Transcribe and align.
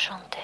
chanter. 0.00 0.40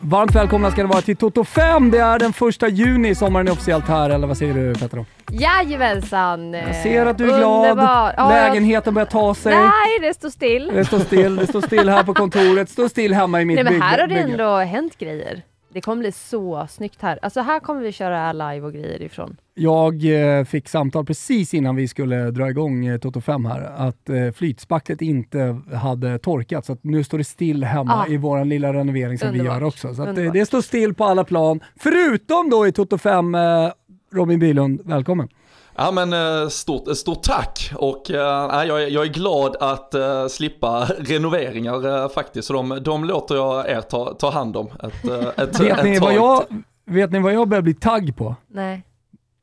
Varmt 0.00 0.34
välkomna 0.34 0.70
ska 0.70 0.82
ni 0.82 0.88
vara 0.88 1.00
till 1.02 1.16
Toto 1.16 1.44
5. 1.44 1.90
Det 1.90 1.98
är 1.98 2.18
den 2.18 2.32
första 2.32 2.68
juni, 2.68 3.14
sommaren 3.14 3.48
är 3.48 3.52
officiellt 3.52 3.88
här, 3.88 4.10
eller 4.10 4.26
vad 4.26 4.36
säger 4.36 4.54
du 4.54 4.74
Petra? 4.74 5.04
Jajamensan! 5.30 6.52
Jag 6.54 6.76
ser 6.82 7.06
att 7.06 7.18
du 7.18 7.24
är 7.32 7.38
glad, 7.38 7.70
Underbar. 7.70 8.14
Ja, 8.16 8.28
lägenheten 8.28 8.94
börjar 8.94 9.06
ta 9.06 9.34
sig. 9.34 9.54
Nej, 9.54 9.98
det 10.00 10.14
står 10.14 10.30
still. 10.30 10.70
Det 10.74 10.84
står 10.84 10.98
still, 10.98 11.36
det 11.36 11.46
står 11.46 11.60
still 11.60 11.88
här 11.88 12.02
på 12.04 12.14
kontoret, 12.14 12.68
står 12.70 12.88
still 12.88 13.14
hemma 13.14 13.40
i 13.40 13.44
mitt 13.44 13.54
Nej 13.54 13.64
men 13.64 13.72
bygge- 13.72 13.84
här 13.84 13.98
har 14.00 14.06
det 14.06 14.14
bygge. 14.14 14.32
ändå 14.32 14.56
hänt 14.56 14.98
grejer. 14.98 15.42
Det 15.76 15.80
kommer 15.80 16.00
bli 16.00 16.12
så 16.12 16.66
snyggt 16.70 17.02
här. 17.02 17.18
Alltså 17.22 17.40
här 17.40 17.60
kommer 17.60 17.80
vi 17.80 17.92
köra 17.92 18.32
live 18.32 18.66
och 18.66 18.72
grejer 18.72 19.02
ifrån. 19.02 19.36
Jag 19.54 20.04
eh, 20.38 20.44
fick 20.44 20.68
samtal 20.68 21.04
precis 21.06 21.54
innan 21.54 21.76
vi 21.76 21.88
skulle 21.88 22.30
dra 22.30 22.48
igång 22.50 22.86
eh, 22.86 22.98
Toto 22.98 23.20
5 23.20 23.44
här, 23.44 23.60
att 23.76 24.08
eh, 24.08 24.30
flytspacklet 24.34 25.02
inte 25.02 25.60
hade 25.74 26.18
torkat, 26.18 26.64
så 26.64 26.72
att 26.72 26.84
nu 26.84 27.04
står 27.04 27.18
det 27.18 27.24
still 27.24 27.64
hemma 27.64 28.04
Ah. 28.08 28.12
i 28.12 28.16
vår 28.16 28.44
lilla 28.44 28.72
renovering 28.72 29.18
som 29.18 29.32
vi 29.32 29.38
Underbart. 29.38 29.60
gör 29.60 29.66
också. 29.66 29.94
Så 29.94 30.02
att, 30.02 30.18
eh, 30.18 30.32
det 30.32 30.46
står 30.46 30.60
still 30.60 30.94
på 30.94 31.04
alla 31.04 31.24
plan, 31.24 31.60
förutom 31.76 32.50
då 32.50 32.66
i 32.66 32.72
Toto 32.72 32.98
5, 32.98 33.34
eh, 33.34 33.70
Robin 34.12 34.38
Bylund, 34.38 34.80
välkommen. 34.84 35.28
Ja 35.78 35.90
men 35.90 36.12
eh, 36.12 36.48
stort, 36.48 36.88
eh, 36.88 36.94
stort 36.94 37.22
tack 37.22 37.72
och 37.76 38.02
nej, 38.08 38.68
jag, 38.68 38.82
är, 38.82 38.86
jag 38.88 39.04
är 39.04 39.08
glad 39.08 39.56
att 39.60 39.94
eh, 39.94 40.26
slippa 40.26 40.84
renoveringar 40.98 42.02
eh, 42.04 42.08
faktiskt. 42.08 42.46
Så 42.48 42.52
de, 42.54 42.78
de 42.82 43.04
låter 43.04 43.34
jag 43.34 43.70
er 43.70 43.80
ta, 43.80 44.14
ta 44.14 44.30
hand 44.30 44.56
om 44.56 44.66
ett, 44.66 45.04
ett, 45.38 45.60
Vet 45.60 45.78
ett 45.78 45.84
ni, 45.84 45.98
vad 45.98 46.14
jag, 46.14 46.44
vet 46.86 47.12
ni 47.12 47.18
vad 47.18 47.32
jag 47.34 47.48
börjar 47.48 47.62
bli 47.62 47.74
tagg 47.74 48.16
på? 48.16 48.34
Nej. 48.48 48.82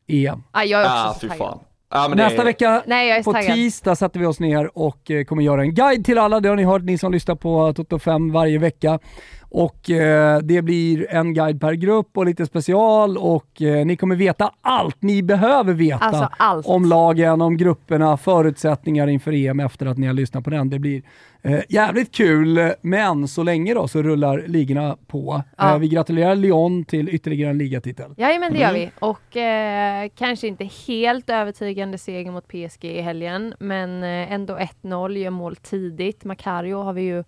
EM. 0.07 0.43
Ah, 0.51 0.63
jag 0.63 0.81
är 0.81 0.85
också 0.85 0.95
Ja 0.95 1.13
så 1.13 1.19
taggad. 1.27 1.37
fan. 1.37 1.59
Ja, 1.95 2.07
Nästa 2.07 2.41
är- 2.41 2.45
vecka 2.45 2.83
Nej, 2.85 3.09
jag 3.09 3.17
är 3.17 3.23
så 3.23 3.31
på 3.31 3.37
taggad. 3.37 3.55
tisdag 3.55 3.95
sätter 3.95 4.19
vi 4.19 4.25
oss 4.25 4.39
ner 4.39 4.77
och 4.77 5.11
kommer 5.27 5.43
göra 5.43 5.61
en 5.61 5.75
guide 5.75 6.05
till 6.05 6.17
alla. 6.17 6.39
Det 6.39 6.49
har 6.49 6.55
ni 6.55 6.63
hört, 6.63 6.81
ni 6.83 6.97
som 6.97 7.11
lyssnar 7.11 7.35
på 7.35 7.73
Toto 7.73 7.99
5 7.99 8.31
varje 8.31 8.59
vecka. 8.59 8.99
Och 9.55 9.89
eh, 9.89 10.39
det 10.39 10.61
blir 10.61 11.07
en 11.09 11.33
guide 11.33 11.61
per 11.61 11.73
grupp 11.73 12.17
och 12.17 12.25
lite 12.25 12.45
special 12.45 13.17
och 13.17 13.61
eh, 13.61 13.85
ni 13.85 13.95
kommer 13.95 14.15
veta 14.15 14.51
allt 14.61 15.01
ni 15.01 15.23
behöver 15.23 15.73
veta 15.73 15.97
Alltså 16.05 16.29
allt. 16.37 16.67
om 16.67 16.85
lagen, 16.85 17.41
om 17.41 17.57
grupperna, 17.57 18.17
förutsättningar 18.17 19.07
inför 19.07 19.31
EM 19.33 19.59
efter 19.59 19.85
att 19.85 19.97
ni 19.97 20.07
har 20.07 20.13
lyssnat 20.13 20.43
på 20.43 20.49
den. 20.49 20.69
Det 20.69 20.79
blir 20.79 21.01
eh, 21.41 21.59
jävligt 21.69 22.11
kul, 22.15 22.71
men 22.81 23.27
så 23.27 23.43
länge 23.43 23.73
då 23.73 23.87
så 23.87 24.01
rullar 24.01 24.43
ligorna 24.47 24.97
på. 25.07 25.43
Ja. 25.57 25.73
Eh, 25.73 25.79
vi 25.79 25.87
gratulerar 25.87 26.35
Lyon 26.35 26.85
till 26.85 27.09
ytterligare 27.09 27.49
en 27.51 27.57
ligatitel. 27.57 28.11
Jajamän, 28.17 28.53
det 28.53 28.59
gör 28.59 28.69
Mm. 28.69 28.81
vi. 28.81 28.91
Och 28.99 29.37
eh, 29.37 30.09
kanske 30.15 30.47
inte 30.47 30.69
helt 30.87 31.29
övertygande 31.29 31.97
seger 31.97 32.31
mot 32.31 32.47
PSG 32.47 32.85
i 32.85 33.01
helgen, 33.01 33.53
men 33.59 34.03
eh, 34.03 34.31
ändå 34.33 34.57
1-0, 34.57 35.17
gör 35.17 35.29
mål 35.29 35.55
tidigt. 35.55 36.23
Macario 36.25 36.77
har 36.83 36.93
vi 36.93 37.01
ju 37.01 37.23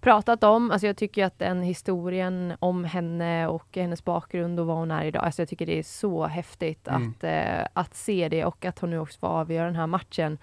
pratat 0.00 0.44
om. 0.44 0.70
Alltså 0.70 0.86
jag 0.86 0.96
tycker 0.96 1.24
att 1.24 1.38
den 1.38 1.62
historien 1.62 2.52
om 2.58 2.84
henne 2.84 3.46
och 3.46 3.66
hennes 3.74 4.04
bakgrund 4.04 4.60
och 4.60 4.66
vad 4.66 4.76
hon 4.76 4.90
är 4.90 5.04
idag, 5.04 5.24
alltså 5.24 5.42
jag 5.42 5.48
tycker 5.48 5.66
det 5.66 5.78
är 5.78 5.82
så 5.82 6.26
häftigt 6.26 6.88
Mm. 6.88 7.14
att, 7.18 7.24
eh, 7.24 7.66
att 7.72 7.94
se 7.94 8.28
det 8.28 8.44
och 8.44 8.64
att 8.64 8.78
hon 8.78 8.90
nu 8.90 8.98
också 8.98 9.18
får 9.18 9.26
avgöra 9.28 9.66
den 9.66 9.76
här 9.76 9.86
matchen. 9.86 10.38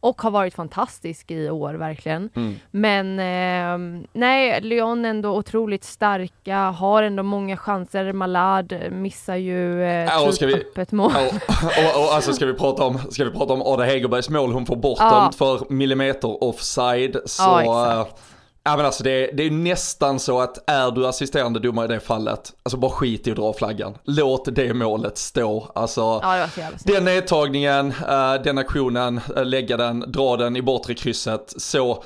Och 0.00 0.22
har 0.22 0.30
varit 0.30 0.54
fantastisk 0.54 1.30
i 1.30 1.50
år 1.50 1.74
verkligen. 1.74 2.30
Mm. 2.36 2.54
Men 2.70 3.18
eh, 3.18 4.02
nej, 4.12 4.60
Lyon 4.60 5.04
ändå 5.04 5.36
otroligt 5.36 5.84
starka, 5.84 6.58
har 6.58 7.02
ändå 7.02 7.22
många 7.22 7.56
chanser. 7.56 8.12
Malad 8.12 8.72
missar 8.92 9.36
ju 9.36 9.84
eh, 9.84 10.24
typ 10.24 10.34
ska 10.34 10.46
vi- 10.46 10.54
öppet 10.54 10.92
mål. 10.92 11.12
Ja, 11.14 11.26
och, 11.28 12.00
och, 12.00 12.04
och 12.08 12.14
alltså 12.14 12.32
ska 12.32 12.46
vi 12.46 12.54
prata 12.54 12.84
om, 12.84 12.98
ska 13.10 13.24
vi 13.24 13.30
prata 13.30 13.52
om 13.52 13.62
Ada 13.62 13.84
Hegerbergs 13.84 14.30
mål 14.30 14.52
hon 14.52 14.66
får 14.66 14.76
bortdömt 14.76 15.10
Ja. 15.10 15.30
för 15.38 15.72
millimeter 15.72 16.44
offside. 16.44 17.16
Så, 17.26 17.58
exakt. 17.58 18.22
Ja 18.68 18.76
men 18.76 18.86
alltså 18.86 19.02
det, 19.02 19.30
det 19.32 19.42
är 19.42 19.50
nästan 19.50 20.20
så 20.20 20.40
att 20.40 20.70
är 20.70 20.90
du 20.90 21.06
assisterande 21.06 21.60
domare 21.60 21.84
i 21.84 21.88
det 21.88 22.00
fallet, 22.00 22.52
alltså 22.62 22.76
bara 22.76 22.90
skit 22.90 23.26
i 23.26 23.30
att 23.30 23.36
dra 23.36 23.52
flaggan. 23.52 23.98
Låt 24.04 24.54
det 24.54 24.74
målet 24.74 25.18
stå. 25.18 25.70
Alltså, 25.74 26.00
Ja, 26.00 26.48
den 26.84 27.04
nedtagningen, 27.04 27.94
eh, 28.08 28.34
den 28.44 28.58
aktionen, 28.58 29.20
eh, 29.36 29.44
lägga 29.44 29.76
den, 29.76 30.00
dra 30.00 30.36
den 30.36 30.56
i 30.56 30.62
bortre 30.62 30.94
krysset, 30.94 31.54
så 31.56 32.04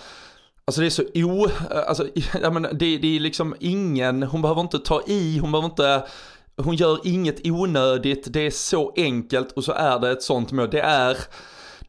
Alltså 0.65 0.81
det 0.81 0.87
är 0.87 0.91
så 0.91 1.03
o, 1.15 1.45
eh, 1.45 1.89
alltså, 1.89 2.06
jag 2.43 2.53
menar, 2.53 2.72
det, 2.72 2.99
det 2.99 3.17
är 3.17 3.21
liksom 3.21 3.55
ingen, 3.61 4.22
hon 4.22 4.43
behöver 4.43 4.61
inte 4.61 4.78
ta 4.78 5.03
i, 5.06 5.39
hon 5.39 5.53
behöver 5.53 5.69
inte, 5.69 6.03
hon 6.56 6.75
gör 6.75 6.99
inget 7.05 7.47
onödigt, 7.47 8.27
det 8.33 8.47
är 8.47 8.51
så 8.51 8.93
enkelt 8.97 9.53
och 9.53 9.65
så 9.65 9.72
är 9.72 9.99
det 9.99 10.11
ett 10.11 10.22
sånt 10.22 10.53
mål. 10.53 10.71
Det 10.71 10.81
är, 10.81 11.17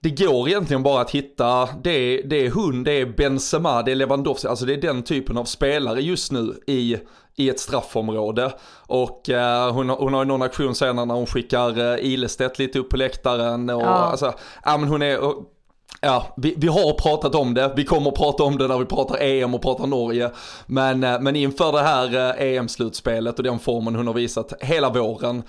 det 0.04 0.10
går 0.10 0.48
egentligen 0.50 0.84
bara 0.84 1.02
att 1.02 1.12
hitta, 1.12 1.70
det 1.84 1.92
är, 1.92 2.24
det 2.28 2.46
är 2.46 2.52
hon, 2.52 2.84
det 2.84 2.92
är 2.92 3.06
Benzema, 3.06 3.84
det 3.84 3.92
är 3.92 3.96
Lewandowski, 3.96 4.48
alltså 4.48 4.66
det 4.66 4.74
är 4.74 4.82
den 4.82 5.04
typen 5.04 5.38
av 5.38 5.46
spelare 5.46 6.02
just 6.02 6.32
nu 6.32 6.54
i, 6.68 6.98
i 7.36 7.50
ett 7.50 7.60
straffområde. 7.60 8.54
Och 8.88 9.30
eh, 9.30 9.74
hon, 9.74 9.90
hon 9.90 10.14
har 10.14 10.22
ju 10.22 10.28
någon 10.28 10.42
aktion 10.42 10.76
senare 10.76 11.06
när 11.06 11.16
hon 11.16 11.26
skickar 11.26 11.80
uh, 11.80 12.06
Ilestedt 12.06 12.60
lite 12.60 12.80
upp 12.80 12.90
på 12.90 12.98
läktaren 12.98 13.70
och 13.70 13.82
Ja. 13.82 13.86
alltså, 13.88 14.34
ja 14.66 14.78
men 14.78 14.90
hon 14.90 15.02
är, 15.02 15.20
och, 15.20 15.44
Ja, 16.06 16.34
vi, 16.38 16.54
vi 16.58 16.68
har 16.68 16.94
pratat 16.94 17.36
om 17.36 17.54
det, 17.54 17.74
vi 17.76 17.84
kommer 17.84 18.10
att 18.10 18.18
prata 18.18 18.44
om 18.44 18.58
det 18.58 18.68
när 18.68 18.78
vi 18.78 18.86
pratar 18.86 19.18
EM 19.22 19.54
och 19.54 19.62
pratar 19.62 19.88
Norge. 19.88 20.30
Men, 20.66 21.04
eh, 21.04 21.20
men 21.20 21.36
inför 21.36 21.72
det 21.72 21.82
här 21.82 22.16
eh, 22.16 22.48
e 22.48 22.56
EM-slutspelet 22.56 23.38
och 23.38 23.44
den 23.44 23.60
formen 23.60 23.96
hon 23.96 24.08
har 24.08 24.14
visat 24.14 24.54
hela 24.62 24.90
våren. 24.90 25.44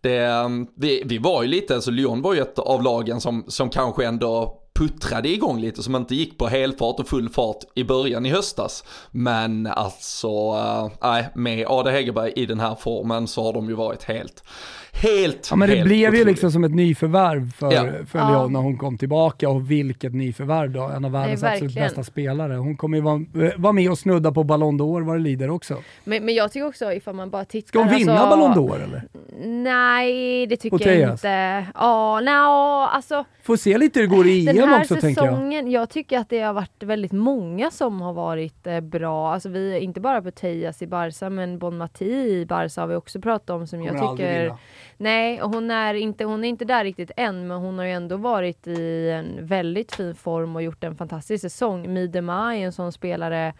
Det, 0.00 0.18
mm, 0.18 0.66
vi, 0.76 1.02
vi 1.06 1.18
var 1.18 1.42
ju 1.42 1.48
lite, 1.48 1.74
alltså 1.74 1.90
Lyon 1.90 2.22
var 2.22 2.34
ju 2.34 2.40
ett 2.40 2.58
av 2.58 2.82
lagen 2.82 3.20
som, 3.20 3.44
som 3.48 3.70
kanske 3.70 4.06
ändå 4.06 4.59
puttrade 4.80 5.28
igång 5.28 5.60
lite, 5.60 5.82
som 5.82 5.96
inte 5.96 6.14
gick 6.14 6.38
på 6.38 6.46
helfart 6.46 7.00
och 7.00 7.08
full 7.08 7.28
fart 7.28 7.56
i 7.74 7.84
början 7.84 8.26
i 8.26 8.30
höstas. 8.30 8.84
Men 9.10 9.66
alltså, 9.66 10.28
eh, 10.28 10.88
nej, 11.02 11.28
med 11.34 11.66
Ada 11.68 11.90
Hegerberg 11.90 12.32
i 12.36 12.46
den 12.46 12.60
här 12.60 12.74
formen 12.74 13.26
så 13.26 13.42
har 13.44 13.52
de 13.52 13.68
ju 13.68 13.74
varit 13.74 14.04
helt, 14.04 14.44
helt, 14.92 15.48
Ja 15.50 15.56
men 15.56 15.68
det 15.68 15.82
blev 15.84 15.96
ju 15.98 16.06
otroliga. 16.06 16.24
liksom 16.24 16.52
som 16.52 16.64
ett 16.64 16.74
nyförvärv 16.74 17.52
för, 17.52 17.72
Ja. 17.72 17.84
för 18.06 18.18
Ja. 18.18 18.30
Lyon 18.30 18.52
när 18.52 18.60
hon 18.60 18.78
kom 18.78 18.98
tillbaka 18.98 19.48
och 19.48 19.70
vilket 19.70 20.14
nyförvärv 20.14 20.70
då. 20.70 20.82
En 20.82 21.04
av 21.04 21.10
världens 21.12 21.42
Nej, 21.42 21.52
absolut 21.52 21.70
verkligen. 21.70 21.88
bästa 21.88 22.04
spelare. 22.04 22.54
Hon 22.54 22.76
kommer 22.76 22.96
ju 22.98 23.02
vara, 23.02 23.20
eh, 23.46 23.52
vara 23.56 23.72
med 23.72 23.90
och 23.90 23.98
snudda 23.98 24.32
på 24.32 24.44
Ballon 24.44 24.80
d'Or 24.80 25.04
vad 25.06 25.16
det 25.16 25.22
lider 25.22 25.50
också. 25.50 25.76
Men, 26.04 26.24
men 26.24 26.34
jag 26.34 26.52
tycker 26.52 26.66
också 26.66 26.92
ifall 26.92 27.14
man 27.14 27.30
bara 27.30 27.44
tittar... 27.44 27.68
Ska 27.68 27.78
hon 27.78 27.88
vinna 27.88 28.18
alltså, 28.18 28.36
Ballon 28.36 28.68
d'Or 28.68 28.84
eller? 28.84 29.02
Nej, 29.46 30.46
det 30.46 30.56
tycker 30.56 30.76
jag 30.76 30.80
Putellas? 30.86 31.12
inte. 31.24 31.66
Ja, 31.74 32.20
no, 32.20 32.88
alltså 32.96 33.24
Får 33.42 33.56
se 33.56 33.78
lite 33.78 34.00
hur 34.00 34.06
det 34.08 34.16
går 34.16 34.26
i 34.26 34.48
EM 34.48 34.69
här 34.70 34.80
också 34.80 34.96
tänker 34.96 35.24
jag. 35.24 35.34
säsongen, 35.34 35.70
jag. 35.70 35.90
tycker 35.90 36.18
att 36.18 36.28
det 36.28 36.40
har 36.40 36.52
varit 36.52 36.82
väldigt 36.82 37.12
många 37.12 37.70
som 37.70 38.00
har 38.00 38.12
varit 38.12 38.66
eh, 38.66 38.80
bra. 38.80 39.32
Alltså 39.32 39.48
vi, 39.48 39.78
inte 39.78 40.00
bara 40.00 40.22
Putellas 40.22 40.82
i 40.82 40.86
Barca, 40.86 41.30
men 41.30 41.58
Bon 41.58 41.76
Mati 41.76 42.40
i 42.40 42.46
Barca 42.46 42.80
har 42.80 42.88
vi 42.88 42.94
också 42.94 43.20
pratat 43.20 43.50
om 43.50 43.66
som 43.66 43.82
jag 43.82 43.96
Kommer 43.96 44.08
aldrig 44.08 44.28
tycker... 44.28 44.54
Nej, 44.96 45.42
och 45.42 45.50
hon 45.50 45.70
är, 45.70 45.94
inte, 45.94 46.24
hon 46.24 46.44
är 46.44 46.48
inte 46.48 46.64
där 46.64 46.84
riktigt 46.84 47.10
än, 47.16 47.46
men 47.46 47.58
hon 47.58 47.78
har 47.78 47.84
ju 47.84 47.92
ändå 47.92 48.16
varit 48.16 48.66
i 48.66 49.10
en 49.10 49.46
väldigt 49.46 49.92
fin 49.92 50.14
form 50.14 50.56
och 50.56 50.62
gjort 50.62 50.84
en 50.84 50.96
fantastisk 50.96 51.42
säsong. 51.42 51.92
Midema 51.92 52.56
är 52.56 52.60
en 52.60 52.72
sån 52.72 52.92
spelare 52.92 53.54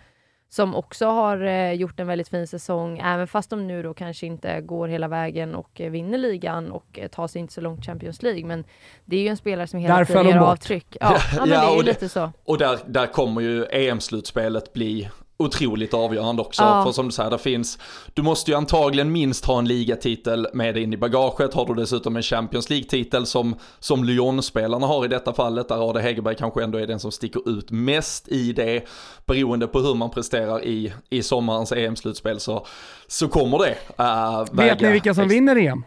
som 0.51 0.75
också 0.75 1.07
har 1.07 1.41
eh, 1.41 1.73
gjort 1.73 2.01
en 2.01 2.07
väldigt 2.07 2.29
fin 2.29 2.47
säsong, 2.47 2.99
även 2.99 3.27
fast 3.27 3.51
de 3.51 3.67
nu 3.67 3.83
då 3.83 3.95
kanske 3.95 4.27
inte 4.27 4.61
går 4.61 4.89
hela 4.89 5.09
vägen 5.09 5.55
och 5.55 5.81
eh, 5.81 5.91
vinner 5.91 6.19
ligan 6.19 6.71
och 6.71 6.99
eh, 6.99 7.09
tar 7.09 7.29
sig 7.29 7.41
inte 7.41 7.53
så 7.53 7.61
långt 7.61 7.87
Champions 7.87 8.23
League. 8.23 8.47
Men 8.47 8.65
det 9.05 9.17
är 9.17 9.21
ju 9.21 9.29
en 9.29 9.37
spelare 9.37 9.67
som 9.67 9.81
hela 9.81 9.97
Där 9.97 10.05
tiden 10.05 10.27
gör 10.27 10.39
avtryck. 10.39 10.97
Ja, 11.01 11.17
ja, 11.37 11.41
men 11.41 11.49
Ja, 11.49 11.61
det 11.61 11.67
är 11.67 11.77
ju 11.77 11.83
lite 11.83 12.09
så. 12.09 12.33
Och 12.45 12.59
där, 12.59 12.79
där 12.87 13.07
kommer 13.07 13.41
ju 13.41 13.67
EM-slutspelet 13.71 14.73
bli 14.73 15.09
otroligt 15.41 15.95
avgörande 15.95 16.43
också. 16.43 16.63
Ja. 16.63 16.85
För 16.85 16.93
som 16.93 17.07
du 17.07 17.13
säger, 17.13 17.31
det 17.31 17.39
finns, 17.39 17.79
du 18.15 18.23
måste 18.23 18.51
ju 18.51 18.57
antagligen 18.57 19.13
minst 19.13 19.45
ha 19.45 19.59
en 19.59 19.69
ligatitel 19.69 20.47
med 20.55 20.77
in 20.77 20.93
i 20.93 20.97
bagaget. 20.97 21.55
Har 21.55 21.67
du 21.67 21.75
dessutom 21.75 22.17
en 22.17 22.23
Champions 22.23 22.71
League-titel 22.71 23.27
som, 23.27 23.55
som 23.79 24.05
Lyon-spelarna 24.05 24.87
har 24.87 25.05
i 25.05 25.09
detta 25.09 25.33
fallet, 25.33 25.69
där 25.69 25.91
Ade 25.91 26.01
Hegerberg 26.01 26.35
kanske 26.35 26.65
ändå 26.65 26.79
är 26.79 26.87
den 26.87 27.01
som 27.01 27.13
sticker 27.13 27.59
ut 27.59 27.71
mest 27.71 28.29
i 28.29 28.53
det. 28.53 28.85
Beroende 29.27 29.67
på 29.67 29.81
hur 29.81 29.95
man 29.95 30.11
presterar 30.11 30.65
i, 30.65 30.93
i 31.11 31.23
sommarens 31.23 31.73
EM-slutspel 31.73 32.41
så, 32.41 32.67
så 33.07 33.29
kommer 33.29 33.59
det 33.59 34.03
uh, 34.03 34.45
Vet 34.53 34.81
ni 34.81 34.93
vilka 34.93 35.15
som 35.15 35.29
vinner 35.29 35.57
EM? 35.57 35.85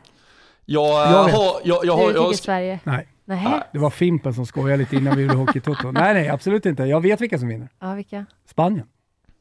Jag, 0.65 0.85
Jag 0.85 1.11
jag 1.11 1.25
vet. 1.25 1.35
har, 1.35 1.55
jag, 1.63 1.85
jag 1.85 1.97
har, 1.97 2.11
jag, 2.11 2.35
Sverige? 2.35 2.79
Nej, 2.83 3.07
Nej. 3.25 3.61
det 3.73 3.79
var 3.79 3.89
Fimpen 3.89 4.33
som 4.33 4.45
skojade 4.45 4.77
lite 4.77 4.95
innan 4.95 5.17
vi 5.17 5.23
gjorde 5.23 5.35
Hockey-Toto. 5.35 5.91
Nej, 5.91 6.13
nej, 6.13 6.29
absolut 6.29 6.65
inte. 6.65 6.83
Jag 6.83 7.01
vet 7.01 7.21
vilka 7.21 7.39
som 7.39 7.47
vinner. 7.47 7.69
Ja, 7.79 7.93
vilka? 7.93 8.25
Spanien. 8.49 8.87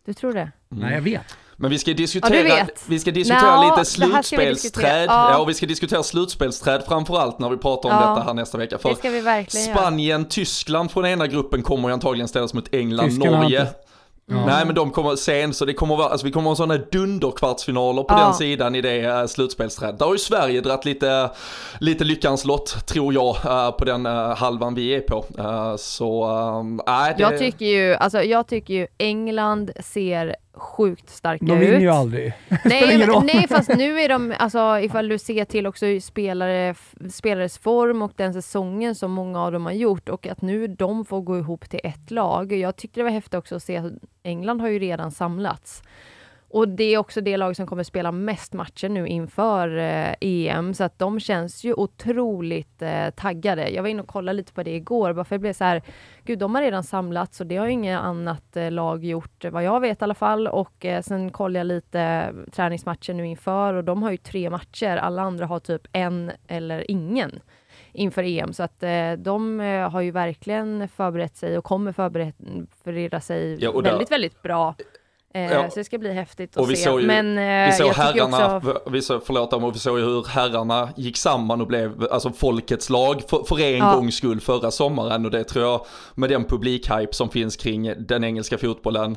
Du 0.04 0.14
tror 0.14 0.32
det? 0.32 0.50
Nej, 0.68 0.94
jag 0.94 1.00
vet. 1.02 1.36
Men 1.56 1.70
vi 1.70 1.78
ska 1.78 1.90
Ja, 1.90 1.96
diskutera, 1.96 2.42
vet. 2.42 2.82
vi 2.86 2.98
ska 2.98 3.10
diskutera 3.10 3.56
Nå, 3.56 3.70
lite 3.76 3.84
slutspelsträd. 3.90 4.54
diskutera. 4.54 5.04
Ja. 5.04 5.30
Ja. 5.30 5.38
och 5.38 5.48
vi 5.48 5.54
ska 5.54 5.66
diskutera 5.66 6.02
slutspelsträd 6.02 6.82
framförallt 6.88 7.38
när 7.38 7.48
vi 7.50 7.56
pratar 7.56 7.88
om 7.88 7.94
Ja. 7.94 8.10
detta 8.10 8.22
här 8.26 8.34
nästa 8.34 8.58
vecka. 8.58 8.78
För 8.78 8.88
Det 8.88 8.96
ska 8.96 9.10
vi 9.10 9.20
verkligen 9.20 9.66
göra. 9.66 9.76
Spanien, 9.78 10.24
Tyskland 10.28 10.90
från 10.90 11.06
ena 11.06 11.26
gruppen 11.26 11.62
kommer 11.62 11.88
ju 11.88 11.92
antagligen 11.92 12.28
ställas 12.28 12.54
mot 12.54 12.74
England, 12.74 13.08
Tyskarna 13.08 13.40
Norge. 13.42 13.66
Mm. 14.30 14.46
Nej 14.46 14.66
men 14.66 14.74
de 14.74 14.90
kommer 14.90 15.16
sen, 15.16 15.54
så 15.54 15.64
det 15.64 15.74
kommer 15.74 15.96
vara, 15.96 16.08
alltså 16.08 16.26
vi 16.26 16.32
kommer 16.32 16.48
ha 16.50 16.56
sådana 16.56 16.76
dunderkvartsfinaler 16.92 18.02
på 18.02 18.14
Ja. 18.14 18.24
den 18.24 18.34
sidan 18.34 18.74
i 18.74 18.80
det 18.80 19.20
uh, 19.20 19.26
slutspelsträdet. 19.26 19.98
Där 19.98 20.06
har 20.06 20.12
ju 20.12 20.18
Sverige 20.18 20.60
dratt 20.60 20.84
lite, 20.84 21.30
lite 21.80 22.04
lyckans 22.04 22.44
lott, 22.44 22.86
tror 22.86 23.14
jag, 23.14 23.36
eh, 23.44 23.70
på 23.70 23.84
den 23.84 24.06
eh, 24.06 24.36
halvan 24.36 24.74
vi 24.74 24.94
är 24.94 25.00
på. 25.00 25.24
Eh, 25.38 25.76
så, 25.76 26.26
um, 26.58 26.80
nej 26.86 27.14
det... 27.16 27.22
Jag 27.22 27.38
tycker 27.38 27.66
ju, 27.66 27.94
alltså 27.94 28.22
jag 28.22 28.46
tycker 28.46 28.74
ju 28.74 28.86
England 28.98 29.70
ser 29.80 30.36
sjukt 30.62 31.10
starka 31.10 31.44
De 31.44 31.52
ut. 31.52 31.60
vinner 31.60 31.80
ju 31.80 31.88
aldrig. 31.88 32.32
Nej, 32.64 33.06
nej 33.24 33.46
fast 33.48 33.68
nu 33.76 34.00
är 34.00 34.08
de, 34.08 34.34
alltså 34.38 34.78
ifall 34.80 35.08
du 35.08 35.18
ser 35.18 35.44
till 35.44 35.66
också 35.66 35.86
spelare, 36.00 36.74
spelares 37.10 37.58
form 37.58 38.02
och 38.02 38.12
den 38.16 38.32
säsongen 38.32 38.94
som 38.94 39.10
många 39.12 39.40
av 39.42 39.52
dem 39.52 39.66
har 39.66 39.72
gjort 39.72 40.08
och 40.08 40.26
att 40.26 40.42
nu 40.42 40.66
de 40.66 41.04
får 41.04 41.20
gå 41.20 41.38
ihop 41.38 41.70
till 41.70 41.80
ett 41.84 42.10
lag. 42.10 42.52
Jag 42.52 42.76
tyckte 42.76 43.00
det 43.00 43.04
var 43.04 43.10
häftigt 43.10 43.34
också 43.34 43.56
att 43.56 43.62
se 43.62 43.76
att 43.76 43.92
England 44.22 44.60
har 44.60 44.68
ju 44.68 44.78
redan 44.78 45.10
samlats. 45.10 45.82
Och 46.52 46.68
det 46.68 46.84
är 46.84 46.98
också 46.98 47.20
det 47.20 47.36
lag 47.36 47.56
som 47.56 47.66
kommer 47.66 47.82
spela 47.82 48.12
mest 48.12 48.52
matcher 48.52 48.88
nu 48.88 49.08
inför 49.08 49.76
eh, 49.76 50.14
EM, 50.20 50.74
så 50.74 50.84
att 50.84 50.98
de 50.98 51.20
känns 51.20 51.64
ju 51.64 51.74
otroligt 51.74 52.82
eh, 52.82 53.10
taggade. 53.10 53.70
Jag 53.70 53.82
var 53.82 53.88
inne 53.88 54.02
och 54.02 54.08
kollade 54.08 54.36
lite 54.36 54.52
på 54.52 54.62
det 54.62 54.74
igår, 54.74 55.12
bara 55.12 55.24
för 55.24 55.34
det 55.34 55.40
blev 55.40 55.52
så 55.52 55.64
här, 55.64 55.82
gud 56.24 56.38
de 56.38 56.54
har 56.54 56.62
redan 56.62 56.82
samlats 56.84 57.40
och 57.40 57.46
det 57.46 57.56
har 57.56 57.66
ju 57.66 57.72
inget 57.72 58.00
annat 58.00 58.56
eh, 58.56 58.70
lag 58.70 59.04
gjort, 59.04 59.44
vad 59.44 59.64
jag 59.64 59.80
vet 59.80 60.02
i 60.02 60.04
alla 60.04 60.14
fall. 60.14 60.48
Och 60.48 60.84
eh, 60.84 61.02
sen 61.02 61.30
kollade 61.30 61.58
jag 61.58 61.66
lite 61.66 62.32
träningsmatcher 62.52 63.14
nu 63.14 63.26
inför 63.26 63.74
och 63.74 63.84
de 63.84 64.02
har 64.02 64.10
ju 64.10 64.16
tre 64.16 64.50
matcher, 64.50 64.96
alla 64.96 65.22
andra 65.22 65.46
har 65.46 65.60
typ 65.60 65.82
en 65.92 66.32
eller 66.48 66.90
ingen 66.90 67.40
inför 67.92 68.22
EM. 68.22 68.52
Så 68.52 68.62
att 68.62 68.82
eh, 68.82 69.12
de 69.12 69.60
eh, 69.60 69.90
har 69.90 70.00
ju 70.00 70.10
verkligen 70.10 70.88
förberett 70.88 71.36
sig 71.36 71.58
och 71.58 71.64
kommer 71.64 71.92
förbereda 71.92 73.20
sig 73.20 73.64
Ja, 73.64 73.80
väldigt, 73.80 74.10
väldigt 74.10 74.42
bra. 74.42 74.74
Eh, 75.34 75.52
Ja. 75.52 75.70
Så 75.70 75.78
det 75.78 75.84
ska 75.84 75.98
bli 75.98 76.12
häftigt 76.12 76.56
att 76.56 76.62
Och 76.62 76.70
vi 76.70 76.76
se. 76.76 76.84
såg 76.84 77.00
ju- 77.00 77.06
Men 77.06 77.38
eh, 77.38 77.66
Vi 77.66 77.72
såg 77.72 77.92
herrarna, 77.92 78.56
också... 78.56 78.80
vi 78.90 79.02
såg, 79.02 79.22
förlåt 79.26 79.50
men 79.60 79.72
vi 79.72 79.78
såg 79.78 79.98
ju 79.98 80.04
hur 80.04 80.24
herrarna 80.28 80.88
gick 80.96 81.16
samman 81.16 81.60
och 81.60 81.66
blev 81.66 82.06
alltså 82.10 82.30
folkets 82.32 82.90
lag 82.90 83.22
för, 83.28 83.44
för 83.48 83.60
en 83.60 83.76
Ja. 83.78 83.94
gångs 83.94 84.14
skull 84.16 84.40
förra 84.40 84.70
sommaren 84.70 85.24
och 85.24 85.30
det 85.30 85.44
tror 85.44 85.64
jag 85.64 85.86
med 86.14 86.30
den 86.30 86.44
publikhype 86.44 87.08
som 87.12 87.28
finns 87.28 87.56
kring 87.56 87.94
den 87.98 88.24
engelska 88.24 88.58
fotbollen 88.58 89.16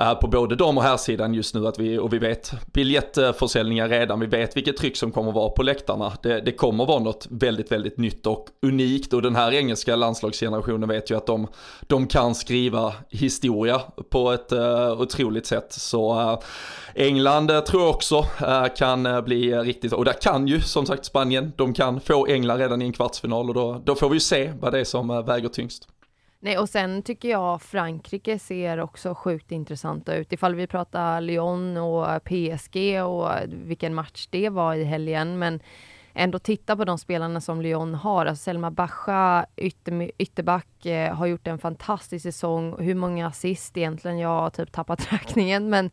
Eh, 0.00 0.14
på 0.14 0.26
både 0.26 0.56
dam 0.56 0.78
och 0.78 0.84
herrsidan 0.84 1.34
just 1.34 1.54
nu 1.54 1.66
att 1.66 1.78
vi, 1.78 1.98
och 1.98 2.12
vi 2.12 2.18
vet 2.18 2.52
biljettförsäljningar 2.72 3.88
redan, 3.88 4.20
vi 4.20 4.26
vet 4.26 4.56
vilket 4.56 4.76
tryck 4.76 4.96
som 4.96 5.12
kommer 5.12 5.32
vara 5.32 5.50
på 5.50 5.62
läktarna. 5.62 6.12
Det, 6.22 6.40
det 6.40 6.52
kommer 6.52 6.86
vara 6.86 6.98
något 6.98 7.26
väldigt, 7.30 7.72
väldigt 7.72 7.98
nytt 7.98 8.26
och 8.26 8.46
unikt 8.62 9.12
och 9.12 9.22
den 9.22 9.36
här 9.36 9.52
engelska 9.52 9.96
landslagsgenerationen 9.96 10.88
vet 10.88 11.10
ju 11.10 11.16
att 11.16 11.26
de, 11.26 11.46
de 11.80 12.06
kan 12.06 12.34
skriva 12.34 12.92
historia 13.10 13.80
på 14.10 14.32
ett 14.32 14.52
uh, 14.52 15.00
otroligt 15.00 15.46
sätt. 15.46 15.72
Så 15.72 16.20
uh, 16.20 16.38
England 16.94 17.50
uh, 17.50 17.60
tror 17.60 17.82
jag 17.82 17.90
också 17.90 18.26
kan 18.76 19.24
bli 19.24 19.54
riktigt, 19.54 19.92
och 19.92 20.04
där 20.04 20.12
kan 20.12 20.48
ju 20.48 20.60
som 20.60 20.86
sagt 20.86 21.04
Spanien, 21.04 21.52
de 21.56 21.74
kan 21.74 22.00
få 22.00 22.26
England 22.26 22.58
redan 22.58 22.82
i 22.82 22.84
en 22.84 22.92
kvartsfinal 22.92 23.48
och 23.48 23.54
då, 23.54 23.82
då 23.84 23.94
får 23.94 24.08
vi 24.08 24.16
ju 24.16 24.20
se 24.20 24.52
vad 24.60 24.72
det 24.72 24.80
är 24.80 24.84
som 24.84 25.24
väger 25.26 25.48
tyngst. 25.48 25.88
Nej, 26.40 26.58
och 26.58 26.68
sen 26.68 27.02
tycker 27.02 27.28
jag 27.28 27.62
Frankrike 27.62 28.38
ser 28.38 28.80
också 28.80 29.14
sjukt 29.14 29.52
intressanta 29.52 30.14
ut. 30.14 30.32
Ifall 30.32 30.54
vi 30.54 30.66
pratar 30.66 31.20
Lyon 31.20 31.76
och 31.76 32.24
PSG 32.24 33.02
och 33.02 33.30
vilken 33.48 33.94
match 33.94 34.26
det 34.30 34.48
var 34.48 34.74
i 34.74 34.84
helgen. 34.84 35.38
Men 35.38 35.60
ändå 36.14 36.38
titta 36.38 36.76
på 36.76 36.84
de 36.84 36.98
spelarna 36.98 37.40
som 37.40 37.62
Lyon 37.62 37.94
har. 37.94 38.26
Alltså 38.26 38.42
Selma 38.42 38.70
Bacha, 38.70 39.46
ytter, 39.56 40.10
ytterback, 40.18 40.86
eh, 40.86 41.14
har 41.14 41.26
gjort 41.26 41.46
en 41.46 41.58
fantastisk 41.58 42.22
säsong. 42.22 42.76
Hur 42.78 42.94
många 42.94 43.26
assist 43.26 43.76
egentligen? 43.76 44.18
Jag 44.18 44.28
har 44.28 44.50
typ 44.50 44.72
tappat 44.72 45.12
räkningen. 45.12 45.70
Men 45.70 45.90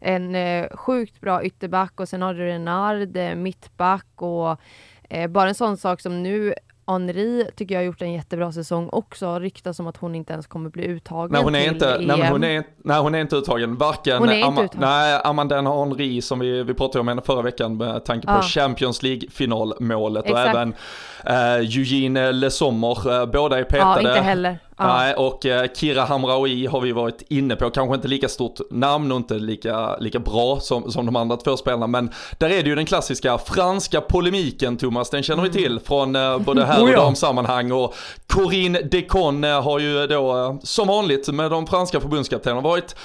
en 0.00 0.34
eh, 0.34 0.76
sjukt 0.76 1.20
bra 1.20 1.44
ytterback 1.44 2.00
och 2.00 2.08
sen 2.08 2.22
har 2.22 2.34
du 2.34 2.46
Renard, 2.46 3.16
eh, 3.16 3.34
mittback 3.34 4.06
och 4.14 4.60
eh, 5.08 5.30
bara 5.30 5.48
en 5.48 5.54
sån 5.54 5.76
sak 5.76 6.00
som 6.00 6.22
nu 6.22 6.54
Henri 6.86 7.46
tycker 7.56 7.74
jag 7.74 7.80
har 7.82 7.86
gjort 7.86 8.02
en 8.02 8.12
jättebra 8.12 8.52
säsong 8.52 8.88
också. 8.92 9.38
Ryktas 9.38 9.80
om 9.80 9.86
att 9.86 9.96
hon 9.96 10.14
inte 10.14 10.32
ens 10.32 10.46
kommer 10.46 10.70
bli 10.70 10.84
uttagen 10.86 11.32
Nej 11.32 11.42
hon 11.42 11.54
är 11.54 11.60
till 11.62 11.72
inte, 11.72 11.94
EM. 11.94 12.04
nej, 12.04 12.28
hon 12.30 12.44
är, 12.44 12.64
nej 12.84 13.00
hon 13.00 13.14
är 13.14 13.18
inte 13.20 13.36
uttagen, 13.36 13.76
varken 13.76 14.18
Hon 14.18 14.28
är 14.28 14.34
inte 14.34 14.46
Ama, 14.48 14.62
uttagen. 14.64 14.80
nej, 14.80 15.20
Amanda 15.24 15.62
Henri 15.62 16.22
som 16.22 16.38
vi, 16.38 16.62
vi 16.62 16.74
pratade 16.74 17.00
om 17.00 17.08
henne 17.08 17.22
förra 17.22 17.42
veckan 17.42 17.76
med 17.76 18.04
tanke 18.04 18.26
på 18.26 18.32
Ja. 18.32 18.42
Champions 18.42 19.02
League 19.02 19.22
finalmålet 19.30 20.30
och 20.30 20.38
även 20.38 20.74
eh, 21.26 21.54
Eugene 21.54 22.32
Le 22.32 22.50
Sommer, 22.50 23.20
eh, 23.20 23.26
båda 23.26 23.56
är 23.56 23.60
Ja, 23.60 23.66
petade. 23.70 24.00
inte 24.00 24.20
heller. 24.20 24.58
Nej, 24.78 25.14
och 25.14 25.46
eh, 25.46 25.70
Kira 25.74 26.04
Hamraoui 26.04 26.66
har 26.66 26.80
vi 26.80 26.92
varit 26.92 27.22
inne 27.28 27.56
på, 27.56 27.70
kanske 27.70 27.94
inte 27.94 28.08
lika 28.08 28.28
stort 28.28 28.60
namn 28.70 29.12
och 29.12 29.16
inte 29.16 29.34
lika, 29.34 29.96
lika 29.96 30.18
bra 30.18 30.60
som, 30.60 30.92
som 30.92 31.06
de 31.06 31.16
andra 31.16 31.36
två 31.36 31.56
spelarna, 31.56 31.86
men 31.86 32.10
där 32.38 32.50
är 32.50 32.62
det 32.62 32.68
ju 32.68 32.74
den 32.74 32.86
klassiska 32.86 33.38
franska 33.38 34.00
polemiken 34.00 34.76
Thomas, 34.76 35.10
den 35.10 35.22
känner 35.22 35.42
vi 35.42 35.50
till 35.50 35.80
från 35.80 36.16
eh, 36.16 36.38
både 36.38 36.64
här 36.64 36.82
Oh 36.82 36.88
och 36.88 36.96
damsammanhang 36.96 37.72
och 37.72 37.94
Corinne 38.26 38.80
Decon 38.80 39.44
eh, 39.44 39.62
har 39.62 39.78
ju 39.78 40.06
då 40.06 40.58
som 40.62 40.88
vanligt 40.88 41.28
med 41.28 41.50
de 41.50 41.66
franska 41.66 42.00
förbundskaptenerna 42.00 42.60
varit 42.60 42.96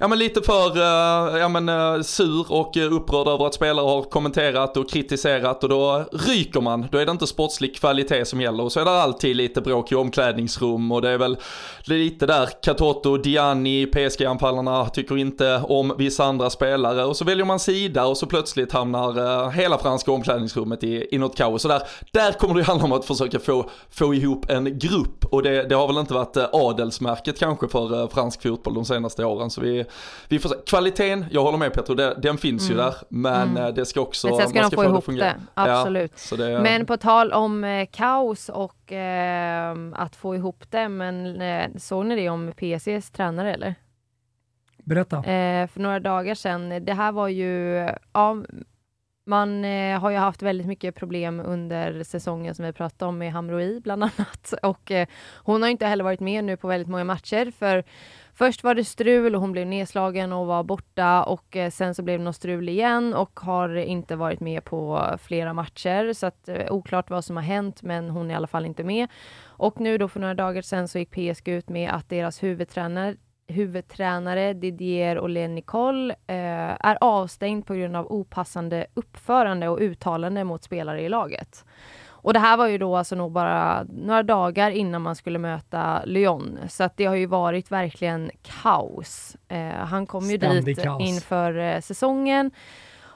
Ja 0.00 0.08
men 0.08 0.18
lite 0.18 0.42
för 0.42 0.76
eh, 0.76 1.38
ja, 1.38 1.48
men, 1.48 1.68
eh, 1.68 2.02
sur 2.02 2.52
och 2.52 2.76
eh, 2.76 2.92
upprörd 2.92 3.28
över 3.28 3.46
att 3.46 3.54
spelare 3.54 3.84
har 3.84 4.02
kommenterat 4.02 4.76
och 4.76 4.90
kritiserat 4.90 5.62
och 5.62 5.68
då 5.68 6.04
ryker 6.12 6.60
man. 6.60 6.86
Då 6.92 6.98
är 6.98 7.06
det 7.06 7.12
inte 7.12 7.26
sportslig 7.26 7.76
kvalitet 7.76 8.24
som 8.24 8.40
gäller 8.40 8.64
och 8.64 8.72
så 8.72 8.80
är 8.80 8.84
det 8.84 8.90
alltid 8.90 9.36
lite 9.36 9.60
bråk 9.60 9.92
i 9.92 9.94
omklädningsrum 9.94 10.92
och 10.92 11.02
det 11.02 11.10
är 11.10 11.18
väl 11.18 11.36
lite 11.84 12.26
där 12.26 12.48
Katoto, 12.62 13.16
Diani, 13.16 13.86
PSG-anfallarna 13.86 14.88
tycker 14.88 15.16
inte 15.16 15.62
om 15.68 15.94
vissa 15.98 16.24
andra 16.24 16.50
spelare 16.50 17.04
och 17.04 17.16
så 17.16 17.24
väljer 17.24 17.44
man 17.44 17.58
sida 17.58 18.06
och 18.06 18.16
så 18.16 18.26
plötsligt 18.26 18.72
hamnar 18.72 19.50
hela 19.50 19.78
franska 19.78 20.12
omklädningsrummet 20.12 20.84
i, 20.84 21.08
i 21.10 21.18
något 21.18 21.36
kaos. 21.36 21.62
Så 21.62 21.68
där, 21.68 21.82
där 22.12 22.32
kommer 22.32 22.54
det 22.54 22.60
ju 22.60 22.64
handla 22.64 22.84
om 22.84 22.92
att 22.92 23.04
försöka 23.04 23.38
få, 23.38 23.70
få 23.90 24.14
ihop 24.14 24.50
en 24.50 24.78
grupp 24.78 25.24
och 25.24 25.42
det, 25.42 25.62
det 25.62 25.74
har 25.74 25.86
väl 25.86 25.98
inte 25.98 26.14
varit 26.14 26.36
adelsmärket 26.52 27.38
kanske 27.38 27.68
för 27.68 28.08
fransk 28.08 28.42
fotboll 28.42 28.74
de 28.74 28.84
senaste 28.84 29.24
åren. 29.24 29.50
Så 29.50 29.60
vi, 29.60 29.84
vi 30.28 30.38
får 30.38 30.48
se. 30.48 30.54
Kvaliteten, 30.66 31.24
jag 31.30 31.42
håller 31.42 31.58
med 31.58 31.72
Petro, 31.72 31.94
det, 31.94 32.14
den 32.22 32.38
finns 32.38 32.70
ju 32.70 32.74
där 32.74 32.94
men 33.08 33.56
eh, 33.56 33.68
det 33.68 33.86
ska 33.86 34.00
också, 34.00 34.28
Mm. 34.28 34.36
Men 34.36 34.48
sen 34.48 34.50
ska 34.50 34.60
man 34.62 34.70
de 34.70 34.76
få 34.76 34.82
det 34.82 34.88
ihop 34.88 34.98
att 34.98 35.04
fungera. 35.04 35.24
det. 35.24 35.40
Absolut. 35.54 36.28
Ja, 36.30 36.36
det, 36.36 36.60
Men 36.60 36.86
på 36.86 36.96
tal 36.96 37.32
om 37.32 37.64
eh, 37.64 37.88
kaos 37.92 38.48
och 38.48 38.92
eh, 38.92 39.76
att 39.92 40.16
få 40.16 40.34
ihop 40.34 40.64
det, 40.70 40.88
men 40.88 41.40
eh, 41.40 41.66
såg 41.76 42.06
ni 42.06 42.16
det 42.16 42.28
om 42.28 42.52
PSGs 42.56 43.10
tränare 43.10 43.54
eller? 43.54 43.74
Berätta. 44.84 45.16
Eh, 45.16 45.66
för 45.66 45.80
några 45.80 46.00
dagar 46.00 46.34
sedan. 46.34 46.84
Det 46.84 46.92
här 46.94 47.12
var 47.12 47.28
ju, 47.28 47.74
ja, 48.12 48.36
man 49.26 49.64
eh, 49.64 50.00
har 50.00 50.10
ju 50.10 50.16
haft 50.16 50.42
väldigt 50.42 50.66
mycket 50.66 50.94
problem 50.94 51.40
under 51.40 52.02
säsongen 52.02 52.54
som 52.54 52.64
vi 52.64 52.72
pratade 52.72 53.08
om 53.08 53.18
med 53.18 53.32
Hamroi 53.32 53.80
bland 53.80 54.02
annat. 54.02 54.54
Och 54.62 54.90
eh, 54.90 55.06
hon 55.36 55.62
har 55.62 55.68
inte 55.68 55.86
heller 55.86 56.04
varit 56.04 56.20
med 56.20 56.44
nu 56.44 56.56
på 56.56 56.68
väldigt 56.68 56.88
många 56.88 57.04
matcher 57.04 57.52
för 57.58 57.84
först 58.38 58.64
var 58.64 58.74
det 58.74 58.84
strul 58.84 59.34
och 59.34 59.40
hon 59.40 59.52
blev 59.52 59.66
nedslagen 59.66 60.32
och 60.32 60.46
var 60.46 60.62
borta 60.62 61.22
och 61.22 61.56
eh, 61.56 61.70
sen 61.70 61.94
så 61.94 62.02
blev 62.02 62.18
det 62.18 62.24
något 62.24 62.36
strul 62.36 62.68
igen 62.68 63.14
och 63.14 63.40
har 63.40 63.76
inte 63.76 64.16
varit 64.16 64.40
med 64.40 64.64
på 64.64 65.02
flera 65.22 65.52
matcher 65.52 66.12
så 66.12 66.26
att 66.26 66.48
eh, 66.48 66.72
oklart 66.72 67.10
vad 67.10 67.24
som 67.24 67.36
har 67.36 67.42
hänt 67.42 67.82
men 67.82 68.10
hon 68.10 68.30
är 68.30 68.34
i 68.34 68.36
alla 68.36 68.46
fall 68.46 68.66
inte 68.66 68.84
med. 68.84 69.08
Och 69.44 69.80
nu 69.80 69.98
då 69.98 70.08
för 70.08 70.20
några 70.20 70.34
dagar 70.34 70.62
sedan 70.62 70.88
så 70.88 70.98
gick 70.98 71.10
PSG 71.10 71.48
ut 71.48 71.68
med 71.68 71.90
att 71.90 72.08
deras 72.08 72.42
huvudtränare 72.42 73.16
huvudtränare 73.50 74.52
Didier 74.52 75.20
Olé 75.20 75.48
Nicole 75.48 76.14
eh, 76.26 76.86
är 76.86 76.98
avstängd 77.00 77.66
på 77.66 77.74
grund 77.74 77.96
av 77.96 78.12
opassande 78.12 78.86
uppförande 78.94 79.68
och 79.68 79.78
uttalande 79.80 80.44
mot 80.44 80.64
spelare 80.64 81.02
i 81.02 81.08
laget. 81.08 81.64
Och 82.28 82.34
det 82.34 82.40
här 82.40 82.56
var 82.56 82.66
ju 82.66 82.78
då 82.78 82.96
alltså 82.96 83.14
nog 83.14 83.32
bara 83.32 83.86
några 83.88 84.22
dagar 84.22 84.70
innan 84.70 85.02
man 85.02 85.16
skulle 85.16 85.38
möta 85.38 86.04
Lyon. 86.04 86.58
Så 86.68 86.84
att 86.84 86.96
det 86.96 87.04
har 87.04 87.14
ju 87.14 87.26
varit 87.26 87.70
verkligen 87.70 88.30
kaos. 88.42 89.36
Eh, 89.48 89.68
han 89.68 90.06
kom 90.06 90.24
ju 90.30 90.36
Ständig 90.36 90.64
dit 90.64 90.82
kaos. 90.82 91.02
inför 91.02 91.58
eh, 91.58 91.80
säsongen. 91.80 92.50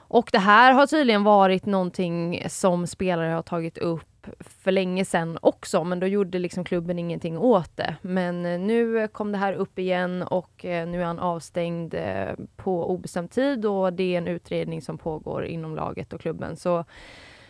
Och 0.07 0.29
det 0.31 0.39
här 0.39 0.73
har 0.73 0.87
tydligen 0.87 1.23
varit 1.23 1.65
någonting 1.65 2.43
som 2.49 2.87
spelare 2.87 3.31
har 3.31 3.41
tagit 3.41 3.77
upp 3.77 4.27
för 4.39 4.71
länge 4.71 5.05
sedan 5.05 5.37
också, 5.41 5.83
men 5.83 5.99
då 5.99 6.07
gjorde 6.07 6.39
liksom 6.39 6.63
klubben 6.63 6.99
ingenting 6.99 7.37
åt 7.37 7.77
det. 7.77 7.95
Men 8.01 8.45
eh, 8.45 8.59
nu 8.59 9.07
kom 9.07 9.31
det 9.31 9.37
här 9.37 9.53
upp 9.53 9.79
igen 9.79 10.23
och 10.23 10.65
eh, 10.65 10.87
nu 10.87 11.01
är 11.01 11.05
han 11.05 11.19
avstängd 11.19 11.93
eh, 11.93 12.33
på 12.55 12.89
obestämd 12.91 13.31
tid 13.31 13.65
och 13.65 13.93
det 13.93 14.13
är 14.13 14.17
en 14.17 14.27
utredning 14.27 14.81
som 14.81 14.97
pågår 14.97 15.45
inom 15.45 15.75
laget 15.75 16.13
och 16.13 16.21
klubben. 16.21 16.55
Så 16.55 16.85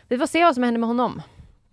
vi 0.08 0.18
får 0.18 0.28
se 0.28 0.44
vad 0.44 0.54
som 0.54 0.64
händer 0.64 0.80
med 0.80 0.88
honom. 0.88 1.22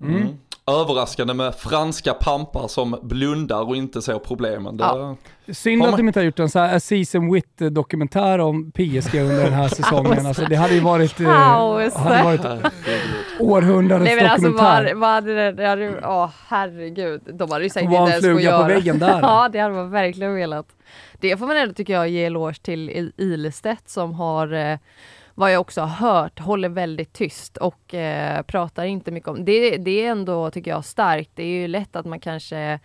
Mm. 0.00 0.28
överraskande 0.66 1.34
med 1.34 1.54
franska 1.54 2.14
pampar 2.14 2.68
som 2.68 2.96
blundar 3.02 3.68
och 3.68 3.76
inte 3.76 4.02
ser 4.02 4.18
problemen. 4.18 4.76
Det, 4.76 4.84
Ja. 4.84 5.16
Synd 5.52 5.82
att 5.82 5.96
de 5.96 6.08
inte 6.08 6.20
har 6.20 6.24
gjort 6.24 6.38
en 6.38 6.48
så 6.50 6.58
här 6.58 6.78
Season 6.78 7.32
Wit 7.32 7.58
dokumentär 7.70 8.38
om 8.38 8.72
PSG 8.72 9.14
under 9.20 9.44
den 9.44 9.52
här 9.52 9.68
säsongen. 9.76 10.26
Alltså, 10.26 10.44
det 10.44 10.56
hade 10.56 10.74
ju 10.74 10.80
varit, 10.80 11.20
eh, 11.20 11.26
hade 11.28 12.22
varit 12.24 12.40
århundradets 13.40 14.04
Nej 14.04 14.16
men 14.16 14.26
alltså 14.30 14.46
dokumentär. 14.48 14.84
vad, 14.94 14.96
vad 15.00 15.10
hade 15.10 15.52
det, 15.52 15.66
hade, 15.68 16.00
åh 16.06 16.30
herregud, 16.48 17.20
de 17.34 17.50
hade 17.50 17.64
ju 17.64 17.70
säkert 17.70 17.84
inte 17.84 17.96
en 17.96 18.02
ens 18.02 18.14
fått 18.14 18.24
fluga 18.24 18.58
på 18.58 18.64
väggen 18.64 18.98
där. 18.98 19.18
ja 19.22 19.48
det 19.52 19.58
hade 19.58 19.74
man 19.74 19.90
verkligen 19.90 20.34
velat. 20.34 20.66
Det 21.20 21.36
får 21.36 21.46
man 21.46 21.56
ändå 21.56 21.74
tycker 21.74 21.92
jag 21.92 22.08
ge 22.08 22.24
eloge 22.24 22.62
till 22.62 22.90
I- 22.90 23.12
Ilestedt 23.16 23.88
som 23.90 24.14
har 24.14 24.52
eh, 24.52 24.78
vad 25.40 25.52
jag 25.52 25.60
också 25.60 25.80
har 25.80 26.08
hört, 26.08 26.38
håller 26.38 26.68
väldigt 26.68 27.12
tyst 27.12 27.56
och 27.56 27.94
eh, 27.94 28.42
pratar 28.42 28.84
inte 28.84 29.10
mycket 29.10 29.28
om 29.28 29.44
det. 29.44 29.76
Det 29.76 30.04
är 30.06 30.10
ändå, 30.10 30.50
tycker 30.50 30.70
jag, 30.70 30.84
starkt. 30.84 31.30
Det 31.34 31.42
är 31.42 31.46
ju 31.60 31.68
lätt 31.68 31.96
att 31.96 32.06
man 32.06 32.20
kanske 32.20 32.78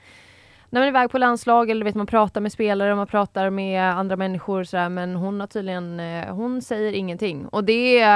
när 0.70 0.82
man 0.82 0.84
är 0.84 0.88
iväg 0.88 1.12
på 1.12 1.18
landslag 1.18 1.70
eller 1.70 1.86
vet 1.86 1.96
man 1.96 2.06
pratar 2.08 2.42
med 2.42 2.52
spelare, 2.52 2.96
man 2.96 3.08
pratar 3.08 3.50
med 3.50 3.84
andra 3.84 4.16
människor 4.16 4.64
sådär, 4.64 4.90
men 4.90 5.16
hon 5.16 5.40
har 5.40 5.48
tydligen, 5.48 6.00
eh, 6.00 6.36
hon 6.36 6.62
säger 6.62 6.94
ingenting. 6.94 7.46
Och 7.46 7.64
det 7.64 8.02
eh, 8.02 8.08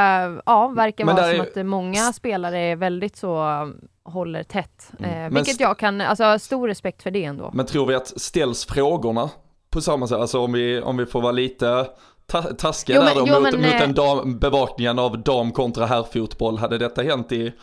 ja, 0.45 0.67
verkar 0.67 1.05
vara 1.05 1.17
som 1.17 1.25
är- 1.25 1.39
att 1.39 1.57
eh, 1.57 1.63
många 1.63 2.13
spelare 2.13 2.59
är 2.59 2.75
väldigt 2.75 3.15
så, 3.17 3.37
eh, 3.49 3.67
håller 4.11 4.43
tätt. 4.43 4.91
Eh, 4.99 5.07
Men 5.09 5.33
vilket 5.33 5.59
jag 5.59 5.79
kan, 5.79 6.01
alltså 6.01 6.39
stor 6.39 6.67
respekt 6.67 7.03
för 7.03 7.11
det 7.11 7.23
ändå. 7.23 7.49
Men 7.53 7.65
tror 7.65 7.85
vi 7.85 7.95
att 7.95 8.07
ställs 8.21 8.65
frågorna 8.65 9.29
på 9.69 9.81
samma 9.81 10.07
sätt, 10.07 10.17
alltså 10.17 10.39
om 10.39 10.51
vi, 10.53 10.81
om 10.81 10.97
vi 10.97 11.05
får 11.05 11.21
vara 11.21 11.31
lite 11.31 11.87
ta 12.29 12.41
taskiga 12.41 12.95
Jo, 12.95 13.01
där 13.01 13.15
men- 13.15 13.25
då, 13.25 13.27
jo, 13.33 13.33
mot, 13.41 13.51
men, 13.51 13.61
mot 13.61 13.71
eh, 13.73 13.81
en 13.81 13.93
dam, 13.93 14.39
bevakningen 14.39 14.99
av 14.99 15.23
dam 15.23 15.51
kontra 15.51 15.85
herrfotboll, 15.85 16.57
hade 16.57 16.77
detta 16.77 17.01
hänt 17.01 17.31
i, 17.31 17.53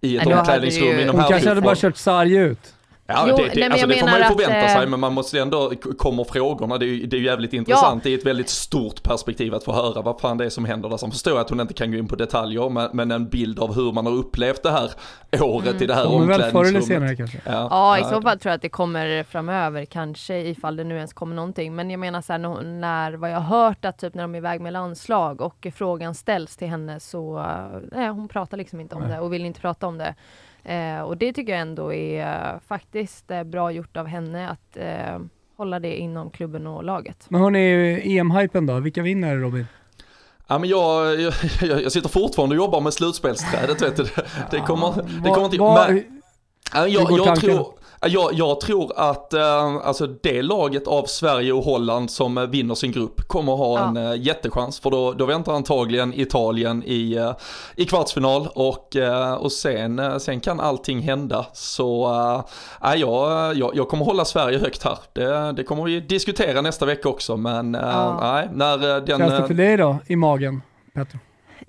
i 0.00 0.16
ett 0.16 0.26
omklädningsrum 0.26 0.88
ju- 0.88 1.02
inom 1.02 1.16
Hon 1.16 1.24
kanske 1.28 1.48
hade 1.48 1.60
bara 1.60 1.68
herrfotboll? 1.70 1.90
kört 1.92 1.96
sarg 1.96 2.34
ut. 2.36 2.74
Ja, 3.14 3.26
Jo, 3.28 3.36
det, 3.36 3.42
nej, 3.42 3.50
det, 3.54 3.60
men 3.60 3.72
alltså, 3.72 3.86
jag 3.86 3.88
det 3.88 4.00
får 4.00 4.06
man 4.06 4.14
ju 4.14 4.20
menar 4.20 4.30
att, 4.30 4.40
förvänta 4.40 4.66
eh, 4.66 4.78
sig, 4.78 4.86
men 4.86 5.00
man 5.00 5.12
måste 5.12 5.40
ändå, 5.40 5.72
kommer 5.98 6.24
frågorna, 6.24 6.78
det 6.78 6.84
är 6.84 6.88
ju 6.88 7.06
det 7.06 7.16
är 7.16 7.18
ju 7.18 7.26
jävligt 7.26 7.52
intressant, 7.52 8.02
det 8.02 8.10
är 8.10 8.18
ett 8.18 8.26
väldigt 8.26 8.48
stort 8.48 9.02
perspektiv 9.02 9.54
att 9.54 9.64
få 9.64 9.72
höra 9.72 10.02
vad 10.02 10.20
fan 10.20 10.38
det 10.38 10.44
är 10.44 10.50
som 10.50 10.64
händer 10.64 10.88
där. 10.88 10.96
Sen 10.96 11.10
förstår 11.10 11.32
jag 11.32 11.40
att 11.40 11.50
hon 11.50 11.60
inte 11.60 11.74
kan 11.74 11.92
gå 11.92 11.98
in 11.98 12.08
på 12.08 12.16
detaljer, 12.16 12.68
men, 12.68 12.90
men 12.92 13.10
en 13.10 13.28
bild 13.28 13.58
av 13.58 13.74
hur 13.74 13.92
man 13.92 14.06
har 14.06 14.12
upplevt 14.12 14.62
det 14.62 14.70
här 14.70 14.90
året 15.40 15.82
i 15.82 15.86
det 15.86 15.94
här 15.94 16.04
Kommer 16.04 16.26
väl 16.26 16.40
förr 16.40 16.44
eller 16.44 16.58
omklädningsrummet. 16.58 16.84
senare 16.84 17.16
kanske. 17.16 17.40
Ja, 17.44 17.68
Ja, 17.70 17.98
i 17.98 18.04
så 18.04 18.22
fall 18.22 18.38
tror 18.38 18.50
jag 18.50 18.54
att 18.54 18.62
det 18.62 18.68
kommer 18.68 19.22
framöver, 19.22 19.84
kanske 19.84 20.38
ifall 20.38 20.76
det 20.76 20.84
nu 20.84 20.96
ens 20.96 21.12
kommer 21.12 21.36
någonting. 21.36 21.74
Men 21.74 21.90
jag 21.90 22.00
menar 22.00 22.22
så 22.22 22.32
här, 22.32 22.38
när, 22.38 22.62
när 22.62 23.12
vad 23.12 23.30
jag 23.30 23.40
har 23.40 23.64
hört 23.64 23.84
att 23.84 23.98
typ 23.98 24.14
när 24.14 24.22
de 24.22 24.34
är 24.34 24.38
iväg 24.38 24.60
med 24.60 24.72
landslag 24.72 25.40
och 25.40 25.66
frågan 25.74 26.14
ställs 26.14 26.56
till 26.56 26.68
henne 26.68 27.00
så, 27.00 27.38
eh, 27.38 27.80
nej, 27.92 28.08
hon 28.08 28.28
pratar 28.28 28.56
liksom 28.56 28.80
inte 28.80 28.94
om 28.94 29.08
det 29.08 29.20
och 29.20 29.32
vill 29.32 29.44
inte 29.44 29.60
prata 29.60 29.86
om 29.86 29.98
det. 29.98 30.14
Eh, 30.64 31.00
och 31.00 31.16
det 31.16 31.32
tycker 31.32 31.52
jag 31.52 31.60
ändå 31.60 31.92
är 31.92 32.52
eh, 32.52 32.60
faktiskt 32.68 33.30
eh, 33.30 33.42
bra 33.42 33.70
gjort 33.70 33.96
av 33.96 34.06
henne 34.06 34.48
att 34.48 34.76
eh, 34.76 35.18
hålla 35.56 35.80
det 35.80 35.96
inom 35.96 36.30
klubben 36.30 36.66
och 36.66 36.84
laget. 36.84 37.26
Men 37.28 37.40
hon 37.40 37.56
är 37.56 37.60
ju 37.60 38.00
EM-hypen 38.18 38.66
då, 38.66 38.80
vilka 38.80 39.02
vinner 39.02 39.36
Robin? 39.36 39.66
Ja 40.46 40.58
men 40.58 40.68
jag, 40.68 41.20
jag, 41.20 41.82
jag 41.82 41.92
sitter 41.92 42.08
fortfarande 42.08 42.54
och 42.54 42.56
jobbar 42.56 42.80
med 42.80 42.94
slutspelsträdet 42.94 43.82
vet 43.82 43.96
du. 43.96 44.06
Det, 44.50 44.60
kommer, 44.60 45.22
det 45.24 45.30
kommer 45.30 45.44
inte... 45.44 45.58
Men, 45.58 46.92
jag, 46.92 47.06
går 47.06 47.18
jag, 47.18 47.26
tanken? 47.26 47.50
tror, 47.50 47.74
jag, 48.06 48.32
jag 48.32 48.60
tror 48.60 48.92
att 48.96 49.32
eh, 49.34 49.76
alltså 49.84 50.06
det 50.06 50.42
laget 50.42 50.86
av 50.86 51.04
Sverige 51.04 51.52
och 51.52 51.64
Holland 51.64 52.10
som 52.10 52.38
eh, 52.38 52.44
vinner 52.46 52.74
sin 52.74 52.92
grupp 52.92 53.28
kommer 53.28 53.52
ha 53.52 53.78
Ja. 53.78 53.88
en 53.88 53.96
eh, 53.96 54.14
jättechans. 54.26 54.80
För 54.80 54.90
då, 54.90 55.12
då 55.12 55.26
väntar 55.26 55.52
antagligen 55.52 56.14
Italien 56.20 56.82
i, 56.86 57.12
eh, 57.16 57.32
i 57.76 57.84
kvartsfinal 57.84 58.48
och, 58.54 58.96
eh, 58.96 59.32
och 59.34 59.52
sen, 59.52 59.98
eh, 59.98 60.16
sen 60.18 60.40
kan 60.40 60.60
allting 60.60 61.00
hända. 61.00 61.46
Så 61.52 62.04
eh, 62.04 62.44
ja, 62.80 62.96
jag, 62.96 63.56
jag, 63.56 63.76
jag 63.76 63.88
kommer 63.88 64.04
hålla 64.04 64.24
Sverige 64.24 64.58
högt 64.58 64.82
här. 64.84 64.98
Det, 65.12 65.52
det 65.52 65.62
kommer 65.64 65.84
vi 65.84 66.00
diskutera 66.00 66.60
nästa 66.60 66.86
vecka 66.86 67.08
också 67.08 67.36
men 67.36 67.74
Ja. 67.74 68.18
nej, 68.22 68.48
när 68.52 69.00
den... 69.00 69.18
Känns 69.18 69.32
det 69.32 69.46
för 69.46 69.54
dig 69.54 69.76
då, 69.76 69.98
i 70.06 70.16
magen? 70.16 70.62
Petro? 70.94 71.18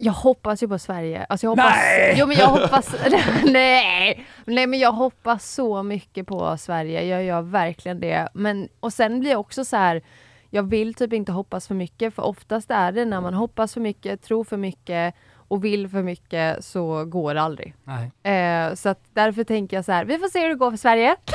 Jag 0.03 0.13
hoppas 0.13 0.63
ju 0.63 0.67
på 0.67 0.79
Sverige. 0.79 1.25
Alltså 1.29 1.45
jag 1.45 1.51
hoppas, 1.51 1.75
Nej! 1.75 2.15
Jo 2.17 2.27
men 2.27 2.37
jag 2.37 2.47
hoppas, 2.47 2.95
nej! 3.43 4.25
Nej 4.45 4.67
men 4.67 4.79
jag 4.79 4.91
hoppas 4.91 5.53
så 5.53 5.83
mycket 5.83 6.27
på 6.27 6.57
Sverige, 6.57 7.03
jag 7.03 7.23
gör 7.23 7.41
verkligen 7.41 7.99
det. 7.99 8.29
Men, 8.33 8.69
och 8.79 8.93
sen 8.93 9.19
blir 9.19 9.31
jag 9.31 9.39
också 9.39 9.65
så 9.65 9.77
här, 9.77 10.01
jag 10.49 10.63
vill 10.63 10.93
typ 10.93 11.13
inte 11.13 11.31
hoppas 11.31 11.67
för 11.67 11.75
mycket, 11.75 12.13
för 12.15 12.23
oftast 12.23 12.71
är 12.71 12.91
det 12.91 13.05
när 13.05 13.21
man 13.21 13.33
hoppas 13.33 13.73
för 13.73 13.81
mycket, 13.81 14.21
tror 14.21 14.43
för 14.43 14.57
mycket 14.57 15.15
och 15.51 15.63
vill 15.65 15.87
för 15.87 16.03
mycket 16.03 16.65
så 16.65 17.05
går 17.05 17.33
det 17.33 17.41
aldrig. 17.41 17.75
Nej. 17.83 18.33
Eh, 18.35 18.73
så 18.75 18.89
att 18.89 18.99
därför 19.13 19.43
tänker 19.43 19.77
jag 19.77 19.85
så 19.85 19.91
här, 19.91 20.05
vi 20.05 20.17
får 20.17 20.27
se 20.27 20.39
hur 20.39 20.49
det 20.49 20.55
går 20.55 20.71
för 20.71 20.77
Sverige. 20.77 21.15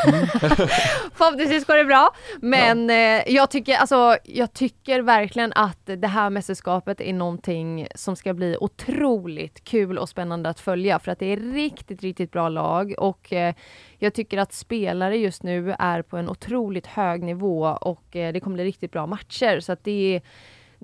Förhoppningsvis 1.15 1.65
går 1.65 1.75
det 1.75 1.85
bra. 1.85 2.11
Men 2.41 2.91
eh, 2.91 3.35
jag, 3.35 3.51
tycker, 3.51 3.77
alltså, 3.77 4.17
jag 4.25 4.53
tycker 4.53 5.01
verkligen 5.01 5.53
att 5.53 5.87
det 5.87 6.07
här 6.07 6.31
mästerskapet 6.31 7.01
är 7.01 7.13
någonting 7.13 7.87
som 7.95 8.17
ska 8.17 8.35
bli 8.35 8.57
otroligt 8.61 9.65
kul 9.65 9.99
och 9.99 10.09
spännande 10.09 10.49
att 10.49 10.61
följa 10.61 10.99
för 10.99 11.13
att 11.13 11.19
det 11.19 11.33
är 11.33 11.37
riktigt, 11.37 12.03
riktigt 12.03 12.33
bra 12.33 12.49
lag 12.49 12.95
och 12.99 13.33
eh, 13.33 13.55
jag 13.99 14.15
tycker 14.15 14.39
att 14.39 14.53
spelare 14.53 15.17
just 15.17 15.43
nu 15.43 15.75
är 15.79 16.03
på 16.03 16.17
en 16.17 16.29
otroligt 16.29 16.87
hög 16.87 17.23
nivå 17.23 17.63
och 17.81 18.17
eh, 18.17 18.33
det 18.33 18.41
kommer 18.41 18.55
bli 18.55 18.65
riktigt 18.65 18.93
bra 18.93 19.07
matcher 19.07 19.61
så 19.61 19.73
att 19.73 19.85
det 19.85 20.15
är 20.15 20.23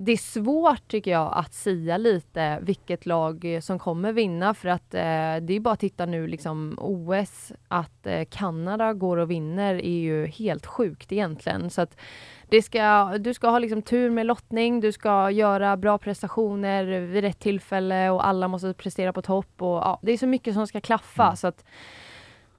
det 0.05 0.11
är 0.11 0.17
svårt 0.17 0.87
tycker 0.87 1.11
jag 1.11 1.33
att 1.35 1.53
sia 1.53 1.97
lite 1.97 2.59
vilket 2.61 3.05
lag 3.05 3.55
eh, 3.55 3.59
som 3.59 3.79
kommer 3.79 4.13
vinna 4.13 4.53
för 4.53 4.69
att 4.69 4.93
eh, 4.93 5.35
det 5.41 5.53
är 5.53 5.59
bara 5.59 5.73
att 5.73 5.79
titta 5.79 6.05
nu 6.05 6.27
liksom 6.27 6.77
OS 6.81 7.51
att 7.67 8.07
eh, 8.07 8.23
Kanada 8.29 8.93
går 8.93 9.17
och 9.17 9.31
vinner 9.31 9.75
är 9.75 9.99
ju 9.99 10.27
helt 10.27 10.65
sjukt 10.65 11.11
egentligen. 11.11 11.69
Så 11.69 11.81
att 11.81 11.97
det 12.49 12.61
ska, 12.61 13.17
du 13.17 13.33
ska 13.33 13.49
ha 13.49 13.59
liksom 13.59 13.81
tur 13.81 14.09
med 14.09 14.25
lottning, 14.25 14.79
du 14.79 14.91
ska 14.91 15.31
göra 15.31 15.77
bra 15.77 15.97
prestationer 15.97 16.85
vid 16.85 17.23
rätt 17.23 17.39
tillfälle 17.39 18.09
och 18.09 18.27
alla 18.27 18.47
måste 18.47 18.73
prestera 18.73 19.13
på 19.13 19.21
topp 19.21 19.61
och 19.61 19.77
ja, 19.77 19.99
det 20.01 20.11
är 20.11 20.17
så 20.17 20.27
mycket 20.27 20.53
som 20.53 20.67
ska 20.67 20.81
klaffa. 20.81 21.35
Så 21.35 21.47
att 21.47 21.65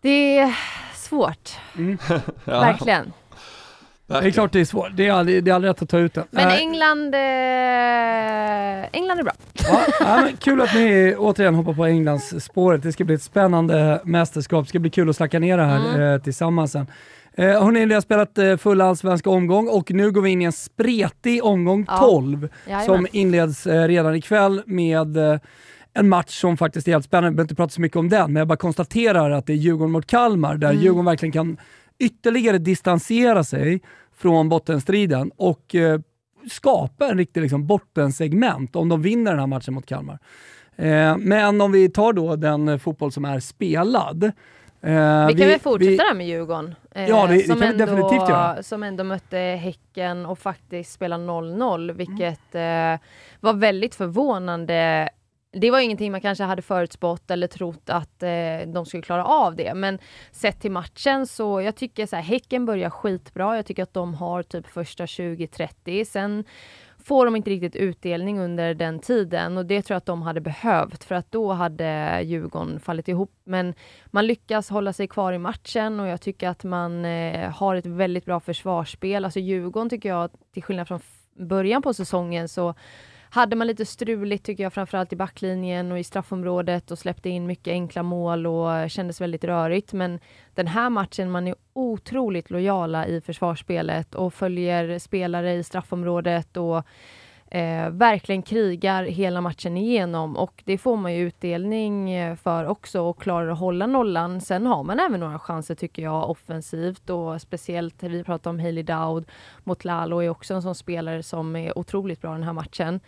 det 0.01 0.39
är 0.39 0.59
svårt, 0.95 1.51
ja, 2.45 2.61
verkligen. 2.61 3.13
Det 4.07 4.15
är 4.15 4.31
klart 4.31 4.53
det 4.53 4.61
är 4.61 4.65
svårt, 4.65 4.89
det 4.95 5.07
är 5.07 5.13
aldrig, 5.13 5.45
det 5.45 5.51
är 5.51 5.55
aldrig 5.55 5.71
rätt 5.71 5.83
att 5.83 5.89
ta 5.89 5.99
ut 5.99 6.15
den. 6.15 6.25
Men. 6.31 6.49
England, 6.49 7.15
eh, 7.15 8.89
England 8.93 9.19
är 9.19 9.23
bra. 9.23 9.33
Ja, 9.69 9.81
ja, 10.01 10.21
men 10.25 10.37
kul 10.37 10.61
att 10.61 10.75
ni 10.75 11.15
återigen 11.19 11.55
hoppar 11.55 11.73
på 11.73 11.85
Englands 11.85 12.45
spåret. 12.45 12.83
Det 12.83 12.93
ska 12.93 13.05
bli 13.05 13.15
ett 13.15 13.23
spännande 13.23 14.01
mästerskap. 14.05 14.65
Det 14.65 14.69
ska 14.69 14.79
bli 14.79 14.91
kul 14.91 15.11
att 15.11 15.17
snacka 15.17 15.39
ner 15.39 15.57
det 15.57 15.65
här 15.65 15.95
Mm. 15.95 16.01
eh, 16.15 16.21
tillsammans 16.23 16.73
sen. 16.73 16.87
Eh, 17.37 17.47
hörni, 17.65 17.87
ni 17.87 17.95
har 17.95 18.01
spelat 18.01 18.39
eh, 18.39 18.57
full 18.57 18.81
allsvenska 18.81 19.31
omgång 19.31 19.69
och 19.69 19.91
nu 19.91 20.11
går 20.11 20.23
vi 20.23 20.31
in 20.31 20.43
i 20.43 20.45
en 20.45 20.53
spretig 20.53 21.45
omgång 21.45 21.85
Ja. 21.89 21.99
12 21.99 22.49
Jajamän. 22.67 22.87
som 22.87 23.07
inleds 23.13 23.67
eh, 23.67 23.89
redan 23.89 24.15
ikväll 24.15 24.63
med 24.67 25.17
eh, 25.17 25.39
en 25.95 26.09
match 26.09 26.41
som 26.41 26.57
faktiskt 26.57 26.89
är 26.89 26.93
helt 26.93 27.05
spännande. 27.05 27.31
Vi 27.31 27.35
behöver 27.37 27.45
inte 27.45 27.55
prata 27.55 27.71
så 27.71 27.81
mycket 27.81 27.97
om 27.97 28.09
den, 28.09 28.33
men 28.33 28.41
jag 28.41 28.49
bara 28.49 28.57
konstaterar 28.57 29.31
att 29.31 29.47
det 29.47 29.53
är 29.53 29.57
Djurgården 29.57 29.93
mot 29.93 30.07
Kalmar 30.07 30.55
där 30.57 30.71
Mm. 30.71 30.83
Djurgården 30.83 31.05
verkligen 31.05 31.33
kan 31.33 31.57
ytterligare 31.99 32.59
distansera 32.59 33.45
sig 33.45 33.83
från 34.17 34.49
bottenstriden 34.49 35.31
och 35.37 35.75
eh, 35.75 36.01
skapa 36.51 37.07
en 37.09 37.19
riktig 37.19 37.41
liksom, 37.41 37.67
bottensegment 37.67 38.77
om 38.77 38.89
de 38.89 39.03
vinner 39.03 39.31
den 39.31 39.41
här 39.41 39.47
matchen 39.47 39.75
mot 39.75 39.87
Kalmar. 39.87 40.19
Eh, 40.77 41.17
men 41.17 41.61
om 41.61 41.73
vi 41.73 41.89
tar 41.89 42.13
då 42.13 42.37
den 42.37 42.79
fotboll 42.79 43.13
som 43.13 43.25
är 43.25 43.41
spelad. 43.41 44.25
eh, 44.25 45.27
Vi 45.27 45.35
kan 45.35 45.49
väl 45.49 45.61
fortsätta 45.61 46.03
där 46.05 46.15
med 46.15 46.27
Djurgården. 46.29 46.75
Ja, 46.95 47.27
det- 47.27 47.35
det 47.35 47.41
som 47.41 47.61
kan 47.61 47.61
vi 47.61 47.67
ändå, 47.83 47.87
definitivt 47.87 48.29
göra. 48.29 48.63
Som 48.63 48.83
ändå 48.83 49.05
mötte 49.05 49.37
Häcken 49.39 50.27
och 50.27 50.39
faktiskt 50.39 50.93
spelade 50.93 51.25
0-0, 51.25 51.93
vilket 51.93 52.55
eh, 52.55 53.07
var 53.41 53.53
väldigt 53.53 53.95
förvånande. 53.95 55.09
Det 55.57 55.71
var 55.71 55.81
ingenting 55.81 56.13
man 56.13 56.21
kanske 56.21 56.45
hade 56.45 56.63
förutspått 56.63 57.31
eller 57.31 57.47
trott 57.47 57.91
att 57.91 58.23
eh, 58.23 58.29
de 58.67 58.87
skulle 58.87 59.03
klara 59.03 59.25
av 59.25 59.57
det. 59.57 59.75
Men 59.75 59.99
sett 60.33 60.61
till 60.61 60.71
matchen 60.71 61.27
så 61.27 61.61
jag 61.61 61.77
tycker 61.77 62.07
så 62.07 62.17
här, 62.17 62.23
Häcken 62.23 62.67
börjar 62.67 62.91
skitbra. 62.91 63.57
Jag 63.57 63.67
tycker 63.67 63.83
att 63.83 63.95
de 63.95 64.15
har 64.15 64.43
typ 64.43 64.67
första 64.67 65.05
20-30. 65.07 66.05
Sen 66.05 66.45
får 67.05 67.25
de 67.25 67.37
inte 67.37 67.51
riktigt 67.51 67.77
utdelning 67.77 68.41
under 68.41 68.75
den 68.75 68.99
tiden 68.99 69.59
och 69.59 69.67
det 69.67 69.83
tror 69.83 69.95
jag 69.95 69.99
att 69.99 70.07
de 70.07 70.23
hade 70.23 70.41
behövt 70.41 71.05
för 71.05 71.15
att 71.15 71.33
då 71.33 71.53
hade 71.53 72.21
Djurgården 72.23 72.81
fallit 72.81 73.09
ihop. 73.09 73.33
Men 73.45 73.75
man 74.07 74.27
lyckas 74.27 74.71
hålla 74.71 74.93
sig 74.93 75.09
kvar 75.09 75.33
i 75.33 75.39
matchen 75.39 76.01
och 76.01 76.07
jag 76.07 76.21
tycker 76.21 76.49
att 76.49 76.65
man 76.65 77.05
eh, 77.05 77.51
har 77.51 77.77
ett 77.77 77.87
väldigt 77.87 78.25
bra 78.25 78.41
försvarsspel. 78.41 79.25
Alltså 79.25 79.41
Djurgården 79.41 79.91
tycker 79.91 80.09
jag, 80.09 80.31
till 80.53 80.63
skillnad 80.63 80.89
från 80.89 81.01
början 81.39 81.83
på 81.83 81.95
säsongen, 81.95 82.49
så 82.49 82.75
hade 83.35 83.57
man 83.57 83.67
lite 83.67 83.87
struligt 83.87 84.45
tycker 84.45 84.62
jag, 84.62 84.73
framförallt 84.73 85.12
i 85.12 85.17
backlinjen 85.17 85.93
och 85.93 85.99
i 85.99 86.05
straffområdet 86.05 86.91
och 86.91 86.99
släppte 86.99 87.29
in 87.29 87.47
mycket 87.47 87.73
enkla 87.73 88.03
mål 88.03 88.47
och 88.47 88.91
kändes 88.91 89.21
väldigt 89.21 89.45
rörigt. 89.45 89.93
Men 89.93 90.21
den 90.55 90.67
här 90.67 90.91
matchen, 90.91 91.31
man 91.31 91.49
är 91.49 91.55
otroligt 91.73 92.50
lojala 92.50 93.07
i 93.07 93.21
försvarsspelet 93.21 94.14
och 94.14 94.35
följer 94.35 94.99
spelare 94.99 95.53
i 95.53 95.62
straffområdet 95.62 96.57
och 96.57 96.83
eh, 97.51 97.91
verkligen 97.91 98.43
krigar 98.43 99.05
hela 99.05 99.41
matchen 99.41 99.77
igenom 99.77 100.37
och 100.37 100.63
det 100.65 100.79
får 100.79 100.97
man 100.97 101.15
ju 101.15 101.27
utdelning 101.27 102.11
eh, 102.11 102.37
för 102.37 102.67
också 102.67 103.01
och 103.01 103.21
klarar 103.21 103.49
att 103.49 103.59
hålla 103.59 103.87
nollan. 103.87 104.41
Sen 104.41 104.67
har 104.67 104.85
man 104.85 105.01
även 105.01 105.21
några 105.21 105.39
chanser 105.39 105.75
tycker 105.75 106.03
jag 106.03 106.31
offensivt 106.31 107.11
och 107.11 107.41
speciellt, 107.41 108.03
vi 108.03 108.25
pratar 108.25 108.51
om 108.51 108.59
Hailey 108.59 108.83
Dowd 108.83 109.27
mot 109.65 109.85
Lalo 109.85 110.19
är 110.19 110.29
också 110.29 110.55
en 110.55 110.63
sån 110.63 110.75
spelare 110.75 111.23
som 111.23 111.57
är 111.57 111.79
otroligt 111.79 112.21
bra 112.21 112.33
den 112.33 112.43
här 112.43 112.53
matchen. 112.53 113.01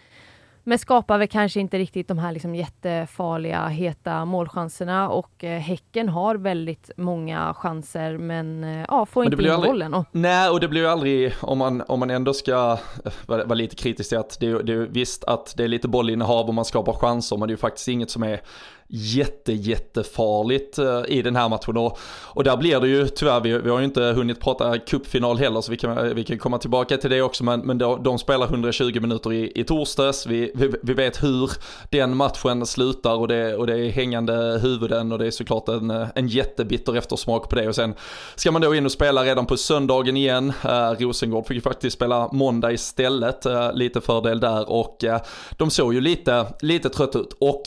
Men 0.69 0.79
skapar 0.79 1.19
väl 1.19 1.29
kanske 1.29 1.61
inte 1.61 1.79
riktigt 1.79 2.09
de 2.09 2.19
här 2.19 2.33
liksom 2.33 2.55
jättefarliga, 2.55 3.67
heta 3.67 4.25
målchanserna 4.25 5.09
och 5.09 5.45
eh, 5.45 5.59
Häcken 5.61 6.09
har 6.09 6.35
väldigt 6.35 6.91
många 6.97 7.55
chanser 7.55 8.19
men 8.19 8.65
eh, 8.65 8.85
ja, 8.89 9.07
får 9.07 9.25
Men 9.25 9.33
inte 9.33 9.45
in 9.45 9.51
aldrig- 9.51 9.71
bollen. 9.73 9.95
Och, 9.95 10.05
Nej, 10.13 10.51
och 10.51 10.61
det 10.61 10.69
blir 10.69 10.81
ju 10.81 10.87
aldrig, 10.87 11.33
om 11.41 11.59
man, 11.59 11.83
om 11.89 12.01
man 12.01 12.11
ändå 12.11 12.35
ska 12.35 12.79
eh, 13.05 13.13
vara, 13.27 13.45
vara 13.45 13.55
lite 13.55 13.77
kritisk 13.77 14.09
till 14.09 14.19
att 14.19 14.41
det, 14.41 14.63
det 14.63 14.77
visst 14.77 15.25
att 15.25 15.55
det 15.57 15.65
är 15.65 15.69
lite 15.69 15.89
bollinnehav 15.89 16.47
och 16.49 16.55
man 16.55 16.65
skapar 16.65 16.93
chanser, 16.93 17.37
men 17.37 17.49
det 17.49 17.51
är 17.51 17.55
ju 17.55 17.61
faktiskt 17.61 17.89
inget 17.89 18.11
som 18.11 18.23
är 18.23 18.41
jätte, 18.89 19.53
jättefarligt 19.53 20.79
eh, 20.79 21.03
i 21.09 21.23
den 21.23 21.37
här 21.37 21.49
matchen. 21.49 21.77
Och, 21.77 21.99
och 22.25 22.45
där 22.45 22.57
blir 22.57 22.81
det 22.81 22.89
ju 22.89 23.09
tyvärr, 23.09 23.41
vi, 23.41 23.59
vi 23.59 23.71
har 23.71 23.79
ju 23.79 23.85
inte 23.85 24.03
hunnit 24.03 24.41
prata 24.41 24.79
cupfinal 24.79 25.39
heller, 25.39 25.61
så 25.61 25.71
vi 25.71 25.77
kan, 25.77 25.99
eh, 25.99 26.05
vi 26.05 26.25
kan 26.25 26.39
komma 26.39 26.59
tillbaka 26.59 26.97
till 26.97 27.11
det 27.11 27.23
också, 27.23 27.45
men, 27.45 27.61
men 27.61 27.79
de, 27.79 28.03
de 28.03 28.19
spelar 28.19 28.47
120 28.47 29.01
minuter 29.01 29.33
i, 29.33 29.53
i 29.55 29.65
torsdags. 29.65 30.27
Vi, 30.27 30.53
vi, 30.55 30.73
vi 30.83 30.95
vet 30.95 31.23
hur 31.23 31.51
den 31.91 32.17
matchen 32.17 32.67
slutar 32.67 33.15
och 33.15 33.29
det, 33.29 33.57
och 33.57 33.67
det 33.67 33.79
är 33.79 33.91
hängande 33.91 34.59
huvuden 34.63 35.13
och 35.13 35.19
det 35.19 35.27
är 35.27 35.31
såklart 35.31 35.69
en, 35.69 35.91
eh, 35.91 36.09
en 36.15 36.29
jättebitter 36.29 36.97
eftersmak 36.97 37.49
på 37.49 37.57
det. 37.57 37.69
Och 37.69 37.75
sen 37.75 37.95
ska 38.37 38.51
man 38.51 38.63
då 38.63 38.75
in 38.75 38.85
och 38.85 38.93
spela 38.93 39.25
redan 39.25 39.47
på 39.47 39.57
söndagen 39.57 40.17
igen. 40.17 40.53
Eh, 40.65 40.91
Rosengård 40.91 41.47
fick 41.47 41.55
ju 41.55 41.61
faktiskt 41.61 41.97
spela 41.97 42.29
måndag 42.33 42.73
istället, 42.73 43.47
eh, 43.47 43.73
lite 43.73 44.01
fördel 44.01 44.41
där 44.41 44.71
och 44.71 45.05
eh, 45.05 45.21
de 45.57 45.71
såg 45.71 45.95
ju 45.95 46.01
lite, 46.01 46.47
lite 46.61 46.89
trött 46.89 47.17
ut. 47.17 47.37
Och 47.41 47.63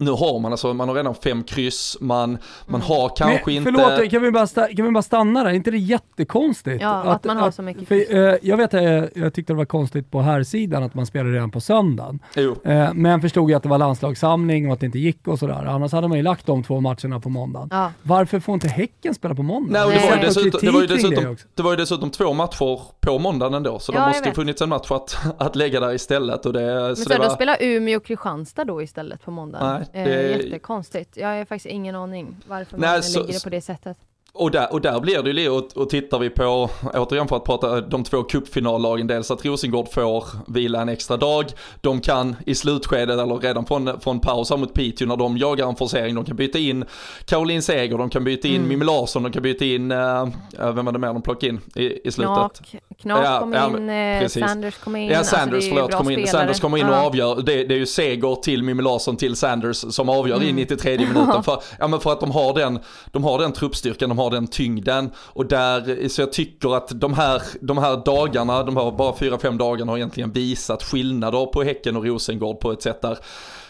nu 0.00 0.10
har 0.10 0.38
man 0.40 0.52
alltså, 0.52 0.74
man 0.74 0.88
har 0.88 0.94
redan 0.96 1.14
fem 1.14 1.42
kryss, 1.42 1.96
man, 2.00 2.38
man 2.66 2.80
har 2.82 3.08
kanske 3.16 3.42
Men, 3.46 3.54
inte... 3.54 3.72
Förlåt, 3.72 4.10
kan 4.10 4.22
vi, 4.22 4.30
bara 4.30 4.44
sta- 4.44 4.76
kan 4.76 4.84
vi 4.86 4.90
bara 4.92 5.02
stanna 5.02 5.42
där? 5.44 5.50
Är 5.50 5.54
inte 5.54 5.70
det 5.70 5.78
jättekonstigt? 5.78 6.82
Ja, 6.82 6.94
att 7.02 7.24
man 7.24 7.36
har 7.36 7.50
så 7.50 7.62
mycket 7.62 7.88
för, 7.88 7.96
kryss. 7.98 8.10
eh, 8.10 8.34
Jag 8.42 8.56
vet 8.56 8.74
att 8.74 8.82
jag, 8.82 9.08
jag 9.14 9.34
tyckte 9.34 9.52
det 9.52 9.56
var 9.56 9.64
konstigt 9.64 10.10
på 10.10 10.20
här 10.20 10.42
sidan 10.42 10.82
att 10.82 10.94
man 10.94 11.06
spelade 11.06 11.34
redan 11.36 11.50
på 11.50 11.60
söndagen. 11.60 12.18
Jo. 12.36 12.56
Eh, 12.64 12.94
men 12.94 13.20
förstod 13.20 13.50
ju 13.50 13.56
att 13.56 13.62
det 13.62 13.68
var 13.68 13.78
landslagssamling 13.78 14.66
och 14.66 14.72
att 14.72 14.80
det 14.80 14.86
inte 14.86 14.98
gick 14.98 15.28
och 15.28 15.38
sådär. 15.38 15.64
Annars 15.66 15.92
hade 15.92 16.08
man 16.08 16.16
ju 16.16 16.22
lagt 16.22 16.46
de 16.46 16.62
två 16.62 16.80
matcherna 16.80 17.20
på 17.20 17.28
måndagen. 17.28 17.68
ja. 17.72 17.92
Varför 18.02 18.40
får 18.40 18.54
inte 18.54 18.68
Häcken 18.68 19.14
spela 19.14 19.34
på 19.34 19.42
måndag? 19.42 19.72
Nej, 19.72 19.84
och 19.86 19.90
det, 19.92 20.08
var 20.10 20.16
ju 20.16 20.22
dessutom, 20.22 20.60
det, 20.62 20.70
var 20.70 20.80
ju 20.80 20.86
det 20.86 20.94
dessutom, 20.94 21.36
det 21.54 21.62
var 21.62 21.70
ju 21.70 21.76
dessutom 21.76 22.10
två 22.10 22.32
matcher 22.32 22.80
på 23.00 23.18
måndagen 23.18 23.54
ändå, 23.54 23.78
så 23.78 23.92
Ja, 23.94 24.00
det 24.00 24.06
måste 24.06 24.28
ju 24.28 24.34
funnits 24.34 24.62
en 24.62 24.68
match 24.68 24.90
att, 24.90 25.16
att 25.38 25.56
lägga 25.56 25.80
där 25.80 25.94
istället. 25.94 26.46
Och 26.46 26.52
det, 26.52 26.60
Men 26.60 26.96
så 26.96 27.02
så 27.02 27.08
det 27.08 27.16
då 27.16 27.22
var, 27.22 27.30
spelar 27.30 27.56
Umeå 27.60 27.96
och 27.96 28.04
Kristianstad 28.04 28.64
då 28.64 28.82
istället 28.82 29.24
på 29.24 29.30
måndagen. 29.30 29.66
Nej, 29.74 29.87
eh, 29.92 30.04
det- 30.04 30.30
Jättekonstigt. 30.44 31.16
Jag 31.16 31.28
har 31.28 31.44
faktiskt 31.44 31.66
ingen 31.66 31.94
aning 31.94 32.36
varför 32.48 32.78
Nej, 32.78 32.90
man 32.92 33.02
så- 33.02 33.20
lägger 33.20 33.32
det 33.32 33.42
på 33.44 33.50
det 33.50 33.60
sättet. 33.60 33.96
Och 34.40 34.50
där, 34.50 34.72
och 34.72 34.80
där 34.80 35.00
blir 35.00 35.22
det 35.22 35.40
ju 35.40 35.48
och, 35.50 35.76
och 35.76 35.90
tittar 35.90 36.18
vi 36.18 36.30
på, 36.30 36.70
återigen 36.94 37.28
för 37.28 37.36
att 37.36 37.44
prata 37.44 37.80
de 37.80 38.04
två 38.04 38.22
cupfinallagen, 38.22 39.06
dels 39.06 39.30
att 39.30 39.44
Rosengård 39.44 39.88
får 39.92 40.24
vila 40.52 40.80
en 40.82 40.88
extra 40.88 41.16
dag, 41.16 41.44
de 41.80 42.00
kan 42.00 42.36
i 42.46 42.54
slutskedet 42.54 43.18
eller 43.20 43.36
redan 43.36 43.66
från, 43.66 44.00
från 44.00 44.20
paus 44.20 44.50
mot 44.50 44.74
Piteå 44.74 45.08
när 45.08 45.16
de 45.16 45.38
jagar 45.38 45.68
en 45.68 45.76
forcering, 45.76 46.14
de 46.14 46.24
kan 46.24 46.36
byta 46.36 46.58
in 46.58 46.84
Caroline 47.24 47.62
Seger, 47.62 47.98
de 47.98 48.10
kan 48.10 48.24
byta 48.24 48.48
in 48.48 48.54
Mm. 48.58 48.68
Mimmi 48.68 48.84
Larsson, 48.84 49.22
de 49.22 49.32
kan 49.32 49.42
byta 49.42 49.64
in, 49.64 49.92
uh, 49.92 50.28
vem 50.58 50.84
var 50.84 50.92
det 50.92 50.98
mer 50.98 51.08
de 51.12 51.22
plockade 51.22 51.46
in 51.48 51.60
i, 51.74 52.08
i 52.08 52.10
slutet? 52.10 52.34
Knak, 52.36 52.82
Knak 53.02 53.24
Ja, 53.24 53.40
kom 53.40 53.52
ja, 53.52 53.66
in, 53.76 53.90
eh, 53.90 54.20
precis. 54.20 54.44
Sanders 54.44 54.76
kom 54.78 54.96
in. 54.96 55.08
Ja, 55.08 55.18
Alltså, 55.18 55.36
Sanders, 55.36 55.64
ju 55.64 55.68
förlåt, 55.68 55.94
kommer 55.94 56.10
in. 56.10 56.16
spelare. 56.26 56.30
Sanders 56.42 56.60
kommer 56.60 56.78
in 56.78 56.86
och 56.86 56.94
Ja. 56.94 57.06
avgör. 57.06 57.42
Det, 57.42 57.64
det 57.64 57.74
är 57.74 57.78
ju 57.78 57.86
seger 57.86 58.34
till 58.34 58.62
Mimmi 58.62 58.82
Larsson 58.82 59.16
till 59.16 59.36
Sanders 59.36 59.76
som 59.76 60.08
avgör 60.08 60.36
Mm. 60.36 60.48
i 60.48 60.52
93 60.52 60.98
minuten. 60.98 61.42
För, 61.44 61.62
ja, 61.78 61.88
men 61.88 62.00
för 62.00 62.12
att 62.12 62.20
de 62.20 62.30
har, 62.30 62.54
den, 62.54 62.78
de 63.12 63.24
har 63.24 63.38
den 63.38 63.52
truppstyrkan, 63.52 64.08
de 64.08 64.18
har 64.18 64.27
den 64.30 64.46
tyngden. 64.46 65.10
Och 65.16 65.46
där, 65.46 66.08
så 66.08 66.22
jag 66.22 66.32
tycker 66.32 66.76
att 66.76 67.00
de 67.00 67.14
här, 67.14 67.42
de 67.60 67.78
här 67.78 68.02
dagarna, 68.04 68.62
de 68.62 68.76
här 68.76 68.90
bara 68.90 69.16
fyra, 69.16 69.38
fem 69.38 69.58
dagarna 69.58 69.92
har 69.92 69.96
egentligen 69.96 70.32
visat 70.32 70.82
skillnader 70.82 71.46
på 71.46 71.62
Häcken 71.62 71.96
och 71.96 72.04
Rosengård 72.04 72.60
på 72.60 72.72
ett 72.72 72.82
sätt 72.82 73.02
där 73.02 73.18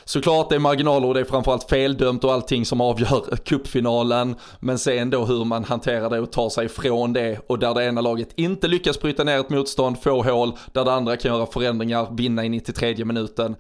Såklart 0.08 0.48
det 0.48 0.54
är 0.54 0.58
marginaler 0.58 1.08
och 1.08 1.14
det 1.14 1.20
är 1.20 1.24
framförallt 1.24 1.68
feldömt 1.68 2.24
och 2.24 2.32
allting 2.32 2.66
som 2.66 2.80
avgör 2.80 3.36
cupfinalen. 3.44 4.36
Men 4.60 4.78
sen 4.78 5.10
då 5.10 5.24
hur 5.24 5.44
man 5.44 5.64
hanterar 5.64 6.10
det 6.10 6.20
och 6.20 6.32
tar 6.32 6.48
sig 6.48 6.66
ifrån 6.66 7.12
det 7.12 7.40
och 7.46 7.58
där 7.58 7.74
det 7.74 7.84
ena 7.84 8.00
laget 8.00 8.28
inte 8.34 8.68
lyckas 8.68 9.00
bryta 9.00 9.24
ner 9.24 9.40
ett 9.40 9.50
motstånd, 9.50 10.02
få 10.02 10.22
hål, 10.22 10.52
där 10.72 10.84
det 10.84 10.92
andra 10.92 11.16
kan 11.16 11.32
göra 11.34 11.46
förändringar, 11.46 12.08
vinna 12.16 12.44
i 12.44 12.48
93 12.48 13.04
minuten. 13.04 13.56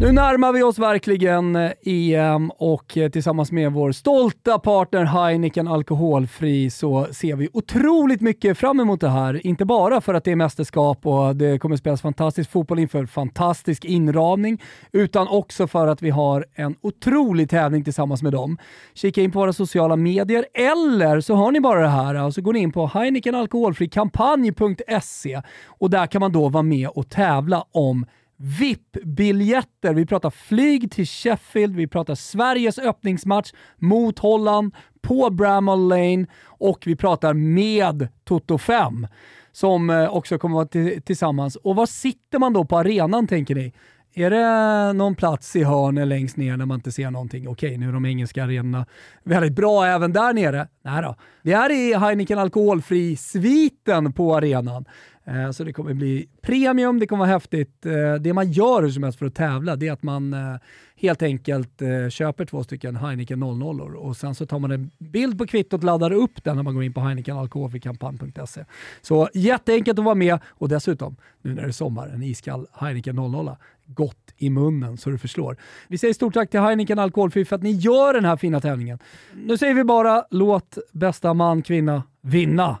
Nu 0.00 0.12
närmar 0.12 0.52
vi 0.52 0.62
oss 0.62 0.78
verkligen 0.78 1.56
eh, 1.56 1.72
EM 1.84 2.50
och 2.50 2.96
eh, 2.96 3.10
tillsammans 3.10 3.52
med 3.52 3.72
vår 3.72 3.92
stolta 3.92 4.58
partner 4.58 5.04
Heineken 5.04 5.68
Alkoholfri 5.68 6.70
så 6.70 7.06
ser 7.12 7.36
vi 7.36 7.48
otroligt 7.52 8.20
mycket 8.20 8.58
fram 8.58 8.80
emot 8.80 9.00
det 9.00 9.08
här. 9.08 9.46
Inte 9.46 9.64
bara 9.64 10.00
för 10.00 10.14
att 10.14 10.24
det 10.24 10.32
är 10.32 10.36
mästerskap 10.36 11.06
och 11.06 11.36
det 11.36 11.58
kommer 11.58 11.76
spelas 11.76 12.02
fantastisk 12.02 12.50
fotboll 12.50 12.78
inför 12.78 13.06
fantastisk 13.06 13.84
inramning, 13.84 14.62
utan 14.92 15.28
också 15.28 15.66
för 15.66 15.86
att 15.86 16.02
vi 16.02 16.10
har 16.10 16.44
en 16.54 16.74
otrolig 16.80 17.50
tävling 17.50 17.84
tillsammans 17.84 18.22
med 18.22 18.32
dem. 18.32 18.58
Kika 18.94 19.22
in 19.22 19.32
på 19.32 19.38
våra 19.38 19.52
sociala 19.52 19.96
medier 19.96 20.46
eller 20.54 21.20
så 21.20 21.34
har 21.34 21.52
ni 21.52 21.60
bara 21.60 21.80
det 21.80 21.88
här 21.88 22.14
alltså 22.14 22.26
och 22.26 22.34
så 22.34 22.40
går 22.40 22.52
ni 22.52 22.58
in 22.58 22.72
på 22.72 22.86
heinekenalkoholfrikampanj.se 22.86 25.42
och 25.66 25.90
där 25.90 26.06
kan 26.06 26.20
man 26.20 26.32
då 26.32 26.48
vara 26.48 26.62
med 26.62 26.88
och 26.88 27.08
tävla 27.08 27.64
om 27.72 28.06
VIP-biljetter. 28.36 29.94
Vi 29.94 30.06
pratar 30.06 30.30
flyg 30.30 30.90
till 30.90 31.06
Sheffield, 31.06 31.76
vi 31.76 31.86
pratar 31.86 32.14
Sveriges 32.14 32.78
öppningsmatch 32.78 33.52
mot 33.76 34.18
Holland 34.18 34.74
på 35.02 35.30
Bramall 35.30 35.88
Lane 35.88 36.26
och 36.44 36.82
vi 36.86 36.96
pratar 36.96 37.34
med 37.34 38.08
Toto 38.24 38.58
5 38.58 39.06
som 39.52 39.90
eh, 39.90 40.14
också 40.14 40.38
kommer 40.38 40.54
vara 40.54 41.00
tillsammans. 41.00 41.56
Och 41.56 41.76
var 41.76 41.86
sitter 41.86 42.38
man 42.38 42.52
då 42.52 42.64
på 42.64 42.78
arenan 42.78 43.26
tänker 43.26 43.54
ni? 43.54 43.72
Är 44.18 44.30
det 44.30 44.92
någon 44.92 45.14
plats 45.14 45.56
i 45.56 45.64
hörnet 45.64 46.08
längst 46.08 46.36
ner 46.36 46.56
när 46.56 46.66
man 46.66 46.74
inte 46.74 46.92
ser 46.92 47.10
någonting? 47.10 47.48
Okej, 47.48 47.78
nu 47.78 47.88
är 47.88 47.92
de 47.92 48.06
engelska 48.06 48.44
arenorna 48.44 48.86
väldigt 49.24 49.52
bra 49.52 49.86
även 49.86 50.12
där 50.12 50.32
nere. 50.32 50.68
Nej 50.82 51.02
då. 51.02 51.16
Det 51.42 51.52
är 51.52 51.72
i 51.72 51.94
Heineken 51.94 52.38
Alkoholfri-sviten 52.38 54.12
på 54.12 54.36
arenan. 54.36 54.84
Eh, 55.28 55.50
så 55.50 55.64
det 55.64 55.72
kommer 55.72 55.94
bli 55.94 56.28
premium, 56.42 56.98
det 56.98 57.06
kommer 57.06 57.24
vara 57.24 57.32
häftigt. 57.32 57.86
Eh, 57.86 58.14
det 58.14 58.32
man 58.32 58.52
gör 58.52 58.82
hur 58.82 58.90
som 58.90 59.02
helst 59.02 59.18
för 59.18 59.26
att 59.26 59.34
tävla, 59.34 59.76
det 59.76 59.88
är 59.88 59.92
att 59.92 60.02
man 60.02 60.32
eh, 60.32 60.56
helt 60.96 61.22
enkelt 61.22 61.82
köper 62.10 62.44
två 62.44 62.64
stycken 62.64 62.96
Heineken 62.96 63.40
00 63.40 63.96
och 63.96 64.16
sen 64.16 64.34
så 64.34 64.46
tar 64.46 64.58
man 64.58 64.70
en 64.70 64.90
bild 64.98 65.38
på 65.38 65.46
kvittot 65.46 65.80
och 65.80 65.84
laddar 65.84 66.12
upp 66.12 66.44
den 66.44 66.56
när 66.56 66.62
man 66.62 66.74
går 66.74 66.84
in 66.84 66.92
på 66.92 67.00
heinekenalkoholfrikampanj.se. 67.00 68.64
Så 69.02 69.28
jätteenkelt 69.34 69.98
att 69.98 70.04
vara 70.04 70.14
med 70.14 70.38
och 70.46 70.68
dessutom, 70.68 71.16
nu 71.42 71.54
när 71.54 71.62
det 71.62 71.68
är 71.68 71.72
sommar, 71.72 72.08
en 72.08 72.22
iskall 72.22 72.66
Heineken 72.72 73.16
00 73.16 73.56
gott 73.86 74.34
i 74.36 74.50
munnen 74.50 74.96
så 74.96 75.10
det 75.10 75.18
förslår. 75.18 75.56
Vi 75.88 75.98
säger 75.98 76.14
stort 76.14 76.34
tack 76.34 76.50
till 76.50 76.60
Heineken 76.60 76.98
Alkoholfri 76.98 77.44
för 77.44 77.56
att 77.56 77.62
ni 77.62 77.70
gör 77.70 78.14
den 78.14 78.24
här 78.24 78.36
fina 78.36 78.60
tävlingen. 78.60 78.98
Nu 79.34 79.58
säger 79.58 79.74
vi 79.74 79.84
bara 79.84 80.24
låt 80.30 80.78
bästa 80.92 81.34
man, 81.34 81.62
kvinna 81.62 82.02
vinna. 82.22 82.78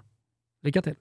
Lycka 0.62 0.82
till! 0.82 0.94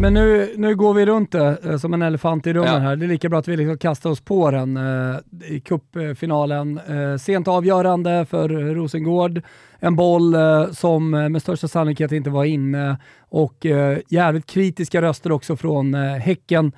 Men 0.00 0.14
nu, 0.14 0.54
nu 0.56 0.76
går 0.76 0.94
vi 0.94 1.06
runt 1.06 1.32
det 1.32 1.58
eh, 1.64 1.76
som 1.76 1.94
en 1.94 2.02
elefant 2.02 2.46
i 2.46 2.52
rummen 2.52 2.72
Ja. 2.72 2.78
här. 2.78 2.96
Det 2.96 3.06
är 3.06 3.08
lika 3.08 3.28
bra 3.28 3.38
att 3.38 3.48
vi 3.48 3.56
liksom 3.56 3.78
kastar 3.78 4.10
oss 4.10 4.20
på 4.20 4.50
den 4.50 4.76
eh, 4.76 5.16
i 5.48 5.60
cupfinalen. 5.60 6.78
Eh, 6.88 7.16
sent 7.16 7.48
avgörande 7.48 8.26
för 8.30 8.48
Rosengård. 8.48 9.42
En 9.78 9.96
boll 9.96 10.34
eh, 10.34 10.70
som 10.70 11.10
med 11.10 11.42
största 11.42 11.68
sannolikhet 11.68 12.12
inte 12.12 12.30
var 12.30 12.44
inne 12.44 12.96
och 13.28 13.66
eh, 13.66 13.98
jävligt 14.08 14.46
kritiska 14.46 15.02
röster 15.02 15.32
också 15.32 15.56
från 15.56 15.94
eh, 15.94 16.00
Häcken. 16.00 16.72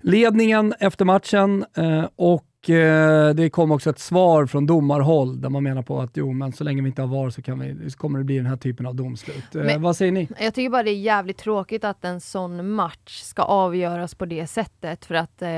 Ledningen 0.00 0.74
efter 0.80 1.04
matchen 1.04 1.64
eh, 1.76 2.04
och 2.62 2.70
eh, 2.70 3.34
det 3.34 3.50
kom 3.50 3.70
också 3.72 3.90
ett 3.90 3.98
svar 3.98 4.46
från 4.46 4.66
domarhåll 4.66 5.40
där 5.40 5.48
man 5.48 5.62
menar 5.62 5.82
på 5.82 6.00
att 6.00 6.10
jo, 6.14 6.32
men 6.32 6.52
så 6.52 6.64
länge 6.64 6.82
vi 6.82 6.88
inte 6.88 7.02
har 7.02 7.08
VAR 7.08 7.30
så, 7.30 7.42
vi, 7.54 7.90
så 7.90 7.98
kommer 7.98 8.18
det 8.18 8.24
bli 8.24 8.36
den 8.36 8.46
här 8.46 8.56
typen 8.56 8.86
av 8.86 8.94
domslut. 8.94 9.54
Eh, 9.54 9.62
Men- 9.62 9.82
vad 9.82 9.96
säger 9.96 10.12
ni? 10.12 10.28
Jag 10.40 10.54
tycker 10.54 10.70
bara 10.70 10.82
det 10.82 10.90
är 10.90 11.00
jävligt 11.00 11.38
tråkigt 11.38 11.84
att 11.84 12.04
en 12.04 12.20
sån 12.20 12.70
match 12.70 13.20
ska 13.22 13.42
avgöras 13.42 14.14
på 14.14 14.24
det 14.26 14.46
sättet. 14.46 15.04
För 15.04 15.14
att 15.14 15.42
eh, 15.42 15.48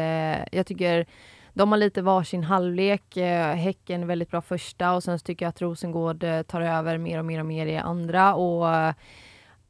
jag 0.57 0.67
tycker 0.67 1.07
de 1.55 1.73
har 1.73 1.79
lite 1.79 2.03
varsin 2.03 2.45
halvlek. 2.45 3.17
Eh, 3.17 3.55
häcken 3.55 4.07
väldigt 4.07 4.31
bra 4.31 4.41
första 4.43 4.93
och 4.93 5.03
sen 5.03 5.19
tycker 5.19 5.45
jag 5.45 5.49
att 5.51 5.63
Rosengård 5.63 6.25
eh, 6.25 6.43
tar 6.43 6.61
över 6.61 6.99
mer 6.99 7.19
och 7.19 7.25
mer 7.25 7.41
och 7.41 7.47
mer 7.47 7.67
i 7.67 7.77
andra. 7.77 8.35
Och, 8.35 8.75
eh, 8.75 8.95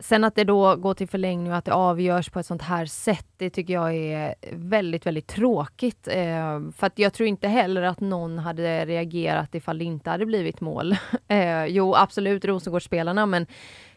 Sen 0.03 0.25
att 0.25 0.35
det 0.35 0.45
då 0.45 0.77
går 0.77 0.95
till 0.95 1.09
förlängning 1.09 1.53
och 1.53 1.59
att 1.59 1.65
det 1.65 1.73
avgörs 1.73 2.31
på 2.31 2.41
ett 2.41 2.47
sånt 2.47 2.63
här 2.63 2.87
sätt, 2.87 3.27
det 3.37 3.51
tycker 3.51 3.75
jag 3.75 3.95
är 3.95 4.35
väldigt, 4.53 5.07
väldigt 5.07 5.27
tråkigt. 5.27 6.09
Eh, 6.09 6.61
för 6.77 6.87
att 6.87 6.99
jag 6.99 7.13
tror 7.13 7.29
inte 7.29 7.49
heller 7.49 7.83
att 7.83 8.01
någon 8.01 8.39
hade 8.39 8.87
reagerat 8.87 9.55
ifall 9.55 9.79
det 9.79 9.85
inte 9.85 10.11
hade 10.11 10.27
blivit 10.27 10.61
mål. 10.61 10.97
Eh, 11.29 11.65
jo, 11.67 11.95
absolut 11.95 12.45
Rosengårdsspelarna, 12.45 13.27
men 13.27 13.47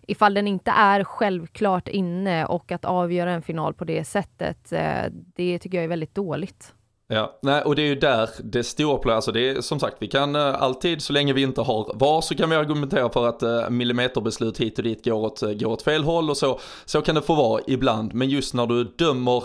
ifall 0.07 0.33
den 0.33 0.47
inte 0.47 0.71
är 0.71 1.03
självklart 1.03 1.87
inne 1.87 2.45
och 2.45 2.71
att 2.71 2.85
avgöra 2.85 3.31
en 3.31 3.41
final 3.41 3.73
på 3.73 3.85
det 3.85 4.03
sättet, 4.03 4.71
eh, 4.71 5.03
det 5.11 5.59
tycker 5.59 5.77
jag 5.77 5.83
är 5.83 5.87
väldigt 5.87 6.15
dåligt. 6.15 6.73
Ja, 7.07 7.39
nej, 7.41 7.61
och 7.61 7.75
det 7.75 7.81
är 7.81 7.87
ju 7.87 7.95
där 7.95 8.29
det 8.43 8.63
stora, 8.63 9.15
alltså 9.15 9.31
det 9.31 9.49
är 9.49 9.61
som 9.61 9.79
sagt, 9.79 9.95
vi 9.99 10.07
kan 10.07 10.35
eh, 10.35 10.61
alltid, 10.61 11.01
så 11.01 11.13
länge 11.13 11.33
vi 11.33 11.41
inte 11.41 11.61
har 11.61 11.91
VAR, 11.95 12.21
så 12.21 12.35
kan 12.35 12.49
vi 12.49 12.55
argumentera 12.55 13.09
för 13.09 13.27
att 13.27 13.43
uh, 13.43 13.69
millimeterbeslut 13.69 14.57
hit 14.57 14.77
och 14.77 14.83
dit 14.83 15.05
går 15.05 15.13
åt, 15.13 15.43
eh, 15.43 15.51
går 15.53 15.71
åt 15.71 15.81
fel 15.81 16.03
håll 16.03 16.29
och 16.29 16.37
så, 16.37 16.59
så 16.85 17.01
kan 17.01 17.15
det 17.15 17.21
få 17.21 17.35
vara 17.35 17.61
ibland. 17.67 18.13
Men 18.13 18.29
just 18.29 18.53
när 18.53 18.67
du 18.67 18.83
dömer 18.83 19.43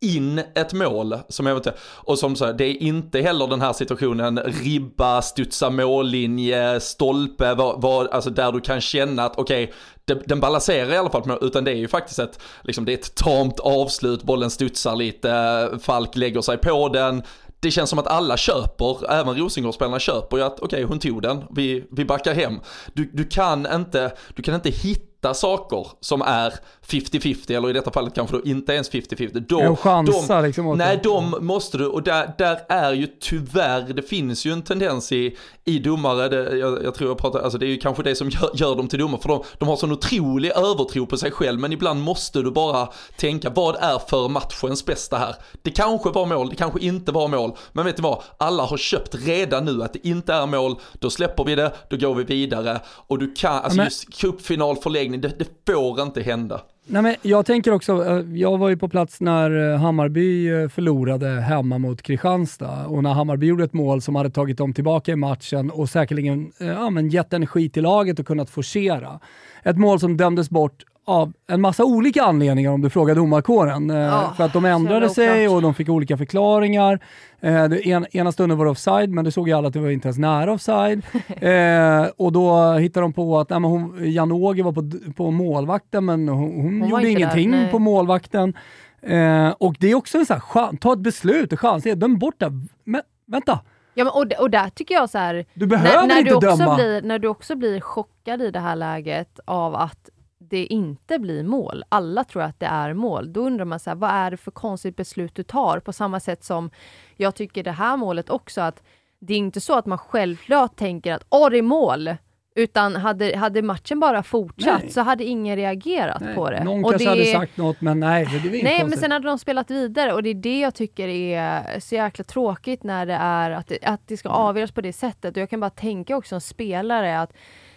in 0.00 0.38
ett 0.54 0.72
mål 0.72 1.18
som 1.28 1.46
jag 1.46 1.54
vet 1.54 1.78
och 1.80 2.18
som 2.18 2.36
så 2.36 2.52
det 2.52 2.64
är 2.64 2.82
inte 2.82 3.20
heller 3.20 3.46
den 3.46 3.60
här 3.60 3.72
situationen 3.72 4.38
ribba, 4.38 5.22
studsa 5.22 5.70
mållinje, 5.70 6.80
stolpe, 6.80 7.54
vad, 7.54 7.82
vad, 7.82 8.08
alltså 8.08 8.30
där 8.30 8.52
du 8.52 8.60
kan 8.60 8.80
känna 8.80 9.24
att 9.24 9.38
okej, 9.38 9.64
okay, 9.64 10.22
den 10.26 10.40
balanserar 10.40 10.92
i 10.92 10.96
alla 10.96 11.10
fall 11.10 11.38
utan 11.40 11.64
det 11.64 11.70
är 11.70 11.76
ju 11.76 11.88
faktiskt 11.88 12.18
ett, 12.18 12.42
liksom 12.62 12.84
det 12.84 12.92
är 12.92 12.98
ett 12.98 13.14
tamt 13.14 13.60
avslut, 13.60 14.22
bollen 14.22 14.50
studsar 14.50 14.96
lite, 14.96 15.68
Falk 15.82 16.16
lägger 16.16 16.40
sig 16.40 16.56
på 16.56 16.88
den, 16.88 17.22
det 17.60 17.70
känns 17.70 17.90
som 17.90 17.98
att 17.98 18.06
alla 18.06 18.36
köper, 18.36 19.12
även 19.12 19.36
Rosengårdsspelarna 19.36 19.98
köper 19.98 20.36
ju 20.36 20.42
att 20.42 20.60
okej 20.60 20.66
okay, 20.66 20.82
hon 20.82 20.98
tog 20.98 21.22
den, 21.22 21.44
vi, 21.50 21.84
vi 21.90 22.04
backar 22.04 22.34
hem. 22.34 22.60
Du, 22.94 23.10
du, 23.12 23.24
kan 23.24 23.66
inte, 23.74 24.12
du 24.34 24.42
kan 24.42 24.54
inte 24.54 24.70
hitta 24.70 25.09
saker 25.34 25.86
som 26.00 26.22
är 26.22 26.54
50-50 26.90 27.56
eller 27.56 27.70
i 27.70 27.72
detta 27.72 27.90
fallet 27.90 28.14
kanske 28.14 28.36
då 28.36 28.42
inte 28.44 28.72
ens 28.72 28.90
50-50. 28.90 29.40
De, 29.48 29.76
chansa, 29.76 30.36
de, 30.36 30.46
liksom 30.46 30.78
nej, 30.78 31.00
de 31.02 31.34
måste 31.40 31.78
du, 31.78 31.86
och 31.86 32.02
där, 32.02 32.34
där 32.38 32.60
är 32.68 32.92
ju 32.92 33.06
tyvärr, 33.20 33.92
det 33.92 34.02
finns 34.02 34.44
ju 34.44 34.52
en 34.52 34.62
tendens 34.62 35.12
i, 35.12 35.36
i 35.64 35.78
domare, 35.78 36.28
det, 36.28 36.58
jag, 36.58 36.84
jag, 36.84 36.94
tror 36.94 37.10
jag 37.10 37.18
pratar, 37.18 37.40
alltså 37.40 37.58
det 37.58 37.66
är 37.66 37.68
ju 37.68 37.78
kanske 37.78 38.02
det 38.02 38.14
som 38.14 38.28
gör, 38.30 38.50
gör 38.54 38.76
dem 38.76 38.88
till 38.88 38.98
domare, 38.98 39.20
för 39.20 39.28
de, 39.28 39.42
de 39.58 39.68
har 39.68 39.76
sån 39.76 39.92
otrolig 39.92 40.50
övertro 40.50 41.06
på 41.06 41.16
sig 41.16 41.30
själv, 41.30 41.60
men 41.60 41.72
ibland 41.72 42.02
måste 42.02 42.42
du 42.42 42.50
bara 42.50 42.88
tänka, 43.16 43.50
vad 43.50 43.76
är 43.76 43.98
för 43.98 44.28
matchens 44.28 44.86
bästa 44.86 45.18
här? 45.18 45.34
Det 45.62 45.70
kanske 45.70 46.10
var 46.10 46.26
mål, 46.26 46.48
det 46.48 46.56
kanske 46.56 46.80
inte 46.80 47.12
var 47.12 47.28
mål, 47.28 47.56
men 47.72 47.84
vet 47.84 47.96
du 47.96 48.02
vad? 48.02 48.22
Alla 48.38 48.62
har 48.62 48.76
köpt 48.76 49.14
redan 49.14 49.64
nu 49.64 49.82
att 49.82 49.92
det 49.92 50.08
inte 50.08 50.34
är 50.34 50.46
mål, 50.46 50.76
då 50.92 51.10
släpper 51.10 51.44
vi 51.44 51.54
det, 51.54 51.72
då 51.90 51.96
går 51.96 52.14
vi 52.14 52.24
vidare, 52.24 52.80
och 52.86 53.18
du 53.18 53.34
kan, 53.34 53.54
alltså 53.54 53.76
men... 53.76 53.84
just 53.86 54.20
cupfinal, 54.20 54.76
förläggning, 55.10 55.20
det, 55.20 55.38
det 55.38 55.72
får 55.72 56.00
inte 56.02 56.22
hända. 56.22 56.60
Nej, 56.86 57.02
men 57.02 57.16
jag 57.22 57.46
tänker 57.46 57.72
också, 57.72 58.04
eh, 58.04 58.36
jag 58.36 58.58
var 58.58 58.68
ju 58.68 58.76
på 58.76 58.88
plats 58.88 59.20
när 59.20 59.72
eh, 59.72 59.78
Hammarby 59.78 60.48
eh, 60.48 60.68
förlorade 60.68 61.28
hemma 61.28 61.78
mot 61.78 62.02
Kristianstad 62.02 62.86
och 62.86 63.02
när 63.02 63.14
Hammarby 63.14 63.46
gjorde 63.46 63.64
ett 63.64 63.72
mål 63.72 64.02
som 64.02 64.14
hade 64.14 64.30
tagit 64.30 64.58
dem 64.58 64.72
tillbaka 64.72 65.12
i 65.12 65.16
matchen 65.16 65.70
och 65.70 65.88
säkerligen 65.88 66.52
ja, 66.58 66.90
men 66.90 67.08
gett 67.08 67.32
energi 67.32 67.70
till 67.70 67.82
laget 67.82 68.18
och 68.18 68.26
kunnat 68.26 68.50
forcera. 68.50 69.20
Ett 69.64 69.78
mål 69.78 70.00
som 70.00 70.16
dömdes 70.16 70.50
bort 70.50 70.84
av 71.04 71.32
en 71.46 71.60
massa 71.60 71.84
olika 71.84 72.22
anledningar 72.22 72.70
om 72.70 72.80
du 72.80 72.90
frågar 72.90 73.14
domarkåren. 73.14 73.90
Oh, 73.90 74.34
för 74.34 74.44
att 74.44 74.52
de 74.52 74.64
ändrade 74.64 75.10
sig 75.10 75.48
och 75.48 75.62
de 75.62 75.74
fick 75.74 75.88
olika 75.88 76.16
förklaringar. 76.16 77.00
Eh, 77.40 77.64
en, 77.64 78.06
ena 78.10 78.32
stunden 78.32 78.58
var 78.58 78.64
det 78.64 78.70
offside, 78.70 79.10
men 79.10 79.24
det 79.24 79.32
såg 79.32 79.48
ju 79.48 79.54
alla 79.54 79.68
att 79.68 79.74
det 79.74 79.80
var 79.80 79.90
inte 79.90 80.08
ens 80.08 80.18
nära 80.18 80.52
offside. 80.52 81.02
eh, 81.28 82.10
och 82.16 82.32
då 82.32 82.72
hittade 82.72 83.04
de 83.04 83.12
på 83.12 83.38
att 83.38 83.50
nej, 83.50 83.60
men 83.60 83.70
hon, 83.70 84.12
Jan-Åge 84.12 84.62
var 84.62 84.72
på, 84.72 85.12
på 85.12 85.30
målvakten, 85.30 86.04
men 86.04 86.28
hon, 86.28 86.38
hon, 86.38 86.80
hon 86.80 86.88
gjorde 86.88 87.10
ingenting 87.10 87.50
där, 87.50 87.70
på 87.70 87.78
målvakten. 87.78 88.54
Eh, 89.02 89.48
och 89.58 89.76
det 89.78 89.90
är 89.90 89.94
också 89.94 90.18
en 90.18 90.26
sån 90.26 90.40
här, 90.54 90.76
ta 90.76 90.92
ett 90.92 90.98
beslut, 90.98 91.52
en 91.52 91.58
chans, 91.58 91.84
döm 91.84 92.18
bort 92.18 92.38
det. 92.38 92.52
Men 92.84 93.02
vänta, 93.26 93.60
Ja, 93.94 94.04
men 94.04 94.12
och, 94.12 94.42
och 94.42 94.50
där 94.50 94.68
tycker 94.70 94.94
jag 94.94 95.10
så 95.10 95.18
här, 95.18 95.44
Du 95.54 95.66
behöver 95.66 96.00
när, 96.00 96.06
när 96.06 96.18
inte 96.18 96.30
du 96.30 96.40
döma. 96.40 96.74
Blir, 96.74 97.02
när 97.02 97.18
du 97.18 97.28
också 97.28 97.56
blir 97.56 97.80
chockad 97.80 98.42
i 98.42 98.50
det 98.50 98.60
här 98.60 98.76
läget 98.76 99.40
av 99.44 99.74
att 99.74 100.10
det 100.50 100.66
inte 100.66 101.18
blir 101.18 101.42
mål, 101.42 101.84
alla 101.88 102.24
tror 102.24 102.42
att 102.42 102.60
det 102.60 102.66
är 102.66 102.94
mål, 102.94 103.32
då 103.32 103.40
undrar 103.40 103.64
man 103.64 103.80
så 103.80 103.90
här, 103.90 103.94
vad 103.94 104.10
är 104.10 104.30
det 104.30 104.36
för 104.36 104.50
konstigt 104.50 104.96
beslut 104.96 105.34
du 105.34 105.42
tar? 105.42 105.80
På 105.80 105.92
samma 105.92 106.20
sätt 106.20 106.44
som 106.44 106.70
jag 107.16 107.34
tycker 107.34 107.62
det 107.62 107.70
här 107.70 107.96
målet 107.96 108.30
också, 108.30 108.60
att 108.60 108.82
det 109.18 109.34
är 109.34 109.38
inte 109.38 109.60
så 109.60 109.78
att 109.78 109.86
man 109.86 109.98
självklart 109.98 110.76
tänker 110.76 111.12
att 111.12 111.26
åh, 111.28 111.50
det 111.50 111.58
är 111.58 111.62
mål. 111.62 112.10
Utan 112.54 112.96
hade, 112.96 113.36
hade 113.36 113.62
matchen 113.62 114.00
bara 114.00 114.22
fortsatt 114.22 114.82
nej. 114.82 114.90
så 114.90 115.00
hade 115.00 115.24
ingen 115.24 115.56
reagerat 115.56 116.20
nej. 116.20 116.34
på 116.34 116.50
det. 116.50 116.64
Någon 116.64 116.84
och 116.84 116.90
kanske 116.90 117.08
det... 117.08 117.10
hade 117.10 117.24
sagt 117.24 117.56
något, 117.56 117.80
men 117.80 118.00
nej. 118.00 118.24
Det, 118.24 118.50
nej, 118.50 118.60
konstigt. 118.62 118.88
men 118.88 118.98
sen 118.98 119.12
hade 119.12 119.28
de 119.28 119.38
spelat 119.38 119.70
vidare 119.70 120.12
och 120.12 120.22
det 120.22 120.30
är 120.30 120.34
det 120.34 120.60
jag 120.60 120.74
tycker 120.74 121.08
är 121.08 121.80
så 121.80 121.94
jäkla 121.94 122.24
tråkigt 122.24 122.82
när 122.82 123.06
det 123.06 123.14
är 123.14 123.50
att 123.50 123.66
det, 123.66 123.78
att 123.82 124.08
det 124.08 124.16
ska 124.16 124.28
mm. 124.28 124.40
avgöras 124.40 124.72
på 124.72 124.80
det 124.80 124.92
sättet. 124.92 125.36
Och 125.36 125.42
jag 125.42 125.50
kan 125.50 125.60
bara 125.60 125.70
tänka 125.70 126.16
också 126.16 126.28
som 126.28 126.40
spelare 126.40 127.20
att 127.20 127.32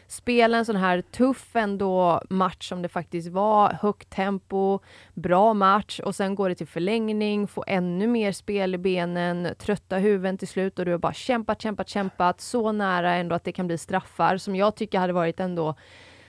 spela 0.07 0.57
en 0.57 0.65
sån 0.65 0.75
här 0.75 1.01
tuff 1.01 1.55
ändå 1.55 2.21
match 2.29 2.69
som 2.69 2.81
det 2.81 2.89
faktiskt 2.89 3.27
var, 3.27 3.77
högt 3.81 4.09
tempo, 4.09 4.79
bra 5.13 5.53
match 5.53 5.99
och 5.99 6.15
sen 6.15 6.35
går 6.35 6.49
det 6.49 6.55
till 6.55 6.67
förlängning, 6.67 7.47
få 7.47 7.63
ännu 7.67 8.07
mer 8.07 8.31
spel 8.31 8.75
i 8.75 8.77
benen, 8.77 9.47
trötta 9.59 9.97
huvuden 9.97 10.37
till 10.37 10.47
slut 10.47 10.79
och 10.79 10.85
du 10.85 10.91
har 10.91 10.97
bara 10.97 11.13
kämpat, 11.13 11.61
kämpat, 11.61 11.89
kämpat 11.89 12.41
så 12.41 12.71
nära 12.71 13.13
ändå 13.13 13.35
att 13.35 13.43
det 13.43 13.51
kan 13.51 13.67
bli 13.67 13.77
straffar 13.77 14.37
som 14.37 14.55
jag 14.55 14.75
tycker 14.75 14.99
hade 14.99 15.13
varit 15.13 15.39
ändå 15.39 15.75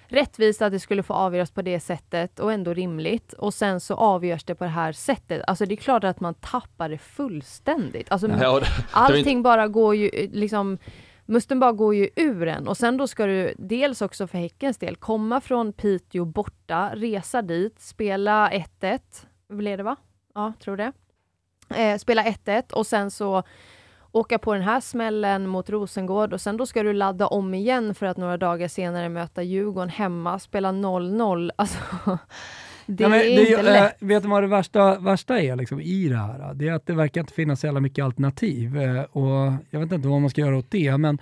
rättvist 0.08 0.62
att 0.62 0.72
det 0.72 0.80
skulle 0.80 1.02
få 1.02 1.14
avgöras 1.14 1.50
på 1.50 1.62
det 1.62 1.80
sättet 1.80 2.38
och 2.38 2.52
ändå 2.52 2.74
rimligt. 2.74 3.32
Och 3.32 3.54
sen 3.54 3.80
så 3.80 3.94
avgörs 3.94 4.44
det 4.44 4.54
på 4.54 4.64
det 4.64 4.70
här 4.70 4.92
sättet. 4.92 5.42
Alltså 5.46 5.66
det 5.66 5.74
är 5.74 5.76
klart 5.76 6.04
att 6.04 6.20
man 6.20 6.34
tappar 6.34 6.88
det 6.88 6.98
fullständigt. 6.98 8.12
Alltså, 8.12 8.28
ja, 8.28 8.60
det, 8.60 8.66
allting 8.90 9.42
bara 9.42 9.68
går 9.68 9.94
ju 9.94 10.10
liksom 10.32 10.78
Musten 11.26 11.60
bara 11.60 11.72
går 11.72 11.94
ju 11.94 12.08
ur 12.16 12.48
en 12.48 12.68
och 12.68 12.76
sen 12.76 12.96
då 12.96 13.06
ska 13.06 13.26
du 13.26 13.54
dels 13.58 14.02
också 14.02 14.26
för 14.26 14.38
Häckens 14.38 14.78
del 14.78 14.96
komma 14.96 15.40
från 15.40 15.72
Piteå 15.72 16.24
borta, 16.24 16.90
resa 16.94 17.42
dit, 17.42 17.80
spela 17.80 18.50
1-1, 18.50 19.00
blev 19.48 19.76
det 19.78 19.84
va? 19.84 19.96
Ja, 20.34 20.52
tror 20.60 20.76
det. 20.76 20.92
Eh, 21.76 21.98
spela 21.98 22.22
1-1 22.22 22.72
och 22.72 22.87
sen 22.87 23.10
så 23.10 23.42
åka 24.12 24.38
på 24.38 24.54
den 24.54 24.62
här 24.62 24.80
smällen 24.80 25.46
mot 25.46 25.70
Rosengård 25.70 26.32
och 26.32 26.40
sen 26.40 26.56
då 26.56 26.66
ska 26.66 26.82
du 26.82 26.92
ladda 26.92 27.26
om 27.26 27.54
igen 27.54 27.94
för 27.94 28.06
att 28.06 28.16
några 28.16 28.37
dagar 28.37 28.68
senare 28.68 29.08
möta 29.08 29.42
Djurgården 29.42 29.88
hemma, 29.88 30.38
spela 30.38 30.72
0-0. 30.72 31.50
Alltså, 31.56 31.78
det 32.87 33.03
ja, 33.03 33.09
men, 33.09 33.20
är 33.20 33.25
det, 33.25 33.49
inte 33.49 33.62
lätt. 33.62 34.03
Äh, 34.03 34.09
vet 34.09 34.23
du 34.23 34.29
vad 34.29 34.42
det 34.42 34.47
värsta, 34.47 34.99
värsta 34.99 35.40
är 35.40 35.57
liksom, 35.57 35.81
i 35.81 36.09
det 36.09 36.16
här? 36.16 36.55
Det 36.55 36.68
är 36.68 36.73
att 36.73 36.87
det 36.87 36.94
verkar 36.94 37.20
inte 37.20 37.33
finnas 37.33 37.61
så 37.61 37.66
jävla 37.66 37.81
mycket 37.81 38.05
alternativ. 38.05 38.77
Äh, 38.77 39.03
och 39.03 39.53
jag 39.70 39.81
vet 39.81 39.92
inte 39.92 40.09
vad 40.09 40.20
man 40.20 40.31
ska 40.31 40.40
göra 40.40 40.57
åt 40.57 40.70
det, 40.70 40.97
men 40.97 41.18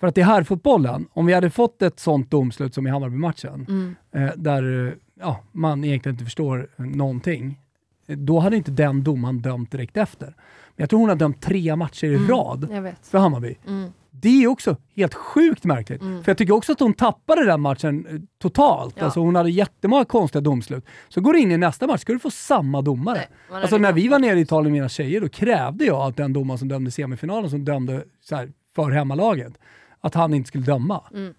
för 0.00 0.06
att 0.06 0.14
det 0.14 0.22
här 0.22 0.42
fotbollen, 0.42 1.06
om 1.12 1.26
vi 1.26 1.32
hade 1.32 1.50
fått 1.50 1.82
ett 1.82 2.00
sånt 2.00 2.30
domslut 2.30 2.74
som 2.74 2.86
i 2.86 2.90
Hammarby-matchen, 2.90 3.66
mm. 3.68 3.94
äh, 4.14 4.34
där 4.36 4.94
ja, 5.20 5.40
man 5.52 5.84
egentligen 5.84 6.14
inte 6.14 6.24
förstår 6.24 6.68
någonting, 6.76 7.60
då 8.06 8.38
hade 8.38 8.56
inte 8.56 8.70
den 8.70 9.02
domaren 9.02 9.42
dömt 9.42 9.70
direkt 9.70 9.96
efter. 9.96 10.26
Men 10.26 10.82
jag 10.82 10.90
tror 10.90 11.00
hon 11.00 11.08
har 11.08 11.16
dömt 11.16 11.42
tre 11.42 11.76
matcher 11.76 12.06
i 12.06 12.14
mm. 12.14 12.28
rad 12.28 12.68
för 13.02 13.18
Hammarby. 13.18 13.56
Mm. 13.68 13.92
Det 14.14 14.42
är 14.42 14.46
också 14.46 14.76
helt 14.96 15.14
sjukt 15.14 15.64
märkligt. 15.64 16.02
Mm. 16.02 16.24
För 16.24 16.30
jag 16.30 16.38
tycker 16.38 16.54
också 16.54 16.72
att 16.72 16.80
hon 16.80 16.94
tappade 16.94 17.44
den 17.44 17.60
matchen 17.60 18.06
eh, 18.06 18.20
totalt. 18.38 18.94
Ja. 18.98 19.04
Alltså 19.04 19.20
hon 19.20 19.36
hade 19.36 19.50
jättemånga 19.50 20.04
konstiga 20.04 20.40
domslut. 20.40 20.86
Så 21.08 21.20
går 21.20 21.32
du 21.32 21.40
in 21.40 21.52
i 21.52 21.56
nästa 21.56 21.86
match, 21.86 22.00
ska 22.00 22.12
du 22.12 22.18
få 22.18 22.30
samma 22.30 22.82
domare. 22.82 23.22
Nej, 23.50 23.62
alltså 23.62 23.78
när 23.78 23.92
vi 23.92 24.08
var 24.08 24.18
nere 24.18 24.38
i 24.38 24.42
Italien 24.42 24.72
med 24.72 24.72
mina 24.72 24.88
tjejer, 24.88 25.20
då 25.20 25.28
krävde 25.28 25.84
jag 25.84 26.00
att 26.00 26.16
den 26.16 26.32
domaren 26.32 26.58
som 26.58 26.68
dömde 26.68 26.90
semifinalen, 26.90 27.50
som 27.50 27.64
dömde 27.64 28.04
här, 28.30 28.52
för 28.74 28.90
hemmalaget, 28.90 29.58
att 30.00 30.14
han 30.14 30.34
inte 30.34 30.48
skulle 30.48 30.64
döma. 30.64 31.04
Mm. 31.14 31.34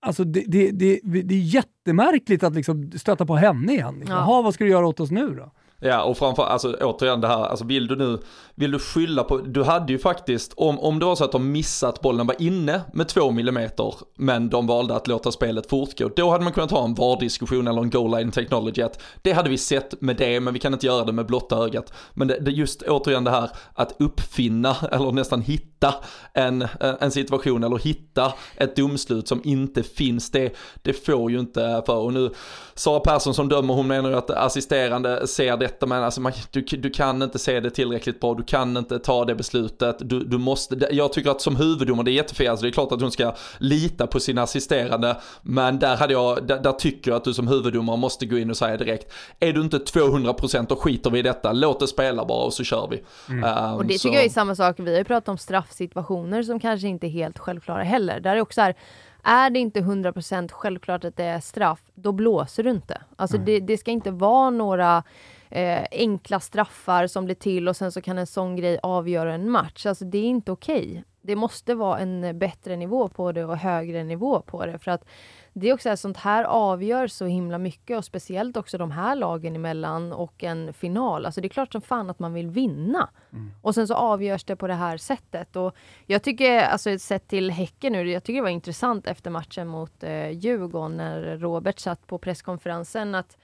Alltså 0.00 0.24
det, 0.24 0.44
det, 0.46 0.70
det, 0.70 1.00
det 1.02 1.34
är 1.34 1.38
jättemärkligt 1.38 2.42
att 2.42 2.54
liksom 2.54 2.90
stöta 2.92 3.26
på 3.26 3.36
henne 3.36 3.72
igen. 3.72 3.94
Liksom. 3.98 4.16
Ja. 4.16 4.22
Jaha, 4.22 4.42
vad 4.42 4.54
ska 4.54 4.64
du 4.64 4.70
göra 4.70 4.86
åt 4.86 5.00
oss 5.00 5.10
nu 5.10 5.34
då? 5.34 5.52
Ja, 5.84 6.02
och 6.02 6.18
framför 6.18 6.42
alltså 6.42 6.76
återigen 6.80 7.20
det 7.20 7.28
här, 7.28 7.44
alltså 7.44 7.64
vill 7.64 7.86
du 7.86 7.96
nu, 7.96 8.18
vill 8.54 8.70
du 8.70 8.78
skylla 8.78 9.24
på, 9.24 9.38
du 9.38 9.62
hade 9.62 9.92
ju 9.92 9.98
faktiskt, 9.98 10.52
om, 10.56 10.78
om 10.80 10.98
det 10.98 11.06
var 11.06 11.16
så 11.16 11.24
att 11.24 11.32
de 11.32 11.52
missat 11.52 12.00
bollen 12.00 12.26
var 12.26 12.42
inne 12.42 12.80
med 12.92 13.08
två 13.08 13.30
millimeter, 13.30 13.94
men 14.16 14.50
de 14.50 14.66
valde 14.66 14.94
att 14.96 15.06
låta 15.06 15.32
spelet 15.32 15.68
fortgå, 15.68 16.10
då 16.16 16.30
hade 16.30 16.44
man 16.44 16.52
kunnat 16.52 16.70
ha 16.70 16.84
en 16.84 16.94
VAR-diskussion 16.94 17.68
eller 17.68 17.82
en 17.82 17.90
goal 17.90 18.18
line 18.18 18.30
technology, 18.30 18.82
att 18.82 19.02
det 19.22 19.32
hade 19.32 19.50
vi 19.50 19.58
sett 19.58 20.00
med 20.00 20.16
det, 20.16 20.40
men 20.40 20.54
vi 20.54 20.60
kan 20.60 20.72
inte 20.72 20.86
göra 20.86 21.04
det 21.04 21.12
med 21.12 21.26
blotta 21.26 21.56
ögat. 21.56 21.92
Men 22.14 22.28
det, 22.28 22.38
det 22.40 22.50
just 22.50 22.82
återigen 22.82 23.24
det 23.24 23.30
här 23.30 23.50
att 23.74 23.94
uppfinna, 23.98 24.76
eller 24.92 25.12
nästan 25.12 25.42
hitta 25.42 25.94
en, 26.34 26.66
en 27.00 27.10
situation, 27.10 27.64
eller 27.64 27.78
hitta 27.78 28.32
ett 28.56 28.76
domslut 28.76 29.28
som 29.28 29.40
inte 29.44 29.82
finns, 29.82 30.30
det, 30.30 30.56
det 30.82 30.92
får 30.92 31.30
ju 31.30 31.40
inte 31.40 31.82
för, 31.86 31.96
och 31.96 32.12
nu, 32.12 32.30
Sara 32.74 33.00
Persson 33.00 33.34
som 33.34 33.48
dömer, 33.48 33.74
hon 33.74 33.86
menar 33.86 34.10
ju 34.10 34.16
att 34.16 34.30
assisterande 34.30 35.26
ser 35.26 35.56
det 35.56 35.71
detta 35.72 35.86
men 35.86 36.02
alltså 36.02 36.20
man, 36.20 36.32
du, 36.50 36.60
du 36.60 36.90
kan 36.90 37.22
inte 37.22 37.38
se 37.38 37.60
det 37.60 37.70
tillräckligt 37.70 38.20
bra, 38.20 38.34
du 38.34 38.42
kan 38.42 38.76
inte 38.76 38.98
ta 38.98 39.24
det 39.24 39.34
beslutet, 39.34 39.96
du, 40.00 40.24
du 40.24 40.38
måste, 40.38 40.88
jag 40.90 41.12
tycker 41.12 41.30
att 41.30 41.40
som 41.40 41.56
huvuddomare, 41.56 42.04
det 42.04 42.10
är 42.10 42.12
jättefel, 42.12 42.48
alltså 42.48 42.62
det 42.62 42.68
är 42.68 42.72
klart 42.72 42.92
att 42.92 43.00
hon 43.00 43.12
ska 43.12 43.34
lita 43.58 44.06
på 44.06 44.20
sina 44.20 44.42
assisterande, 44.42 45.16
men 45.42 45.78
där 45.78 45.96
hade 45.96 46.12
jag, 46.12 46.46
där, 46.46 46.60
där 46.60 46.72
tycker 46.72 47.10
jag 47.10 47.16
att 47.16 47.24
du 47.24 47.34
som 47.34 47.48
huvuddomare 47.48 47.96
måste 47.96 48.26
gå 48.26 48.38
in 48.38 48.50
och 48.50 48.56
säga 48.56 48.76
direkt, 48.76 49.12
är 49.40 49.52
du 49.52 49.60
inte 49.60 49.78
200% 49.78 50.72
och 50.72 50.82
skiter 50.82 51.10
vi 51.10 51.18
i 51.18 51.22
detta, 51.22 51.52
låt 51.52 51.80
det 51.80 51.86
spela 51.86 52.24
bara 52.24 52.44
och 52.44 52.52
så 52.52 52.64
kör 52.64 52.88
vi. 52.90 53.02
Mm. 53.28 53.64
Um, 53.64 53.74
och 53.74 53.82
det 53.82 53.88
tycker 53.88 54.08
så. 54.08 54.14
jag 54.14 54.24
är 54.24 54.28
samma 54.28 54.54
sak, 54.54 54.76
vi 54.78 54.90
har 54.90 54.98
ju 54.98 55.04
pratat 55.04 55.28
om 55.28 55.38
straffsituationer 55.38 56.42
som 56.42 56.60
kanske 56.60 56.88
inte 56.88 57.06
är 57.06 57.10
helt 57.10 57.38
självklara 57.38 57.82
heller, 57.82 58.20
där 58.20 58.36
är 58.36 58.40
också 58.40 58.60
här, 58.60 58.74
är 59.22 59.50
det 59.50 59.58
inte 59.58 59.80
100% 59.80 60.52
självklart 60.52 61.04
att 61.04 61.16
det 61.16 61.24
är 61.24 61.40
straff, 61.40 61.80
då 61.94 62.12
blåser 62.12 62.62
du 62.62 62.70
inte. 62.70 63.00
Alltså 63.16 63.36
mm. 63.36 63.46
det, 63.46 63.60
det, 63.60 63.78
ska 63.78 63.90
inte 63.90 64.10
vara 64.10 64.50
några 64.50 65.02
eh, 65.52 65.84
enkla 65.90 66.40
straffar 66.40 67.06
som 67.06 67.24
blir 67.24 67.34
till 67.34 67.68
och 67.68 67.76
sen 67.76 67.92
så 67.92 68.00
kan 68.00 68.18
en 68.18 68.26
sån 68.26 68.56
grej 68.56 68.78
avgöra 68.82 69.34
en 69.34 69.50
match. 69.50 69.86
Alltså 69.86 70.04
det 70.04 70.18
är 70.18 70.24
inte 70.24 70.52
okej. 70.52 70.90
Okay. 70.90 71.02
Det 71.24 71.36
måste 71.36 71.74
vara 71.74 71.98
en 71.98 72.38
bättre 72.38 72.76
nivå 72.76 73.08
på 73.08 73.32
det 73.32 73.44
och 73.44 73.56
högre 73.56 74.04
nivå 74.04 74.40
på 74.40 74.66
det. 74.66 74.78
För 74.78 74.90
att 74.90 75.04
det 75.52 75.68
är 75.68 75.74
också 75.74 75.90
att 75.90 76.00
sånt 76.00 76.16
här 76.16 76.44
avgör 76.44 77.06
så 77.06 77.26
himla 77.26 77.58
mycket 77.58 77.98
och 77.98 78.04
speciellt 78.04 78.56
också 78.56 78.78
de 78.78 78.90
här 78.90 79.16
lagen 79.16 79.56
emellan 79.56 80.12
och 80.12 80.44
en 80.44 80.72
final. 80.72 81.26
Alltså 81.26 81.40
det 81.40 81.46
är 81.46 81.48
klart 81.48 81.72
som 81.72 81.82
fan 81.82 82.10
att 82.10 82.18
man 82.18 82.34
vill 82.34 82.48
vinna. 82.48 83.08
Mm. 83.32 83.50
Och 83.62 83.74
sen 83.74 83.88
så 83.88 83.94
avgörs 83.94 84.44
det 84.44 84.56
på 84.56 84.66
det 84.66 84.74
här 84.74 84.96
sättet. 84.96 85.56
Och 85.56 85.76
jag 86.06 86.22
tycker, 86.22 86.60
alltså 86.60 86.98
sett 86.98 87.28
till 87.28 87.50
Häcken 87.50 87.92
nu, 87.92 88.10
jag 88.10 88.24
tycker 88.24 88.38
det 88.38 88.42
var 88.42 88.48
intressant 88.48 89.06
efter 89.06 89.30
matchen 89.30 89.68
mot 89.68 90.02
eh, 90.02 90.30
Djurgården 90.30 90.96
när 90.96 91.38
Robert 91.38 91.78
satt 91.78 92.06
på 92.06 92.18
presskonferensen 92.18 93.14
att 93.14 93.36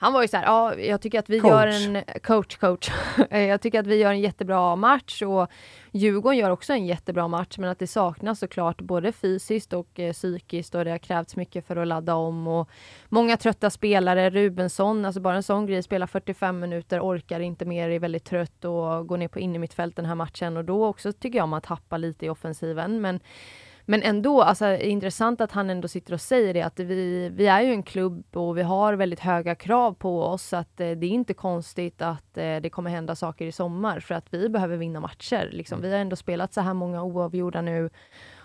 han 0.00 0.12
var 0.12 0.22
ju 0.22 0.28
så 0.28 0.36
här, 0.36 0.44
ja, 0.44 0.74
jag 0.74 1.00
tycker 1.00 1.18
att 1.18 1.30
vi 1.30 1.40
coach. 1.40 1.50
gör 1.50 1.66
en 1.66 2.04
coach, 2.22 2.56
coach. 2.56 2.90
jag 3.30 3.60
tycker 3.60 3.80
att 3.80 3.86
vi 3.86 3.96
gör 3.96 4.10
en 4.10 4.20
jättebra 4.20 4.76
match 4.76 5.22
och 5.22 5.48
Djurgården 5.92 6.38
gör 6.38 6.50
också 6.50 6.72
en 6.72 6.86
jättebra 6.86 7.28
match, 7.28 7.58
men 7.58 7.70
att 7.70 7.78
det 7.78 7.86
saknas 7.86 8.38
såklart 8.38 8.80
både 8.80 9.12
fysiskt 9.12 9.72
och 9.72 10.00
eh, 10.00 10.12
psykiskt 10.12 10.74
och 10.74 10.84
det 10.84 10.90
har 10.90 10.98
krävts 10.98 11.36
mycket 11.36 11.66
för 11.66 11.76
att 11.76 11.86
ladda 11.86 12.14
om 12.14 12.46
och 12.46 12.68
många 13.08 13.36
trötta 13.36 13.70
spelare. 13.70 14.30
Rubensson, 14.30 15.04
alltså 15.04 15.20
bara 15.20 15.36
en 15.36 15.42
sån 15.42 15.66
grej, 15.66 15.82
spelar 15.82 16.06
45 16.06 16.60
minuter, 16.60 17.00
orkar 17.00 17.40
inte 17.40 17.64
mer, 17.64 17.88
är 17.88 17.98
väldigt 17.98 18.24
trött 18.24 18.64
och 18.64 19.06
går 19.06 19.16
ner 19.16 19.28
på 19.28 19.38
innermittfält 19.38 19.96
den 19.96 20.06
här 20.06 20.14
matchen 20.14 20.56
och 20.56 20.64
då 20.64 20.86
också 20.86 21.12
tycker 21.12 21.38
jag 21.38 21.48
man 21.48 21.60
tappar 21.60 21.98
lite 21.98 22.26
i 22.26 22.30
offensiven. 22.30 23.00
Men 23.00 23.20
men 23.90 24.02
ändå, 24.02 24.42
alltså, 24.42 24.76
intressant 24.76 25.40
att 25.40 25.52
han 25.52 25.70
ändå 25.70 25.88
sitter 25.88 26.12
och 26.12 26.20
säger 26.20 26.54
det, 26.54 26.62
att 26.62 26.80
vi, 26.80 27.28
vi 27.28 27.46
är 27.46 27.60
ju 27.60 27.70
en 27.72 27.82
klubb 27.82 28.36
och 28.36 28.58
vi 28.58 28.62
har 28.62 28.94
väldigt 28.94 29.20
höga 29.20 29.54
krav 29.54 29.92
på 29.92 30.22
oss, 30.22 30.52
att 30.52 30.80
eh, 30.80 30.90
det 30.90 31.06
är 31.06 31.10
inte 31.10 31.34
konstigt 31.34 32.02
att 32.02 32.38
eh, 32.38 32.56
det 32.56 32.70
kommer 32.70 32.90
hända 32.90 33.14
saker 33.14 33.46
i 33.46 33.52
sommar, 33.52 34.00
för 34.00 34.14
att 34.14 34.26
vi 34.30 34.48
behöver 34.48 34.76
vinna 34.76 35.00
matcher. 35.00 35.48
Liksom. 35.52 35.82
Vi 35.82 35.92
har 35.92 35.98
ändå 35.98 36.16
spelat 36.16 36.54
så 36.54 36.60
här 36.60 36.74
många 36.74 37.02
oavgjorda 37.02 37.60
nu 37.60 37.90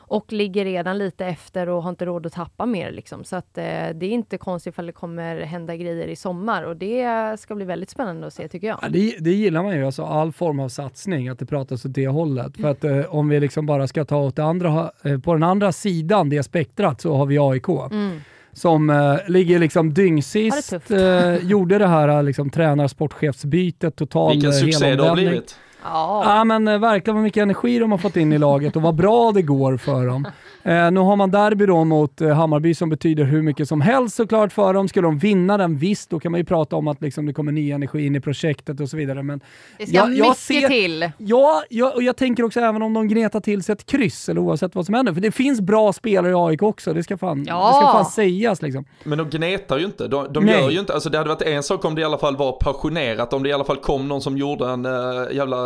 och 0.08 0.32
ligger 0.32 0.66
redan 0.66 0.98
lite 0.98 1.26
efter 1.26 1.70
och 1.70 1.84
har 1.84 1.90
inte 1.90 2.06
råd 2.06 2.26
att 2.26 2.34
tappa 2.34 2.66
mer. 2.66 2.92
Liksom. 2.92 3.24
Så 3.24 3.36
att, 3.36 3.58
eh, 3.58 3.64
det 3.64 4.06
är 4.06 4.12
inte 4.12 4.38
konstigt 4.38 4.74
ifall 4.74 4.86
det 4.86 4.92
kommer 4.92 5.42
hända 5.42 5.76
grejer 5.76 6.08
i 6.08 6.16
sommar 6.16 6.64
och 6.64 6.78
det 6.78 7.40
ska 7.40 7.56
bli 7.56 7.66
väldigt 7.66 7.90
spännande 7.90 8.28
att 8.28 8.34
se 8.34 8.48
tycker 8.48 8.68
jag. 8.68 8.80
Ja, 8.82 8.90
det, 8.90 9.16
det 9.20 9.32
gillar 9.32 9.64
man 9.64 9.76
ju, 9.76 9.86
alltså 9.86 10.04
all 10.04 10.32
form 10.32 10.60
av 10.60 10.70
satsning, 10.70 11.28
att 11.28 11.40
det 11.40 11.46
pratas 11.46 11.86
åt 11.86 11.94
det 11.94 12.08
hållet. 12.08 12.58
För 12.58 12.68
att 12.68 12.84
eh, 12.84 13.16
om 13.16 13.30
vi 13.30 13.40
liksom 13.40 13.66
bara 13.66 13.88
ska 13.88 14.06
ta 14.06 14.18
åt 14.18 14.36
det 14.36 14.44
andra, 14.44 14.92
eh, 15.04 15.20
på 15.20 15.34
den 15.34 15.44
andra 15.44 15.72
sidan, 15.72 16.30
det 16.30 16.44
spektrat, 16.44 17.02
så 17.02 17.16
har 17.16 17.26
vi 17.26 17.38
AIK. 17.40 17.70
Mm 17.92 18.22
som 18.54 18.90
eh, 18.90 19.16
ligger 19.28 19.60
liksom 19.60 19.94
dyngsist, 19.94 20.92
eh, 20.92 21.36
gjorde 21.36 21.78
det 21.78 21.88
här 21.88 22.08
eh, 22.10 22.24
liksom, 22.24 22.50
tränar 22.50 22.88
sportchefsbytet, 22.88 23.96
total 23.96 24.34
Vilken 24.34 24.54
succé 24.54 24.96
det 24.96 25.04
har 25.04 25.16
blivit. 25.16 25.58
Ja. 25.84 26.24
ja 26.26 26.44
men 26.44 26.68
eh, 26.68 26.80
verkligen 26.80 27.16
vad 27.16 27.24
mycket 27.24 27.42
energi 27.42 27.80
de 27.80 27.92
har 27.92 27.98
fått 27.98 28.18
in 28.18 28.34
i 28.34 28.38
laget 28.38 28.76
och 28.76 28.82
vad 28.82 28.96
bra 28.96 29.32
det 29.32 29.42
går 29.42 29.78
för 29.78 30.08
dem. 30.08 30.28
Eh, 30.66 30.92
nu 30.92 31.00
har 31.00 31.16
man 31.16 31.32
derby 31.32 31.66
då 31.66 31.84
mot 31.84 32.22
eh, 32.22 32.30
Hammarby 32.30 32.74
som 32.74 32.90
betyder 32.90 33.24
hur 33.24 33.42
mycket 33.42 33.68
som 33.68 33.82
helst 33.82 34.16
såklart 34.16 34.54
för 34.54 34.74
dem. 34.74 34.88
Skulle 34.88 35.08
de 35.08 35.18
vinna 35.18 35.58
den, 35.58 35.78
visst, 35.78 36.10
då 36.10 36.20
kan 36.20 36.32
man 36.32 36.40
ju 36.40 36.46
prata 36.46 36.76
om 36.76 36.88
att 36.88 37.02
liksom, 37.02 37.26
det 37.26 37.34
kommer 37.34 37.52
ny 37.52 37.72
energi 37.72 38.06
in 38.06 38.16
i 38.16 38.20
projektet 38.20 38.80
och 38.80 38.90
så 38.90 38.98
vidare. 38.98 39.24
Men 39.24 39.42
det 39.78 39.86
ska 39.86 39.96
jag, 39.96 40.10
mycket 40.10 40.26
jag 40.26 40.38
ser, 40.38 40.68
till. 40.68 41.12
Ja, 41.18 41.64
jag, 41.70 41.96
och 41.96 42.04
jag 42.04 42.18
tänker 42.18 42.44
också 42.44 42.60
även 42.60 42.82
om 42.82 42.94
de 42.94 43.08
gnetar 43.08 43.40
till 43.40 43.64
sig 43.64 43.74
ett 43.74 43.86
kryss, 43.86 44.30
eller 44.30 44.42
oavsett 44.42 44.76
vad 44.76 44.86
som 44.86 44.96
händer. 44.96 45.14
För 45.14 45.22
det 45.22 45.32
finns 45.32 45.62
bra 45.62 45.94
spelare 45.94 46.32
i 46.32 46.36
AIK 46.36 46.64
också, 46.64 46.94
det 46.94 47.04
ska 47.04 47.18
fan, 47.18 47.46
ja. 47.48 47.68
det 47.68 47.74
ska 47.74 47.92
fan 47.92 48.06
sägas. 48.06 48.62
Liksom. 48.62 48.86
Men 49.04 49.18
de 49.18 49.30
gnetar 49.30 49.78
ju 49.78 49.86
inte. 49.86 50.08
De, 50.08 50.34
de 50.34 50.48
gör 50.48 50.70
ju 50.70 50.80
inte, 50.80 50.94
alltså 50.94 51.10
det 51.10 51.18
hade 51.18 51.30
varit 51.30 51.42
en 51.42 51.64
sak 51.64 51.86
om 51.86 51.96
det 51.96 52.02
i 52.02 52.04
alla 52.04 52.18
fall 52.18 52.38
var 52.38 52.52
passionerat, 52.52 53.34
om 53.34 53.44
det 53.44 53.50
i 53.50 53.54
alla 53.54 53.64
fall 53.64 53.78
kom 53.78 54.08
någon 54.08 54.22
som 54.22 54.38
gjorde 54.38 54.70
en 54.70 54.86
uh, 54.86 55.36
jävla 55.36 55.58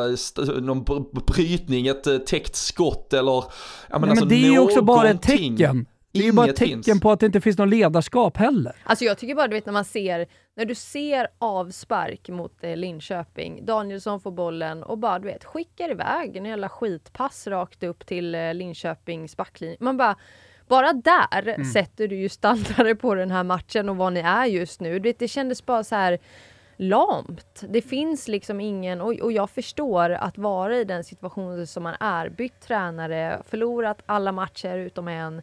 någon 0.62 0.84
brytning, 1.28 1.88
ett 1.88 2.08
uh, 2.08 2.18
täckt 2.18 2.56
skott 2.56 3.14
eller... 3.14 3.44
Ja, 3.90 4.00
men, 4.00 4.02
Nej, 4.02 4.10
alltså, 4.10 4.26
men 4.26 4.30
det 4.30 4.48
är 4.48 4.52
ju 4.52 4.60
också 4.60 4.82
bara 4.82 5.10
ett 5.10 5.22
tecken. 5.22 5.88
Det 6.12 6.20
är 6.20 6.24
ju 6.24 6.32
bara 6.32 6.48
ett 6.48 6.56
tecken 6.56 6.84
finns. 6.84 7.02
på 7.02 7.12
att 7.12 7.20
det 7.20 7.26
inte 7.26 7.42
finns 7.42 7.58
någon 7.58 7.70
ledarskap 7.70 8.38
heller. 8.38 8.76
Alltså 8.84 9.06
jag 9.06 9.18
tycker 9.18 9.36
bara, 9.36 9.48
du 9.48 9.54
vet 9.54 9.66
när 9.66 9.74
man 9.74 9.86
ser, 9.86 10.28
när 10.56 10.66
du 10.66 10.76
ser 10.76 11.28
avspark 11.38 12.30
mot 12.30 12.64
eh, 12.64 12.76
Linköping, 12.76 13.66
Danielsson 13.66 14.22
får 14.22 14.32
bollen 14.32 14.84
och 14.84 14.98
bara 14.98 15.20
du 15.20 15.28
vet 15.28 15.44
skickar 15.44 15.92
iväg 15.92 16.36
en 16.36 16.46
jävla 16.46 16.70
skitpass 16.70 17.48
rakt 17.48 17.84
upp 17.84 18.06
till 18.06 18.36
eh, 18.36 18.54
Linköpings 18.54 19.38
backlinje. 19.38 19.78
Man 19.80 19.98
bara, 19.98 20.16
bara 20.68 20.94
där 20.94 21.48
mm. 21.48 21.66
sätter 21.66 22.08
du 22.08 22.16
ju 22.16 22.30
standarden 22.30 22.98
på 22.98 23.16
den 23.16 23.32
här 23.32 23.44
matchen 23.44 23.90
och 23.90 23.98
vad 23.98 24.14
ni 24.14 24.20
är 24.20 24.46
just 24.46 24.82
nu. 24.82 25.00
Det, 25.00 25.20
det 25.20 25.28
kändes 25.28 25.66
bara 25.66 25.84
så 25.84 25.96
här 25.96 26.20
lamt. 26.78 27.64
Det 27.70 27.82
finns 27.82 28.28
liksom 28.28 28.62
ingen, 28.62 29.02
och, 29.02 29.14
och 29.14 29.32
jag 29.32 29.50
förstår 29.50 30.10
att 30.10 30.38
vara 30.38 30.78
i 30.78 30.84
den 30.84 31.04
situationen 31.04 31.68
som 31.68 31.84
man 31.84 31.96
är, 32.00 32.30
bytt 32.30 32.60
tränare, 32.62 33.42
förlorat 33.50 34.02
alla 34.06 34.32
matcher 34.32 34.78
utom 34.78 35.08
en. 35.08 35.42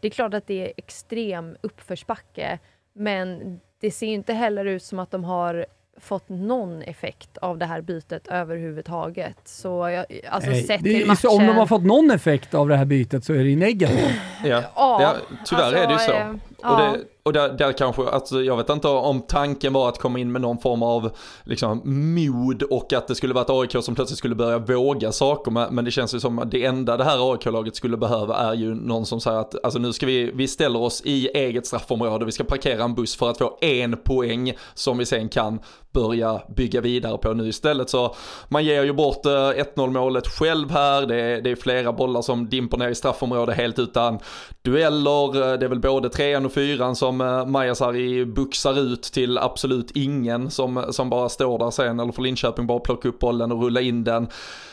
Det 0.00 0.08
är 0.08 0.10
klart 0.10 0.34
att 0.34 0.46
det 0.46 0.66
är 0.66 0.72
extrem 0.76 1.56
uppförsbacke, 1.60 2.58
men 2.92 3.60
det 3.80 3.90
ser 3.90 4.06
inte 4.06 4.32
heller 4.32 4.64
ut 4.64 4.82
som 4.82 4.98
att 4.98 5.10
de 5.10 5.24
har 5.24 5.66
fått 6.00 6.28
någon 6.28 6.82
effekt 6.82 7.38
av 7.38 7.58
det 7.58 7.66
här 7.66 7.80
bytet 7.80 8.28
överhuvudtaget. 8.28 9.36
Så 9.44 9.68
jag, 9.68 10.06
alltså 10.28 10.50
Nej, 10.50 10.62
sett 10.62 10.82
till 10.82 11.06
matcher... 11.06 11.28
Om 11.28 11.46
de 11.46 11.56
har 11.56 11.66
fått 11.66 11.84
någon 11.84 12.10
effekt 12.10 12.54
av 12.54 12.68
det 12.68 12.76
här 12.76 12.84
bytet 12.84 13.24
så 13.24 13.32
är 13.32 13.44
det 13.44 13.56
negativt. 13.56 14.20
Ja, 14.44 14.62
ja 14.76 15.16
tyvärr 15.44 15.62
alltså, 15.62 15.82
är 15.82 15.86
det 15.86 15.92
ju 15.92 15.98
så. 15.98 16.12
Eh, 16.12 16.72
och 16.72 16.78
det, 16.78 17.04
och 17.26 17.32
där, 17.32 17.48
där 17.52 17.72
kanske, 17.72 18.08
alltså, 18.08 18.42
jag 18.42 18.56
vet 18.56 18.70
inte 18.70 18.88
om 18.88 19.22
tanken 19.22 19.72
var 19.72 19.88
att 19.88 19.98
komma 19.98 20.18
in 20.18 20.32
med 20.32 20.40
någon 20.40 20.58
form 20.58 20.82
av 20.82 21.10
liksom, 21.44 21.82
mod 22.14 22.62
och 22.62 22.92
att 22.92 23.08
det 23.08 23.14
skulle 23.14 23.34
vara 23.34 23.44
ett 23.44 23.50
AIK 23.50 23.84
som 23.84 23.94
plötsligt 23.94 24.18
skulle 24.18 24.34
börja 24.34 24.58
våga 24.58 25.12
saker. 25.12 25.70
Men 25.70 25.84
det 25.84 25.90
känns 25.90 26.14
ju 26.14 26.20
som 26.20 26.38
att 26.38 26.50
det 26.50 26.64
enda 26.64 26.96
det 26.96 27.04
här 27.04 27.32
AIK-laget 27.32 27.76
skulle 27.76 27.96
behöva 27.96 28.36
är 28.36 28.54
ju 28.54 28.74
någon 28.74 29.06
som 29.06 29.20
säger 29.20 29.38
att 29.38 29.64
alltså, 29.64 29.78
nu 29.78 29.92
ska 29.92 30.06
vi, 30.06 30.30
vi 30.34 30.48
ställer 30.48 30.80
oss 30.80 31.02
i 31.04 31.28
eget 31.28 31.66
straffområde, 31.66 32.24
vi 32.24 32.32
ska 32.32 32.44
parkera 32.44 32.84
en 32.84 32.94
buss 32.94 33.16
för 33.16 33.30
att 33.30 33.38
få 33.38 33.58
en 33.60 33.96
poäng 33.96 34.52
som 34.74 34.98
vi 34.98 35.06
sen 35.06 35.28
kan 35.28 35.58
börja 35.94 36.40
bygga 36.56 36.80
vidare 36.80 37.18
på 37.18 37.32
nu 37.32 37.48
istället. 37.48 37.90
Så 37.90 38.14
man 38.48 38.64
ger 38.64 38.82
ju 38.82 38.92
bort 38.92 39.26
eh, 39.26 39.30
1-0 39.30 39.90
målet 39.90 40.26
själv 40.28 40.70
här, 40.70 41.06
det 41.06 41.20
är, 41.20 41.40
det 41.40 41.50
är 41.50 41.56
flera 41.56 41.92
bollar 41.92 42.22
som 42.22 42.48
dimper 42.48 42.76
ner 42.76 42.88
i 42.88 42.94
straffområdet 42.94 43.56
helt 43.56 43.78
utan 43.78 44.18
dueller, 44.62 45.56
det 45.56 45.66
är 45.66 45.68
väl 45.68 45.80
både 45.80 46.08
trean 46.08 46.46
och 46.46 46.52
fyran 46.52 46.96
som 46.96 47.13
som 47.14 47.20
eh, 47.20 47.46
Majasari 47.46 48.24
buxar 48.24 48.78
ut 48.78 49.02
till 49.02 49.38
absolut 49.38 49.90
ingen 49.94 50.50
som, 50.50 50.84
som 50.90 51.10
bara 51.10 51.28
står 51.28 51.58
där 51.58 51.70
sen, 51.70 52.00
eller 52.00 52.12
får 52.12 52.22
Linköping 52.22 52.66
bara 52.66 52.80
plocka 52.80 53.08
upp 53.08 53.18
bollen 53.18 53.52
och 53.52 53.62
rulla 53.62 53.80
in 53.80 54.04
den. 54.04 54.28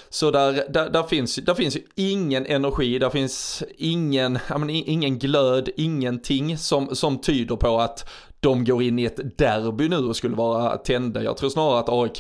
Så 0.09 0.31
där, 0.31 0.63
där, 0.69 0.89
där, 0.89 1.03
finns, 1.03 1.35
där 1.35 1.53
finns 1.53 1.75
ju 1.75 1.81
ingen 1.95 2.45
energi, 2.45 2.99
där 2.99 3.09
finns 3.09 3.63
ingen, 3.77 4.39
menar, 4.49 4.69
ingen 4.69 5.19
glöd, 5.19 5.69
ingenting 5.77 6.57
som, 6.57 6.95
som 6.95 7.17
tyder 7.17 7.55
på 7.55 7.79
att 7.79 8.09
de 8.39 8.65
går 8.65 8.83
in 8.83 8.99
i 8.99 9.05
ett 9.05 9.37
derby 9.37 9.89
nu 9.89 9.97
och 9.97 10.15
skulle 10.15 10.35
vara 10.35 10.77
tända. 10.77 11.23
Jag 11.23 11.37
tror 11.37 11.49
snarare 11.49 11.79
att 11.79 11.89
AIK 11.89 12.19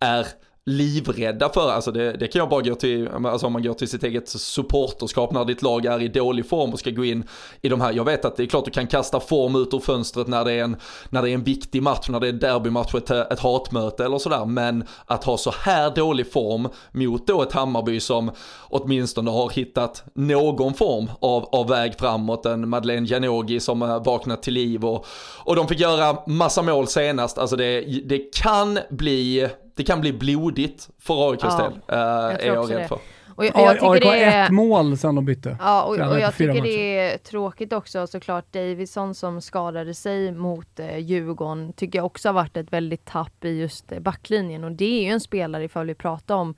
är 0.00 0.26
livrädda 0.68 1.48
för, 1.48 1.70
alltså 1.70 1.92
det, 1.92 2.12
det, 2.12 2.28
kan 2.28 2.38
jag 2.38 2.48
bara 2.48 2.62
gå 2.62 2.74
till, 2.74 3.08
alltså 3.08 3.46
om 3.46 3.52
man 3.52 3.62
går 3.62 3.74
till 3.74 3.88
sitt 3.88 4.04
eget 4.04 4.28
supporterskap 4.28 5.32
när 5.32 5.44
ditt 5.44 5.62
lag 5.62 5.86
är 5.86 6.02
i 6.02 6.08
dålig 6.08 6.48
form 6.48 6.72
och 6.72 6.78
ska 6.78 6.90
gå 6.90 7.04
in 7.04 7.24
i 7.62 7.68
de 7.68 7.80
här, 7.80 7.92
jag 7.92 8.04
vet 8.04 8.24
att 8.24 8.36
det 8.36 8.42
är 8.42 8.46
klart 8.46 8.64
du 8.64 8.70
kan 8.70 8.86
kasta 8.86 9.20
form 9.20 9.56
ut 9.56 9.74
ur 9.74 9.78
fönstret 9.78 10.28
när 10.28 10.44
det 10.44 10.52
är 10.52 10.64
en, 10.64 10.76
när 11.10 11.22
det 11.22 11.30
är 11.30 11.34
en 11.34 11.44
viktig 11.44 11.82
match, 11.82 12.08
när 12.08 12.20
det 12.20 12.26
är 12.26 12.32
en 12.32 12.38
derbymatch, 12.38 12.94
ett, 12.94 13.10
ett 13.10 13.40
hatmöte 13.40 14.04
eller 14.04 14.18
sådär, 14.18 14.44
men 14.44 14.84
att 15.06 15.24
ha 15.24 15.36
så 15.36 15.54
här 15.60 15.90
dålig 15.90 16.32
form 16.32 16.68
mot 16.92 17.26
då 17.26 17.42
ett 17.42 17.52
Hammarby 17.52 18.00
som 18.00 18.30
åtminstone 18.60 19.30
har 19.30 19.50
hittat 19.50 20.04
någon 20.14 20.74
form 20.74 21.10
av, 21.20 21.44
av 21.44 21.68
väg 21.68 21.98
framåt, 21.98 22.46
en 22.46 22.68
Madeleine 22.68 23.06
Janogy 23.06 23.60
som 23.60 23.80
vaknat 24.04 24.42
till 24.42 24.54
liv 24.54 24.84
och, 24.84 25.06
och 25.44 25.56
de 25.56 25.68
fick 25.68 25.80
göra 25.80 26.18
massa 26.26 26.62
mål 26.62 26.86
senast, 26.86 27.38
alltså 27.38 27.56
det, 27.56 27.80
det 27.80 28.34
kan 28.34 28.78
bli 28.90 29.48
det 29.78 29.84
kan 29.84 30.00
bli 30.00 30.12
blodigt 30.12 30.90
för 30.98 31.30
AIKs 31.30 31.42
ja, 31.42 31.56
del, 31.56 31.72
äh, 31.88 31.98
är 31.98 32.46
jag 32.46 32.70
rädd 32.70 32.88
för. 32.88 32.98
Och 33.38 33.44
jag, 33.44 33.52
jag 33.54 33.68
AIK 33.68 33.80
har 33.80 34.00
det 34.00 34.24
är... 34.24 34.44
ett 34.44 34.50
mål 34.50 34.98
sen 34.98 35.14
de 35.14 35.24
bytte. 35.24 35.56
Ja, 35.60 35.82
och, 35.82 35.90
och 35.90 36.20
jag 36.20 36.36
tycker 36.36 36.48
matcher. 36.48 36.62
det 36.62 36.98
är 36.98 37.18
tråkigt 37.18 37.72
också 37.72 38.06
såklart. 38.06 38.52
Davidson 38.52 39.14
som 39.14 39.40
skadade 39.40 39.94
sig 39.94 40.32
mot 40.32 40.80
eh, 40.80 40.98
Djurgården 40.98 41.72
tycker 41.72 41.98
jag 41.98 42.06
också 42.06 42.28
har 42.28 42.32
varit 42.32 42.56
ett 42.56 42.72
väldigt 42.72 43.04
tapp 43.04 43.44
i 43.44 43.48
just 43.48 43.92
eh, 43.92 44.00
backlinjen 44.00 44.64
och 44.64 44.72
det 44.72 45.00
är 45.00 45.02
ju 45.02 45.08
en 45.08 45.20
spelare 45.20 45.64
ifall 45.64 45.86
vi 45.86 45.94
pratar 45.94 46.34
om 46.34 46.54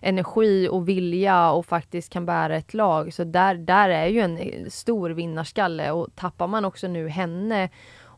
energi 0.00 0.68
och 0.68 0.88
vilja 0.88 1.50
och 1.50 1.66
faktiskt 1.66 2.12
kan 2.12 2.26
bära 2.26 2.56
ett 2.56 2.74
lag. 2.74 3.12
Så 3.12 3.24
där, 3.24 3.54
där 3.54 3.88
är 3.88 4.06
ju 4.06 4.20
en 4.20 4.38
eh, 4.38 4.68
stor 4.68 5.10
vinnarskalle 5.10 5.90
och 5.90 6.08
tappar 6.14 6.46
man 6.46 6.64
också 6.64 6.88
nu 6.88 7.08
henne 7.08 7.68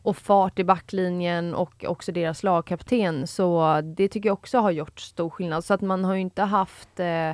och 0.03 0.17
fart 0.17 0.59
i 0.59 0.63
backlinjen 0.63 1.53
och 1.53 1.85
också 1.87 2.11
deras 2.11 2.43
lagkapten 2.43 3.27
så 3.27 3.81
det 3.83 4.07
tycker 4.07 4.29
jag 4.29 4.33
också 4.33 4.57
har 4.57 4.71
gjort 4.71 4.99
stor 4.99 5.29
skillnad. 5.29 5.65
Så 5.65 5.73
att 5.73 5.81
man 5.81 6.05
har 6.05 6.13
ju 6.13 6.21
inte 6.21 6.41
haft 6.41 6.99
eh, 6.99 7.33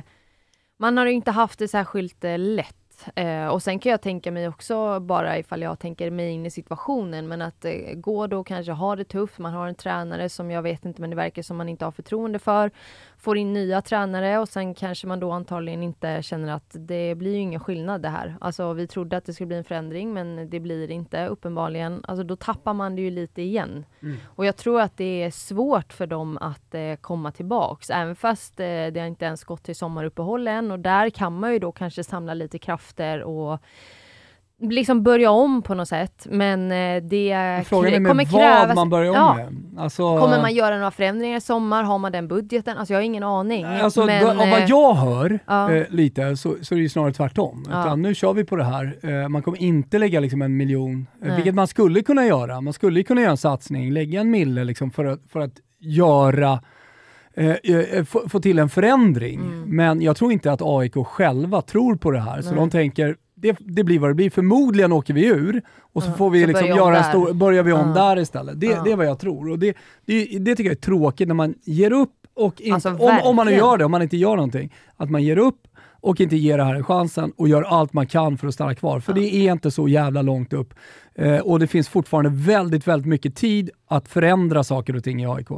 man 0.80 0.96
har 0.96 1.06
ju 1.06 1.12
inte 1.12 1.30
haft 1.30 1.58
det 1.58 1.68
särskilt 1.68 2.24
eh, 2.24 2.38
lätt. 2.38 3.08
Eh, 3.14 3.46
och 3.46 3.62
sen 3.62 3.78
kan 3.78 3.90
jag 3.90 4.02
tänka 4.02 4.32
mig 4.32 4.48
också, 4.48 5.00
bara 5.00 5.38
ifall 5.38 5.62
jag 5.62 5.78
tänker 5.78 6.10
mig 6.10 6.30
in 6.30 6.46
i 6.46 6.50
situationen, 6.50 7.28
men 7.28 7.42
att 7.42 7.64
eh, 7.64 7.94
gå 7.94 8.26
då 8.26 8.44
kanske 8.44 8.72
ha 8.72 8.96
det 8.96 9.04
tufft, 9.04 9.38
man 9.38 9.52
har 9.52 9.68
en 9.68 9.74
tränare 9.74 10.28
som 10.28 10.50
jag 10.50 10.62
vet 10.62 10.84
inte, 10.84 11.00
men 11.00 11.10
det 11.10 11.16
verkar 11.16 11.42
som 11.42 11.56
man 11.56 11.68
inte 11.68 11.84
har 11.84 11.92
förtroende 11.92 12.38
för, 12.38 12.70
får 13.20 13.36
in 13.38 13.52
nya 13.52 13.82
tränare 13.82 14.38
och 14.38 14.48
sen 14.48 14.74
kanske 14.74 15.06
man 15.06 15.20
då 15.20 15.30
antagligen 15.30 15.82
inte 15.82 16.22
känner 16.22 16.52
att 16.52 16.76
det 16.78 17.14
blir 17.14 17.32
ju 17.32 17.38
ingen 17.38 17.60
skillnad 17.60 18.02
det 18.02 18.08
här. 18.08 18.36
Alltså 18.40 18.72
vi 18.72 18.86
trodde 18.86 19.16
att 19.16 19.24
det 19.24 19.32
skulle 19.32 19.46
bli 19.46 19.56
en 19.56 19.64
förändring, 19.64 20.12
men 20.12 20.50
det 20.50 20.60
blir 20.60 20.90
inte 20.90 21.26
uppenbarligen. 21.26 22.04
Alltså 22.08 22.24
då 22.24 22.36
tappar 22.36 22.74
man 22.74 22.96
det 22.96 23.02
ju 23.02 23.10
lite 23.10 23.42
igen. 23.42 23.84
Och 24.24 24.46
jag 24.46 24.56
tror 24.56 24.80
att 24.80 24.96
det 24.96 25.22
är 25.22 25.30
svårt 25.30 25.92
för 25.92 26.06
dem 26.06 26.38
att 26.38 26.74
eh, 26.74 26.94
komma 27.00 27.32
tillbaks, 27.32 27.90
även 27.90 28.16
fast 28.16 28.60
eh, 28.60 28.64
det 28.64 29.06
inte 29.06 29.24
ens 29.24 29.44
gått 29.44 29.62
till 29.62 29.76
sommaruppehåll 29.76 30.48
än 30.48 30.70
och 30.70 30.78
där 30.78 31.10
kan 31.10 31.40
man 31.40 31.52
ju 31.52 31.58
då 31.58 31.72
kanske 31.72 32.04
samla 32.04 32.34
lite 32.34 32.58
krafter 32.58 33.22
och 33.22 33.60
liksom 34.60 35.02
börja 35.02 35.30
om 35.30 35.62
på 35.62 35.74
något 35.74 35.88
sätt. 35.88 36.26
Men 36.30 36.72
eh, 36.72 37.02
det 37.02 37.62
Frågan 37.66 37.92
är 37.94 38.00
med 38.00 38.10
kommer 38.10 38.24
vad 38.24 38.40
krävas... 38.40 38.74
man 38.74 38.90
börjar 38.90 39.10
om 39.10 39.16
ja, 39.16 39.34
med. 39.34 39.80
Alltså, 39.82 40.18
Kommer 40.18 40.40
man 40.40 40.54
göra 40.54 40.76
några 40.76 40.90
förändringar 40.90 41.36
i 41.36 41.40
sommar? 41.40 41.82
Har 41.82 41.98
man 41.98 42.12
den 42.12 42.28
budgeten? 42.28 42.78
Alltså 42.78 42.94
jag 42.94 42.98
har 42.98 43.04
ingen 43.04 43.22
aning. 43.22 43.64
Alltså, 43.64 44.04
men, 44.04 44.24
då, 44.24 44.30
av 44.30 44.40
eh, 44.40 44.50
vad 44.50 44.68
jag 44.68 44.94
hör 44.94 45.38
ja. 45.46 45.72
eh, 45.72 45.86
lite 45.88 46.36
så, 46.36 46.54
så 46.62 46.74
är 46.74 46.76
det 46.76 46.82
ju 46.82 46.88
snarare 46.88 47.12
tvärtom. 47.12 47.64
Ja. 47.70 47.80
Utan 47.80 48.02
nu 48.02 48.14
kör 48.14 48.32
vi 48.32 48.44
på 48.44 48.56
det 48.56 48.64
här. 48.64 48.98
Eh, 49.02 49.28
man 49.28 49.42
kommer 49.42 49.62
inte 49.62 49.98
lägga 49.98 50.20
liksom 50.20 50.42
en 50.42 50.56
miljon, 50.56 51.06
eh, 51.22 51.26
Nej. 51.26 51.36
vilket 51.36 51.54
man 51.54 51.66
skulle 51.66 52.02
kunna 52.02 52.26
göra. 52.26 52.60
Man 52.60 52.72
skulle 52.72 53.02
kunna 53.02 53.20
göra 53.20 53.30
en 53.30 53.36
satsning, 53.36 53.92
lägga 53.92 54.20
en 54.20 54.30
mille 54.30 54.64
liksom 54.64 54.90
för, 54.90 55.04
att, 55.04 55.20
för 55.28 55.40
att 55.40 55.54
göra 55.78 56.60
eh, 57.34 57.50
eh, 57.50 58.04
få, 58.04 58.28
få 58.28 58.40
till 58.40 58.58
en 58.58 58.68
förändring. 58.68 59.40
Mm. 59.40 59.76
Men 59.76 60.02
jag 60.02 60.16
tror 60.16 60.32
inte 60.32 60.52
att 60.52 60.62
AIK 60.62 60.94
själva 60.94 61.62
tror 61.62 61.96
på 61.96 62.10
det 62.10 62.20
här. 62.20 62.42
Så 62.42 62.48
Nej. 62.48 62.58
de 62.58 62.70
tänker, 62.70 63.16
det, 63.40 63.56
det 63.60 63.84
blir 63.84 63.98
vad 63.98 64.10
det 64.10 64.14
blir. 64.14 64.30
Förmodligen 64.30 64.92
åker 64.92 65.14
vi 65.14 65.26
ur 65.26 65.62
och 65.92 66.02
så 66.02 66.08
Ja, 66.10 66.14
får 66.14 66.30
vi 66.30 66.40
så 66.40 66.46
liksom 66.46 66.64
börjar 66.66 66.76
göra 66.76 66.98
en 66.98 67.04
stor, 67.04 67.32
börjar 67.32 67.62
vi 67.62 67.72
om 67.72 67.88
Ja. 67.88 67.94
där 67.94 68.18
istället. 68.18 68.60
Det, 68.60 68.66
Ja. 68.66 68.82
det 68.84 68.92
är 68.92 68.96
vad 68.96 69.06
jag 69.06 69.18
tror. 69.18 69.50
Och 69.50 69.58
det, 69.58 69.76
det, 70.06 70.24
det 70.40 70.56
tycker 70.56 70.70
jag 70.70 70.76
är 70.76 70.80
tråkigt 70.80 71.28
när 71.28 71.34
man 71.34 71.54
ger 71.64 71.92
upp 71.92 72.12
och 72.34 72.60
inte, 72.60 72.74
Alltså, 72.74 72.88
om, 72.88 73.18
om 73.24 73.36
man 73.36 73.46
nu 73.46 73.52
gör 73.52 73.78
det, 73.78 73.84
om 73.84 73.90
man 73.90 74.02
inte 74.02 74.16
gör 74.16 74.36
någonting, 74.36 74.72
att 74.96 75.10
man 75.10 75.22
ger 75.22 75.36
upp 75.38 75.56
och 76.00 76.20
inte 76.20 76.36
ger 76.36 76.58
det 76.58 76.64
här 76.64 76.74
en 76.74 76.84
chansen 76.84 77.32
och 77.36 77.48
gör 77.48 77.62
allt 77.62 77.92
man 77.92 78.06
kan 78.06 78.38
för 78.38 78.46
att 78.48 78.54
stanna 78.54 78.74
kvar. 78.74 79.00
För 79.00 79.12
Ja. 79.12 79.16
det 79.20 79.34
är 79.34 79.52
inte 79.52 79.70
så 79.70 79.88
jävla 79.88 80.22
långt 80.22 80.52
upp. 80.52 80.74
Eh, 81.14 81.38
och 81.38 81.58
det 81.58 81.66
finns 81.66 81.88
fortfarande 81.88 82.30
väldigt, 82.34 82.86
väldigt 82.86 83.06
mycket 83.08 83.36
tid 83.36 83.70
att 83.86 84.08
förändra 84.08 84.64
saker 84.64 84.96
och 84.96 85.04
ting 85.04 85.22
i 85.22 85.26
AIK. 85.26 85.48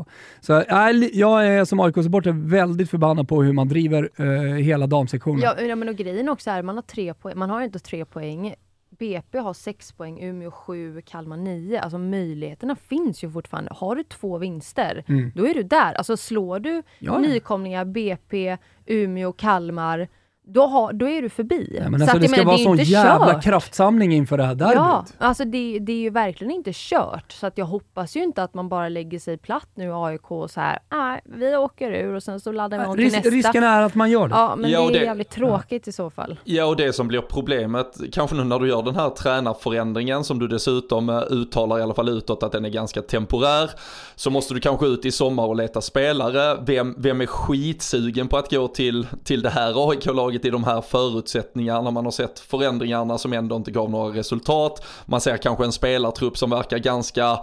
Så 0.40 0.60
äh, 0.60 0.90
jag 1.12 1.46
är 1.46 1.64
som 1.64 1.80
AIK-supporter 1.80 2.32
väldigt 2.32 2.90
förbannad 2.90 3.28
på 3.28 3.42
hur 3.42 3.52
man 3.52 3.68
driver 3.68 4.10
eh, 4.16 4.26
hela 4.56 4.86
damsektionen. 4.86 5.40
Ja, 5.40 5.60
ja, 5.60 5.76
men 5.76 5.88
och 5.88 5.96
grejen 5.96 6.28
också 6.28 6.50
är, 6.50 6.62
man 6.62 6.74
har 6.74 6.82
tre 6.82 7.14
poäng, 7.14 7.38
man 7.38 7.50
har 7.50 7.62
inte 7.62 7.78
tre 7.78 8.04
poäng. 8.04 8.54
BP 8.98 9.38
har 9.38 9.54
sex 9.54 9.92
poäng, 9.92 10.22
Umeå 10.22 10.50
7, 10.50 11.00
Kalmar 11.02 11.36
9. 11.36 11.80
Alltså 11.80 11.98
möjligheterna 11.98 12.76
finns 12.76 13.24
ju 13.24 13.30
fortfarande. 13.30 13.70
Har 13.74 13.96
du 13.96 14.02
två 14.02 14.38
vinster, 14.38 15.04
Mm. 15.08 15.32
då 15.34 15.46
är 15.46 15.54
du 15.54 15.62
där. 15.62 15.94
Alltså 15.94 16.16
slår 16.16 16.58
du 16.60 16.82
ja. 16.98 17.18
nykomlingar, 17.18 17.84
BP, 17.84 18.56
Umeå, 18.86 19.32
Kalmar, 19.32 20.08
då, 20.46 20.66
har, 20.66 20.92
då 20.92 21.08
är 21.08 21.22
du 21.22 21.28
förbi. 21.28 21.76
Ja, 21.82 21.88
men 21.90 22.00
Så 22.00 22.04
alltså, 22.04 22.16
att 22.16 22.22
det 22.22 22.28
ska 22.28 22.36
menar, 22.36 22.44
vara 22.50 22.60
är 22.60 22.64
sån 22.64 22.76
jävla 22.76 23.32
kört. 23.34 23.44
kraftsamling 23.44 24.12
inför 24.14 24.36
det 24.38 24.44
här 24.44 24.54
derbyt. 24.54 24.74
Ja, 24.74 25.04
alltså 25.18 25.44
det, 25.44 25.78
det 25.78 25.92
är 25.92 25.96
ju 25.96 26.10
verkligen 26.10 26.50
inte 26.50 26.70
kört. 26.74 27.32
Så 27.32 27.46
att 27.46 27.58
jag 27.58 27.66
hoppas 27.66 28.16
ju 28.16 28.22
inte 28.22 28.42
att 28.42 28.54
man 28.54 28.68
bara 28.68 28.88
lägger 28.88 29.18
sig 29.18 29.36
platt 29.38 29.68
nu 29.74 29.84
i 29.84 29.90
AIK 29.92 30.30
och 30.30 30.50
så 30.50 30.60
här, 30.60 30.78
nej, 30.92 31.20
vi 31.24 31.56
åker 31.56 31.90
ur 31.92 32.14
och 32.14 32.22
sen 32.22 32.40
så 32.40 32.52
laddar 32.52 32.78
vi 32.78 32.84
om 32.86 32.96
till 32.96 33.04
nästa. 33.12 33.30
risken 33.30 33.64
är 33.64 33.82
att 33.82 33.94
man 33.94 34.10
gör 34.10 34.28
det. 34.28 34.34
Ja, 34.34 34.56
men 34.56 34.70
Ja, 34.70 34.80
det 34.80 34.86
är 34.86 34.92
det- 35.00 35.04
jävligt 35.04 35.30
tråkigt 35.30 35.88
i 35.88 35.92
så 35.92 36.10
fall. 36.10 36.38
Ja, 36.44 36.64
och 36.64 36.76
det 36.76 36.92
som 36.92 37.08
blir 37.08 37.20
problemet, 37.20 38.00
kanske 38.12 38.36
nu 38.36 38.44
när 38.44 38.58
du 38.58 38.68
gör 38.68 38.82
den 38.82 38.94
här 38.96 39.10
tränarförändringen 39.10 40.24
som 40.24 40.38
du 40.38 40.48
dessutom 40.48 41.08
eh, 41.08 41.22
uttalar 41.30 41.78
i 41.78 41.82
alla 41.82 41.94
fall 41.94 42.08
utåt 42.08 42.42
att 42.42 42.52
den 42.52 42.64
är 42.64 42.68
ganska 42.70 43.02
temporär, 43.02 43.70
så 44.16 44.30
måste 44.30 44.54
du 44.54 44.60
kanske 44.60 44.86
ut 44.86 45.04
i 45.04 45.10
sommar 45.12 45.46
och 45.46 45.56
leta 45.56 45.80
spelare. 45.80 46.58
Vem, 46.66 46.94
vem 46.98 47.20
är 47.20 47.26
skitsugen 47.26 48.28
på 48.28 48.36
att 48.36 48.50
gå 48.50 48.68
till, 48.68 49.06
till 49.24 49.42
det 49.42 49.50
här 49.50 49.90
AIK-laget 49.90 50.31
i 50.34 50.50
de 50.50 50.64
här 50.64 50.80
förutsättningarna? 50.80 51.90
Man 51.90 52.04
har 52.04 52.12
sett 52.12 52.40
förändringarna 52.40 53.18
som 53.18 53.32
ändå 53.32 53.56
inte 53.56 53.70
gav 53.70 53.90
några 53.90 54.14
resultat. 54.18 54.84
Man 55.04 55.20
ser 55.20 55.36
kanske 55.36 55.64
en 55.64 55.72
spelartrupp 55.72 56.38
som 56.38 56.50
verkar 56.50 56.78
ganska 56.78 57.38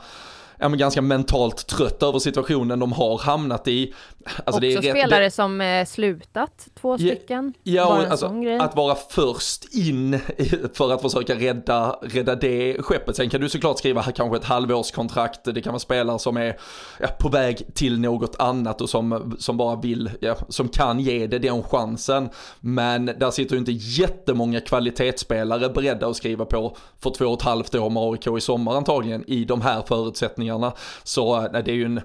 ja, 0.60 0.70
men 0.70 0.80
ganska 0.80 1.02
mentalt 1.02 1.68
trött 1.68 2.04
över 2.04 2.20
situationen 2.20 2.80
de 2.80 2.92
har 2.92 3.18
hamnat 3.18 3.68
i. 3.68 3.94
Alltså, 4.26 4.42
Också 4.46 4.60
det 4.60 4.74
är 4.74 4.82
rätt- 4.82 4.92
spelare 4.92 5.32
som 5.32 5.62
eh, 5.62 5.86
slutat, 5.86 6.68
två 6.82 6.92
Ja, 6.92 6.98
stycken. 6.98 7.54
Ja, 7.64 7.86
och 7.86 8.12
alltså, 8.12 8.34
att 8.62 8.76
vara 8.76 8.96
först 9.10 9.74
in 9.76 10.20
för 10.74 10.94
att 10.94 11.02
försöka 11.02 11.36
rädda, 11.36 12.00
rädda 12.02 12.36
det 12.36 12.78
skeppet. 12.82 13.16
Sen 13.16 13.30
kan 13.30 13.42
du 13.42 13.50
såklart 13.50 13.78
skriva 13.78 14.04
kanske 14.04 14.38
ett 14.38 14.44
halvårskontrakt, 14.44 15.40
det 15.44 15.62
kan 15.62 15.74
vara 15.74 15.80
spelare 15.80 16.20
som 16.20 16.38
är 16.38 16.58
ja, 17.00 17.08
på 17.20 17.30
väg 17.30 17.74
till 17.74 18.00
något 18.00 18.36
annat 18.40 18.82
och 18.82 18.90
som, 18.90 19.36
som 19.40 19.58
bara 19.58 19.76
vill, 19.76 20.12
ja, 20.20 20.36
som 20.50 20.68
kan 20.70 21.00
ge 21.00 21.28
det 21.28 21.40
den 21.40 21.64
chansen. 21.64 22.30
Men 22.60 23.06
där 23.06 23.32
sitter 23.32 23.54
ju 23.56 23.60
inte 23.60 23.72
jättemånga 23.72 24.62
kvalitetsspelare 24.62 25.70
beredda 25.70 26.08
att 26.08 26.16
skriva 26.16 26.46
på 26.46 26.78
för 27.00 27.10
två 27.10 27.26
och 27.26 27.34
ett 27.40 27.42
halvt 27.46 27.76
år 27.76 27.90
med 27.90 28.04
AIK 28.04 28.28
i 28.38 28.42
sommar 28.42 28.76
antagligen 28.76 29.24
i 29.30 29.46
de 29.46 29.62
här 29.62 29.82
förutsättningarna. 29.88 30.49
Så 31.04 31.42
nej, 31.52 31.64
det 31.64 31.72
är 31.72 31.76
ju 31.76 31.86
en 31.86 32.02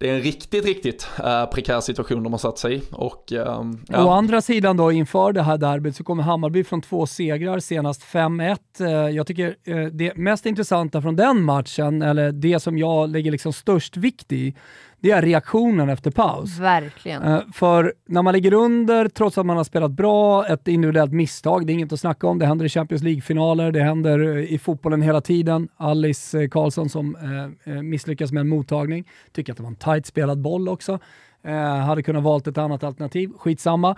det 0.00 0.10
är 0.10 0.14
en 0.14 0.20
riktigt, 0.20 0.64
riktigt 0.64 1.08
eh, 1.24 1.46
prekär 1.46 1.80
situation 1.80 2.22
de 2.22 2.32
har 2.32 2.38
satt 2.38 2.58
sig 2.58 2.74
i. 2.74 2.82
Och, 2.92 3.32
eh, 3.32 3.64
ja. 3.88 4.04
Å 4.04 4.10
andra 4.10 4.40
sidan 4.40 4.76
då 4.76 4.92
inför 4.92 5.32
det 5.32 5.42
här 5.42 5.58
derbyt 5.58 5.96
så 5.96 6.04
kommer 6.04 6.22
Hammarby 6.22 6.64
från 6.64 6.82
två 6.82 7.06
segrar, 7.06 7.58
senast 7.58 8.02
5-1. 8.02 8.58
Eh, 8.80 8.88
Jag 8.90 9.26
tycker 9.26 9.56
eh, 9.64 9.84
det 9.84 10.16
mest 10.16 10.46
intressanta 10.46 11.02
från 11.02 11.16
den 11.16 11.42
matchen, 11.42 12.02
eller 12.02 12.32
det 12.32 12.60
som 12.60 12.78
jag 12.78 13.10
lägger 13.10 13.30
liksom 13.30 13.52
störst 13.52 13.96
vikt 13.96 14.32
i, 14.32 14.54
det 15.02 15.10
är 15.10 15.22
reaktionen 15.22 15.88
efter 15.88 16.10
paus. 16.10 16.58
Verkligen. 16.58 17.22
Eh, 17.22 17.40
För 17.52 17.94
när 18.08 18.22
man 18.22 18.34
ligger 18.34 18.52
under, 18.52 19.08
trots 19.08 19.38
att 19.38 19.46
man 19.46 19.56
har 19.56 19.64
spelat 19.64 19.90
bra, 19.90 20.46
ett 20.46 20.68
individuellt 20.68 21.12
misstag, 21.12 21.66
det 21.66 21.72
är 21.72 21.74
inget 21.74 21.92
att 21.92 22.00
snacka 22.00 22.26
om. 22.26 22.38
Det 22.38 22.46
händer 22.46 22.64
i 22.64 22.68
Champions 22.68 23.02
League-finaler, 23.02 23.72
det 23.72 23.82
händer 23.82 24.36
eh, 24.36 24.52
i 24.52 24.58
fotbollen 24.58 25.02
hela 25.02 25.20
tiden. 25.20 25.68
Alice 25.76 26.42
eh, 26.42 26.48
Karlsson 26.48 26.88
som 26.88 27.16
eh, 27.64 27.72
misslyckas 27.82 28.32
med 28.32 28.40
en 28.40 28.48
mottagning, 28.48 29.08
tycker 29.32 29.52
att 29.52 29.56
det 29.56 29.62
var 29.62 29.70
en 29.70 29.76
tight 29.76 30.06
spelad 30.06 30.40
boll 30.40 30.68
också. 30.68 30.98
Eh, 31.44 31.76
hade 31.76 32.02
kunnat 32.02 32.22
valt 32.22 32.46
ett 32.46 32.58
annat 32.58 32.84
alternativ, 32.84 33.30
skitsamma. 33.38 33.96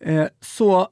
Eh, 0.00 0.24
så 0.40 0.88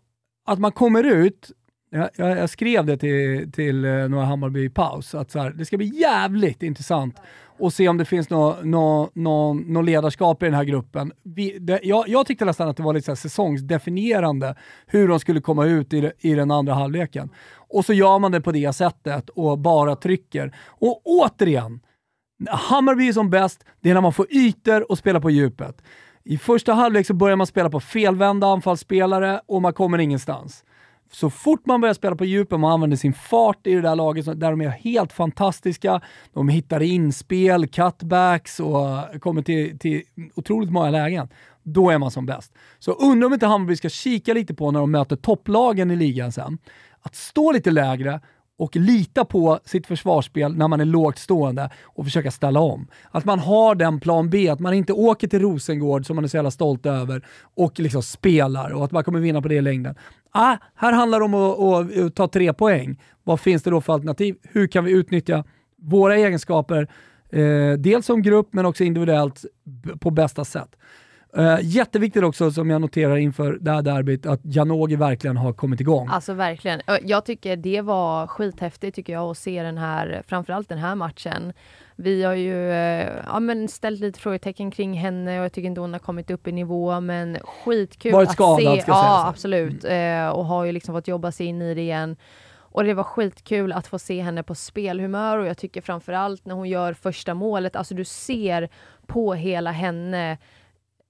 att 0.47 0.59
man 0.59 0.73
kommer 0.73 1.05
ut, 1.05 1.51
jag, 1.95 2.11
jag, 2.17 2.39
jag 2.39 2.51
skrev 2.51 2.87
det 2.87 2.97
till, 2.97 3.53
till 3.53 3.85
eh, 3.85 4.09
några 4.09 4.25
Hammarby 4.25 4.65
i 4.65 4.71
paus, 4.71 5.15
att 5.15 5.31
så 5.31 5.39
här, 5.39 5.51
det 5.51 5.65
ska 5.65 5.77
bli 5.77 6.01
jävligt 6.01 6.63
intressant 6.63 7.21
att 7.61 7.75
se 7.75 7.89
om 7.89 7.99
det 7.99 8.05
finns 8.05 8.31
något 8.31 8.65
nå, 8.65 9.11
nå, 9.15 9.55
nå 9.55 9.83
ledarskap 9.83 10.43
i 10.43 10.47
den 10.47 10.55
här 10.55 10.65
gruppen. 10.65 11.13
Vi, 11.23 11.59
det, 11.59 11.81
jag, 11.83 12.09
jag 12.09 12.27
tyckte 12.27 12.45
nästan 12.45 12.69
att 12.69 12.77
det 12.77 12.83
var 12.83 12.95
lite 12.95 13.05
så 13.05 13.11
här 13.11 13.17
säsongsdefinierande 13.17 14.55
hur 14.87 15.09
de 15.09 15.21
skulle 15.21 15.41
komma 15.41 15.67
ut 15.67 15.93
i, 15.93 16.11
i 16.19 16.35
den 16.35 16.51
andra 16.51 16.75
halvleken. 16.75 17.31
Och 17.55 17.85
så 17.85 17.93
gör 17.93 18.19
man 18.19 18.33
det 18.33 18.41
på 18.41 18.53
det 18.53 18.73
sättet 18.73 19.29
och 19.29 19.59
bara 19.59 19.97
trycker. 19.97 20.57
Och 20.67 21.03
återigen, 21.05 21.81
Hammarby 22.49 23.09
är 23.09 23.13
som 23.13 23.31
bäst, 23.31 23.65
det 23.81 23.91
är 23.91 23.95
när 23.95 24.01
man 24.01 24.13
får 24.13 24.27
ytor 24.31 24.91
och 24.91 24.99
spelar 24.99 25.21
på 25.21 25.31
djupet. 25.31 25.83
I 26.25 26.39
första 26.39 26.73
halvlek 26.73 27.07
så 27.07 27.15
börjar 27.15 27.37
man 27.37 27.47
spela 27.47 27.71
på 27.71 27.81
felvända 27.81 28.47
anfallsspelare 28.47 29.41
och 29.47 29.63
man 29.63 29.73
kommer 29.73 29.99
ingenstans. 29.99 30.65
Så 31.15 31.31
fort 31.31 31.67
man 31.67 31.81
börjar 31.81 31.95
spela 31.95 32.17
på 32.17 32.25
djupen, 32.25 32.61
man 32.61 32.73
använder 32.73 32.97
sin 32.97 33.13
fart 33.13 33.67
i 33.67 33.75
det 33.75 33.81
där 33.81 33.97
laget 33.97 34.25
där 34.25 34.51
de 34.51 34.61
är 34.61 34.69
helt 34.69 35.13
fantastiska. 35.13 36.01
De 36.33 36.49
hittar 36.49 36.83
inspel, 36.83 37.67
cutbacks 37.67 38.61
och 38.61 39.21
kommer 39.21 39.43
till, 39.43 39.79
till 39.79 40.03
otroligt 40.35 40.71
många 40.71 40.91
lägen. 40.91 41.29
Då 41.63 41.91
är 41.91 41.99
man 41.99 42.11
som 42.11 42.27
bäst. 42.27 42.53
Så 42.79 42.93
undrar 42.93 43.27
om 43.27 43.33
inte 43.35 43.47
Hammarby 43.47 43.77
ska 43.77 43.89
kika 43.89 44.35
lite 44.35 44.55
på 44.55 44.71
när 44.71 44.81
de 44.81 44.91
möter 44.91 45.17
topplagen 45.17 45.91
i 45.91 45.97
ligan 45.97 46.33
sen. 46.33 46.59
Att 47.01 47.15
stå 47.15 47.53
lite 47.53 47.71
lägre 47.71 48.21
och 48.59 48.77
lita 48.77 49.25
på 49.25 49.59
sitt 49.65 49.87
försvarsspel 49.87 50.57
när 50.57 50.69
man 50.69 50.81
är 50.81 50.85
lågt 50.85 51.19
stående 51.19 51.71
och 51.85 52.05
försöka 52.05 52.31
ställa 52.31 52.61
om. 52.61 52.87
Att 53.11 53.25
man 53.25 53.39
har 53.39 53.75
den 53.75 54.01
plan 54.01 54.31
B, 54.31 54.49
att 54.49 54.61
man 54.61 54.75
inte 54.75 54.93
åker 54.93 55.29
till 55.29 55.41
Rosengård 55.41 56.07
som 56.07 56.17
man 56.17 56.25
är 56.25 56.29
så 56.29 56.37
jävla 56.37 56.51
stolt 56.51 56.87
över 56.87 57.27
och 57.55 57.81
liksom 57.81 58.03
spelar 58.03 58.71
och 58.71 58.85
att 58.85 58.93
man 58.93 59.05
kommer 59.05 59.21
vinna 59.21 59.43
på 59.43 59.49
det 59.49 59.55
i 59.55 59.61
längden. 59.61 59.95
Ah, 60.35 60.57
här 60.75 60.93
handlar 60.93 61.19
det 61.19 61.25
om 61.25 61.35
att, 61.35 61.59
att, 61.59 61.99
att 61.99 62.15
ta 62.15 62.29
tre 62.29 62.53
poäng. 62.53 63.01
Vad 63.25 63.41
finns 63.41 63.63
det 63.63 63.71
då 63.71 63.81
för 63.81 63.93
alternativ? 63.93 64.37
Hur 64.43 64.67
kan 64.67 64.85
vi 64.85 64.93
utnyttja 64.93 65.45
våra 65.77 66.17
egenskaper, 66.17 66.89
eh, 67.31 67.73
dels 67.79 68.07
som 68.07 68.23
grupp 68.23 68.49
men 68.53 68.67
också 68.67 68.85
individuellt 68.85 69.45
på 70.01 70.11
bästa 70.11 70.45
sätt? 70.45 70.77
Uh, 71.39 71.59
jätteviktigt 71.63 72.23
också, 72.25 72.51
som 72.51 72.71
jag 72.71 72.81
noterar 72.81 73.17
inför 73.17 73.59
det 73.61 73.71
här 73.71 73.83
derbyt, 73.83 74.27
att 74.27 74.41
Janogy 74.43 74.97
verkligen 74.97 75.37
har 75.37 75.53
kommit 75.53 75.81
igång. 75.81 76.09
Alltså 76.09 76.33
verkligen. 76.35 76.81
Jag 77.03 77.25
tycker 77.25 77.57
det 77.57 77.81
var 77.81 78.27
skithäftigt 78.27 78.97
tycker 78.97 79.13
jag 79.13 79.31
att 79.31 79.39
se 79.39 79.63
den 79.63 79.79
här, 79.79 80.23
framförallt 80.27 80.69
den 80.69 80.79
här 80.79 80.95
matchen. 80.95 81.53
Vi 81.97 82.23
har 82.23 82.35
ju 82.35 82.55
uh, 82.55 83.23
ja, 83.27 83.41
men 83.41 83.69
ställt 83.69 84.01
lite 84.01 84.21
frågetecken 84.21 84.71
kring 84.71 84.95
henne 84.95 85.39
och 85.39 85.45
jag 85.45 85.53
tycker 85.53 85.67
inte 85.67 85.81
hon 85.81 85.93
har 85.93 86.01
kommit 86.01 86.31
upp 86.31 86.49
i 86.49 86.53
nivå, 86.53 87.01
men 87.01 87.39
skitkul 87.45 88.13
Varit 88.13 88.33
skadad, 88.33 88.67
att 88.67 88.75
se. 88.75 88.83
Ska 88.83 88.93
ja, 88.93 89.27
absolut. 89.29 89.85
Mm. 89.85 90.27
Uh, 90.27 90.33
och 90.33 90.45
har 90.45 90.65
ju 90.65 90.73
liksom 90.73 90.95
fått 90.95 91.09
jobba 91.09 91.33
sig 91.33 91.47
in 91.47 91.63
i 91.63 91.75
det 91.75 91.81
igen. 91.81 92.17
Och 92.73 92.85
det 92.85 92.95
var 92.95 93.05
skitkul 93.05 93.73
att 93.73 93.87
få 93.87 93.99
se 93.99 94.21
henne 94.21 94.43
på 94.43 94.55
spelhumör 94.55 95.39
och 95.39 95.47
jag 95.47 95.59
tycker 95.59 95.81
framförallt 95.81 96.47
när 96.47 96.55
hon 96.55 96.69
gör 96.69 96.93
första 96.93 97.35
målet, 97.35 97.77
alltså 97.77 97.95
du 97.95 98.05
ser 98.05 98.69
på 99.07 99.35
hela 99.35 99.71
henne 99.71 100.39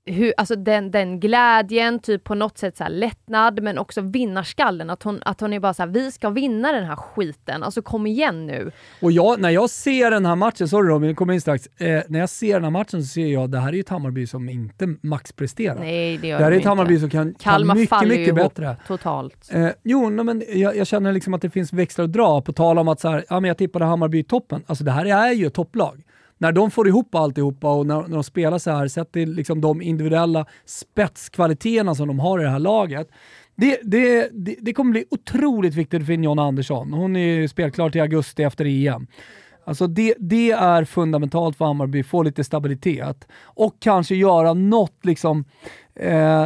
hur, 0.05 0.34
alltså 0.36 0.57
den, 0.57 0.90
den 0.90 1.20
glädjen, 1.20 1.98
typ 1.98 2.24
på 2.24 2.34
något 2.34 2.59
sätt 2.59 2.76
så 2.76 2.88
lättnad, 2.88 3.62
men 3.62 3.78
också 3.78 4.00
vinnarskallen. 4.00 4.90
Att 4.90 5.03
hon, 5.03 5.20
att 5.24 5.40
hon 5.40 5.53
är 5.53 5.61
bara 5.61 5.74
så 5.74 5.82
här, 5.82 5.90
vi 5.90 6.12
ska 6.12 6.30
vinna 6.30 6.72
den 6.72 6.84
här 6.84 6.96
skiten, 6.96 7.62
alltså 7.62 7.82
kom 7.82 8.07
igen 8.07 8.46
nu. 8.46 8.70
Och 9.00 9.12
jag, 9.12 9.40
när 9.40 9.50
jag 9.50 9.70
ser 9.70 10.11
den 10.11 10.26
här 10.26 10.36
matchen, 10.36 10.68
sorry 10.68 10.88
Robin, 10.88 11.09
vi 11.09 11.14
kommer 11.14 11.34
in 11.34 11.40
strax. 11.40 11.66
Eh, 11.66 12.03
när 12.09 12.18
jag 12.18 12.28
ser 12.28 12.55
den 12.55 12.64
här 12.64 12.70
matchen 12.70 13.03
så 13.03 13.09
ser 13.09 13.26
jag 13.26 13.44
att 13.44 13.53
det 13.53 13.59
här 13.59 13.74
är 13.74 13.80
ett 13.80 13.88
Hammarby 13.88 14.26
som 14.26 14.48
inte 14.48 14.94
maxpresterar. 15.00 15.80
Nej, 15.80 16.18
det 16.18 16.28
gör 16.28 16.38
Det 16.38 16.44
här 16.44 16.53
är 16.53 16.57
ett 16.57 16.64
Hammarby 16.64 16.98
som 16.98 17.11
kan, 17.11 17.34
kan 17.34 17.66
mycket, 17.66 18.09
mycket 18.09 18.34
bättre. 18.34 18.76
totalt. 18.86 19.48
Eh, 19.53 19.68
jo, 19.82 20.11
no, 20.11 20.22
men 20.22 20.42
jag, 20.48 20.76
jag, 20.76 20.86
känner 20.86 21.12
liksom 21.12 21.34
att 21.34 21.42
det 21.42 21.50
finns 21.50 21.72
växlar 21.72 22.05
att 22.05 22.12
dra, 22.12 22.40
på 22.40 22.53
tal 22.53 22.78
om 22.78 22.88
att 22.88 23.00
så 23.00 23.09
här, 23.09 23.24
ja, 23.28 23.40
men 23.40 23.48
jag 23.48 23.59
tippade 23.59 23.84
Hammarby 23.84 24.18
i 24.18 24.24
toppen. 24.24 24.64
Alltså 24.66 24.84
det 24.84 24.90
här 24.90 25.07
är 25.07 25.32
ju 25.32 25.46
ett 25.46 25.55
topplag 25.55 26.03
när 26.43 26.53
de 26.53 26.70
får 26.70 26.88
ihop 26.88 27.14
alltihopa 27.14 27.72
och 27.72 27.86
när, 27.86 28.03
när 28.03 28.14
de 28.14 28.24
spelar 28.24 28.59
så 28.59 28.70
här, 28.70 28.88
sett 28.88 29.12
till 29.12 29.32
liksom 29.32 29.61
de 29.61 29.82
individuella 29.82 30.47
spetskvaliteterna 30.64 31.95
som 31.95 32.09
de 32.09 32.18
har 32.18 32.40
i 32.40 32.43
det 32.43 32.51
här 32.51 32.59
laget. 32.59 33.09
Det, 33.57 33.80
det, 33.82 34.28
det, 34.32 34.57
det 34.61 34.72
kommer 34.72 34.93
bli 34.93 35.05
otroligt 35.11 35.74
viktigt 35.74 36.07
för 36.07 36.12
John 36.12 36.38
Andersson. 36.38 36.93
Hon 36.93 37.16
är 37.16 37.49
spelklar 37.49 37.90
till 37.90 38.01
augusti 38.01 38.43
efter 38.43 38.64
EM. 38.64 39.07
Alltså 39.65 39.87
det, 39.87 40.15
det 40.19 40.51
är 40.51 40.85
fundamentalt 40.85 41.57
för 41.57 41.65
Hammarby, 41.65 42.03
få 42.03 42.23
lite 42.23 42.45
stabilitet 42.45 43.29
och 43.45 43.77
kanske 43.81 44.15
göra 44.15 44.55
något 44.55 45.05
liksom 45.05 45.45
eh, 45.95 46.45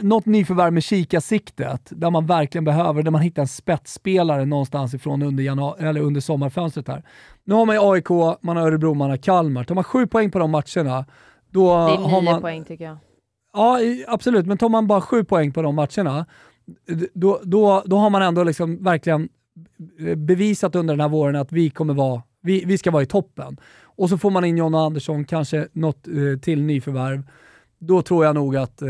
något 0.00 0.26
nyförvärv 0.26 0.72
med 0.72 0.82
kikarsiktet, 0.82 1.88
där 1.90 2.10
man 2.10 2.26
verkligen 2.26 2.64
behöver, 2.64 3.02
där 3.02 3.10
man 3.10 3.20
hittar 3.20 3.42
en 3.42 3.48
spetsspelare 3.48 4.44
någonstans 4.44 4.94
ifrån 4.94 5.22
under, 5.22 5.44
januari, 5.44 5.84
eller 5.84 6.00
under 6.00 6.20
sommarfönstret 6.20 6.88
här. 6.88 7.02
Nu 7.44 7.54
har 7.54 7.66
man 7.66 7.74
ju 7.76 7.92
AIK, 7.92 8.38
man 8.40 8.56
har 8.56 8.66
Örebro, 8.66 8.94
man 8.94 9.10
har 9.10 9.16
Kalmar. 9.16 9.64
Tar 9.64 9.74
man 9.74 9.84
sju 9.84 10.06
poäng 10.06 10.30
på 10.30 10.38
de 10.38 10.50
matcherna, 10.50 11.04
då 11.50 11.86
Det 11.86 11.94
är 11.94 12.20
nio 12.20 12.32
man, 12.32 12.40
poäng 12.40 12.64
tycker 12.64 12.84
jag. 12.84 12.96
Ja, 13.52 13.78
absolut, 14.06 14.46
men 14.46 14.58
tar 14.58 14.68
man 14.68 14.86
bara 14.86 15.00
sju 15.00 15.24
poäng 15.24 15.52
på 15.52 15.62
de 15.62 15.74
matcherna, 15.74 16.26
då, 17.14 17.40
då, 17.42 17.82
då 17.86 17.96
har 17.96 18.10
man 18.10 18.22
ändå 18.22 18.44
liksom 18.44 18.84
verkligen 18.84 19.28
bevisat 20.16 20.74
under 20.74 20.94
den 20.94 21.00
här 21.00 21.08
våren 21.08 21.36
att 21.36 21.52
vi 21.52 21.70
kommer 21.70 21.94
vara, 21.94 22.22
vi, 22.48 22.64
vi 22.66 22.78
ska 22.78 22.90
vara 22.90 23.02
i 23.02 23.06
toppen. 23.06 23.56
Och 23.84 24.08
så 24.08 24.18
får 24.18 24.30
man 24.30 24.44
in 24.44 24.56
Jonna 24.56 24.78
Andersson, 24.78 25.24
kanske 25.24 25.68
något 25.72 26.08
eh, 26.08 26.40
till 26.40 26.62
nyförvärv 26.62 27.22
då 27.78 28.02
tror 28.02 28.24
jag 28.24 28.34
nog 28.34 28.56
att 28.56 28.82
eh, 28.82 28.88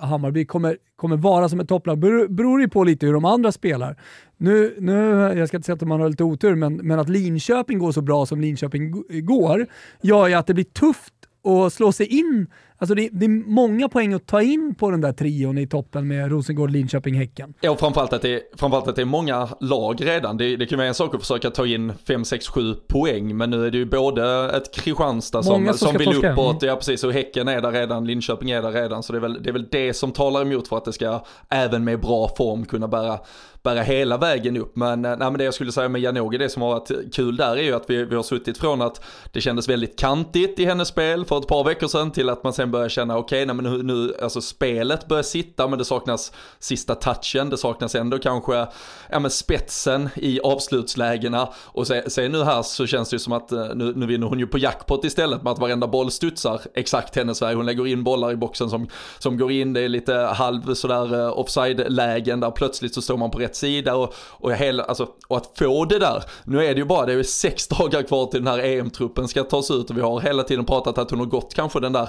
Hammarby 0.00 0.44
kommer, 0.44 0.76
kommer 0.96 1.16
vara 1.16 1.48
som 1.48 1.60
ett 1.60 1.68
topplag. 1.68 1.98
Beror, 1.98 2.28
beror 2.28 2.60
ju 2.60 2.68
på 2.68 2.84
lite 2.84 3.06
hur 3.06 3.12
de 3.12 3.24
andra 3.24 3.52
spelar. 3.52 3.96
Nu, 4.36 4.74
nu, 4.78 4.92
jag 5.36 5.48
ska 5.48 5.56
inte 5.56 5.66
säga 5.66 5.74
att 5.74 5.80
man 5.80 6.00
har 6.00 6.08
lite 6.08 6.24
otur, 6.24 6.54
men, 6.54 6.76
men 6.76 6.98
att 6.98 7.08
Linköping 7.08 7.78
går 7.78 7.92
så 7.92 8.02
bra 8.02 8.26
som 8.26 8.40
Linköping 8.40 9.04
går 9.24 9.66
gör 10.00 10.28
ju 10.28 10.34
att 10.34 10.46
det 10.46 10.54
blir 10.54 10.64
tufft 10.64 11.14
att 11.44 11.72
slå 11.72 11.92
sig 11.92 12.06
in 12.06 12.46
Alltså 12.80 12.94
det, 12.94 13.08
det, 13.12 13.24
är 13.24 13.50
många 13.50 13.88
poäng 13.88 14.12
att 14.12 14.26
ta 14.26 14.42
in 14.42 14.74
på 14.74 14.90
den 14.90 15.00
där 15.00 15.12
trion 15.12 15.58
i 15.58 15.66
toppen 15.66 16.08
med 16.08 16.30
Rosengård, 16.30 16.70
Linköping, 16.70 17.14
Häcken. 17.14 17.54
Ja, 17.60 17.70
och 17.70 17.80
framförallt 17.80 18.12
att 18.12 18.22
det, 18.22 18.42
framförallt 18.56 18.88
att 18.88 18.96
det 18.96 19.02
är 19.02 19.06
många 19.06 19.48
lag 19.60 20.06
redan. 20.06 20.36
Det, 20.36 20.56
det 20.56 20.66
kan 20.66 20.78
vara 20.78 20.88
en 20.88 20.94
sak 20.94 21.14
att 21.14 21.20
försöka 21.20 21.50
ta 21.50 21.66
in 21.66 21.92
5, 22.06 22.24
6, 22.24 22.48
7 22.48 22.74
poäng, 22.74 23.36
men 23.36 23.50
nu 23.50 23.66
är 23.66 23.70
det 23.70 23.78
ju 23.78 23.84
både 23.84 24.50
ett 24.50 24.74
Kristianstad 24.74 25.42
som, 25.42 25.74
som 25.74 25.96
vill 25.96 26.06
torska. 26.06 26.32
uppåt, 26.32 26.62
ja 26.62 26.76
precis, 26.76 27.04
och 27.04 27.12
Häcken 27.12 27.48
är 27.48 27.60
där 27.60 27.72
redan, 27.72 28.06
Linköping 28.06 28.50
är 28.50 28.62
där 28.62 28.72
redan, 28.72 29.02
så 29.02 29.12
det 29.12 29.18
är, 29.18 29.20
väl, 29.20 29.42
det 29.42 29.48
är 29.48 29.52
väl 29.52 29.68
det 29.70 29.94
som 29.94 30.12
talar 30.12 30.42
emot 30.42 30.68
för 30.68 30.76
att 30.76 30.84
det 30.84 30.92
ska, 30.92 31.24
även 31.48 31.84
med 31.84 32.00
bra 32.00 32.28
form, 32.36 32.64
kunna 32.64 32.88
bära 32.88 33.18
bära 33.62 33.82
hela 33.82 34.16
vägen 34.16 34.56
upp. 34.56 34.76
Men, 34.76 35.04
eh, 35.04 35.10
nej, 35.10 35.30
men 35.30 35.38
det 35.38 35.44
jag 35.44 35.54
skulle 35.54 35.72
säga 35.72 35.88
med 35.88 36.00
Janogy, 36.00 36.38
det 36.38 36.48
som 36.48 36.62
har 36.62 36.68
varit 36.68 37.14
kul 37.14 37.36
där 37.36 37.56
är 37.56 37.62
ju 37.62 37.74
att 37.74 37.90
vi, 37.90 38.04
vi 38.04 38.16
har 38.16 38.22
suttit 38.22 38.58
från 38.58 38.82
att 38.82 39.04
det 39.32 39.40
kändes 39.40 39.68
väldigt 39.68 39.98
kantigt 39.98 40.58
i 40.58 40.64
hennes 40.64 40.88
spel 40.88 41.24
för 41.24 41.38
ett 41.38 41.46
par 41.46 41.64
veckor 41.64 41.88
sedan 41.88 42.10
till 42.10 42.28
att 42.28 42.44
man 42.44 42.52
sen 42.52 42.70
börjar 42.70 42.88
känna 42.88 43.18
okej, 43.18 43.44
okay, 43.44 43.54
nu, 43.54 43.82
nu, 43.82 44.14
alltså 44.22 44.40
spelet 44.40 45.08
börjar 45.08 45.22
sitta 45.22 45.68
men 45.68 45.78
det 45.78 45.84
saknas 45.84 46.32
sista 46.58 46.94
touchen, 46.94 47.50
det 47.50 47.56
saknas 47.56 47.94
ändå 47.94 48.18
kanske, 48.18 48.66
ja 49.10 49.18
men 49.18 49.30
spetsen 49.30 50.08
i 50.16 50.40
avslutslägena 50.40 51.48
och 51.56 51.86
se, 51.86 52.10
se 52.10 52.28
nu 52.28 52.42
här 52.42 52.62
så 52.62 52.86
känns 52.86 53.10
det 53.10 53.14
ju 53.14 53.18
som 53.18 53.32
att 53.32 53.52
eh, 53.52 53.68
nu, 53.74 53.92
nu 53.96 54.06
vinner 54.06 54.26
hon 54.26 54.38
ju 54.38 54.46
på 54.46 54.58
jackpot 54.58 55.04
istället 55.04 55.42
med 55.42 55.52
att 55.52 55.58
varenda 55.58 55.86
boll 55.86 56.10
studsar 56.10 56.60
exakt 56.74 57.16
hennes 57.16 57.42
väg. 57.42 57.56
Hon 57.56 57.66
lägger 57.66 57.86
in 57.86 58.04
bollar 58.04 58.32
i 58.32 58.36
boxen 58.36 58.70
som, 58.70 58.88
som 59.18 59.38
går 59.38 59.52
in, 59.52 59.72
det 59.72 59.80
är 59.80 59.88
lite 59.88 60.14
halv 60.14 60.74
sådär 60.74 61.20
eh, 61.20 61.38
offside-lägen 61.38 62.40
där 62.40 62.50
plötsligt 62.50 62.94
så 62.94 63.02
står 63.02 63.16
man 63.16 63.30
på 63.30 63.38
rätt 63.38 63.49
rätt 63.50 63.56
sida 63.56 63.94
och, 63.94 64.14
och, 64.28 64.52
hela, 64.52 64.84
alltså, 64.84 65.08
och 65.28 65.36
att 65.36 65.58
få 65.58 65.84
det 65.84 65.98
där. 65.98 66.24
Nu 66.44 66.64
är 66.64 66.74
det 66.74 66.80
ju 66.80 66.84
bara, 66.84 67.06
det 67.06 67.12
är 67.12 67.16
ju 67.16 67.24
sex 67.24 67.68
dagar 67.68 68.02
kvar 68.02 68.26
till 68.26 68.44
den 68.44 68.52
här 68.52 68.58
EM-truppen 68.58 69.28
ska 69.28 69.44
tas 69.44 69.70
ut 69.70 69.90
och 69.90 69.96
vi 69.96 70.00
har 70.00 70.20
hela 70.20 70.42
tiden 70.42 70.64
pratat 70.64 70.98
att 70.98 71.10
hon 71.10 71.18
har 71.18 71.26
gått 71.26 71.54
kanske 71.54 71.80
den 71.80 71.92
där 71.92 72.08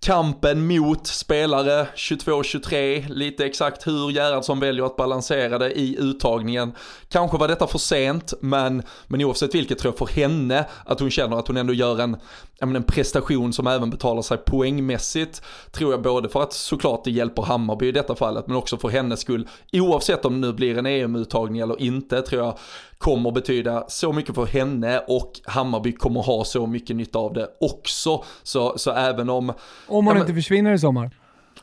kampen 0.00 0.66
mot 0.66 1.06
spelare 1.06 1.86
22-23, 1.96 3.08
lite 3.08 3.46
exakt 3.46 3.86
hur 3.86 4.10
Gerhardsson 4.10 4.60
väljer 4.60 4.86
att 4.86 4.96
balansera 4.96 5.58
det 5.58 5.70
i 5.70 5.96
uttagningen. 5.98 6.72
Kanske 7.08 7.38
var 7.38 7.48
detta 7.48 7.66
för 7.66 7.78
sent, 7.78 8.34
men, 8.40 8.82
men 9.06 9.24
oavsett 9.24 9.54
vilket 9.54 9.78
tror 9.78 9.94
jag 9.98 10.08
för 10.08 10.14
henne 10.20 10.66
att 10.84 11.00
hon 11.00 11.10
känner 11.10 11.36
att 11.36 11.48
hon 11.48 11.56
ändå 11.56 11.72
gör 11.72 12.00
en, 12.00 12.16
en 12.60 12.82
prestation 12.82 13.52
som 13.52 13.66
även 13.66 13.90
betalar 13.90 14.22
sig 14.22 14.38
poängmässigt. 14.38 15.42
Tror 15.72 15.90
jag 15.92 16.02
både 16.02 16.28
för 16.28 16.42
att 16.42 16.52
såklart 16.52 17.04
det 17.04 17.10
hjälper 17.10 17.42
Hammarby 17.42 17.88
i 17.88 17.92
detta 17.92 18.14
fallet, 18.14 18.46
men 18.46 18.56
också 18.56 18.76
för 18.76 18.88
hennes 18.88 19.20
skull. 19.20 19.48
Oavsett 19.72 20.24
om 20.24 20.40
det 20.40 20.46
nu 20.46 20.52
blir 20.52 20.75
en 20.78 20.86
EM-uttagning 20.86 21.60
eller 21.60 21.80
inte, 21.80 22.22
tror 22.22 22.42
jag 22.42 22.58
kommer 22.98 23.30
betyda 23.30 23.84
så 23.88 24.12
mycket 24.12 24.34
för 24.34 24.46
henne 24.46 24.98
och 24.98 25.32
Hammarby 25.44 25.92
kommer 25.92 26.22
ha 26.22 26.44
så 26.44 26.66
mycket 26.66 26.96
nytta 26.96 27.18
av 27.18 27.32
det 27.32 27.48
också. 27.60 28.24
Så, 28.42 28.78
så 28.78 28.92
även 28.92 29.30
om... 29.30 29.52
Om 29.86 30.06
hon 30.06 30.16
ja, 30.16 30.20
inte 30.20 30.34
försvinner 30.34 30.72
i 30.72 30.78
sommar? 30.78 31.10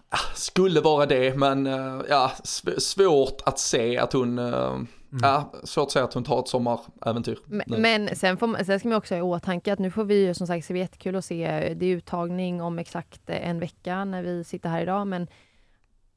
Ah, 0.09 0.35
skulle 0.35 0.81
vara 0.81 1.05
det, 1.05 1.37
men 1.37 1.67
eh, 1.67 2.01
ja, 2.09 2.31
svårt 2.77 3.41
att 3.45 3.59
se 3.59 3.97
att 3.97 4.13
hon 4.13 4.39
mm. 4.39 4.87
Ja, 5.21 5.51
svårt 5.63 5.85
att 5.85 5.91
säga 5.91 6.05
att 6.05 6.13
hon 6.13 6.23
tar 6.23 6.39
ett 6.39 6.47
sommaräventyr. 6.47 7.37
Men, 7.45 7.81
men 7.81 8.15
sen, 8.15 8.37
får, 8.37 8.63
sen 8.63 8.79
ska 8.79 8.89
man 8.89 8.97
också 8.97 9.13
ha 9.13 9.19
i 9.19 9.21
åtanke 9.21 9.73
att 9.73 9.79
nu 9.79 9.91
får 9.91 10.03
vi 10.03 10.25
ju 10.25 10.33
som 10.33 10.47
sagt, 10.47 10.67
det 10.67 10.77
jättekul 10.77 11.15
att 11.15 11.25
se, 11.25 11.73
det 11.79 11.85
är 11.85 11.95
uttagning 11.95 12.61
om 12.61 12.79
exakt 12.79 13.21
en 13.25 13.59
vecka 13.59 14.05
när 14.05 14.23
vi 14.23 14.43
sitter 14.43 14.69
här 14.69 14.81
idag, 14.81 15.07
men 15.07 15.27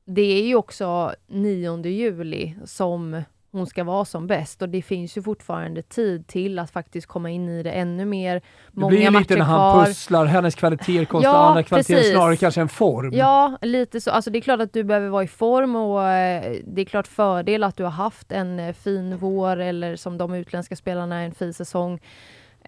det 0.07 0.40
är 0.40 0.46
ju 0.46 0.54
också 0.54 1.14
9 1.26 1.86
juli 1.86 2.57
som 2.64 3.22
hon 3.57 3.66
ska 3.66 3.84
vara 3.84 4.04
som 4.04 4.26
bäst 4.26 4.62
och 4.62 4.68
det 4.68 4.82
finns 4.82 5.16
ju 5.18 5.22
fortfarande 5.22 5.82
tid 5.82 6.26
till 6.26 6.59
att 6.59 6.70
faktiskt 6.70 7.07
komma 7.07 7.30
in 7.30 7.48
i 7.48 7.62
det 7.62 7.70
ännu 7.70 8.04
mer. 8.04 8.42
Många 8.72 8.90
det 8.90 8.96
blir 8.96 9.11
ju 9.11 9.18
lite 9.18 9.36
när 9.36 9.44
han 9.44 9.84
pusslar, 9.84 10.24
hennes 10.24 10.54
kvaliteter 10.54 11.04
kostar 11.04 11.30
ja, 11.30 11.36
andra 11.36 11.62
kvaliteter, 11.62 12.02
snarare 12.02 12.36
kanske 12.36 12.61
en 12.61 12.68
form. 12.68 13.12
Ja, 13.14 13.59
lite 13.62 14.00
så. 14.00 14.11
Alltså 14.11 14.30
det 14.30 14.38
är 14.38 14.40
klart 14.40 14.61
att 14.61 14.72
du 14.72 14.84
behöver 14.84 15.09
vara 15.09 15.24
i 15.24 15.28
form 15.28 15.76
och 15.76 16.02
eh, 16.02 16.57
det 16.66 16.80
är 16.80 16.84
klart 16.84 17.07
fördel 17.07 17.64
att 17.64 17.76
du 17.76 17.84
har 17.84 17.90
haft 17.90 18.32
en 18.32 18.61
eh, 18.61 18.72
fin 18.72 19.16
vår 19.16 19.57
eller 19.57 19.96
som 19.96 20.18
de 20.18 20.34
utländska 20.34 20.76
spelarna 20.76 21.20
en 21.20 21.34
fin 21.34 21.54
säsong. 21.54 22.00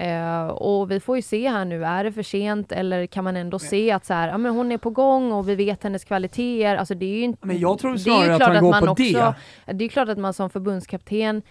Eh, 0.01 0.47
och 0.47 0.91
vi 0.91 1.01
får 1.01 1.17
ju 1.17 1.23
se 1.23 1.49
här 1.49 1.65
nu, 1.65 1.85
är 1.85 2.05
det 2.05 2.13
för 2.13 2.23
sent 2.23 2.73
eller 2.73 3.07
kan 3.07 3.25
man 3.25 3.37
ändå 3.37 3.59
se 3.59 3.91
att 3.91 4.05
så 4.07 4.15
här, 4.15 4.29
ja, 4.29 4.39
men 4.39 4.53
hon 4.53 4.73
är 4.73 4.79
på 4.79 4.91
gång 4.91 5.33
och 5.33 5.49
vi 5.49 5.55
vet 5.55 5.83
hennes 5.83 6.05
kvaliteter. 6.05 6.77
Alltså 6.77 6.95
det 6.95 7.07
är 7.07 7.17
ju 7.17 7.23
inte... 7.23 7.47
Men 7.47 7.59
jag 7.59 7.79
tror 7.79 7.97
snarare 7.97 8.27
det 8.27 8.33
är 8.33 8.35
att 8.35 8.43
han 8.43 8.65
går 8.65 8.81
på 8.81 8.93
också, 8.93 9.35
det. 9.67 9.73
Det 9.73 9.85
är 9.85 9.89
klart 9.89 10.09
att 10.09 10.19
man 10.19 10.35
som 10.35 10.51
förbundskapten 10.51 11.43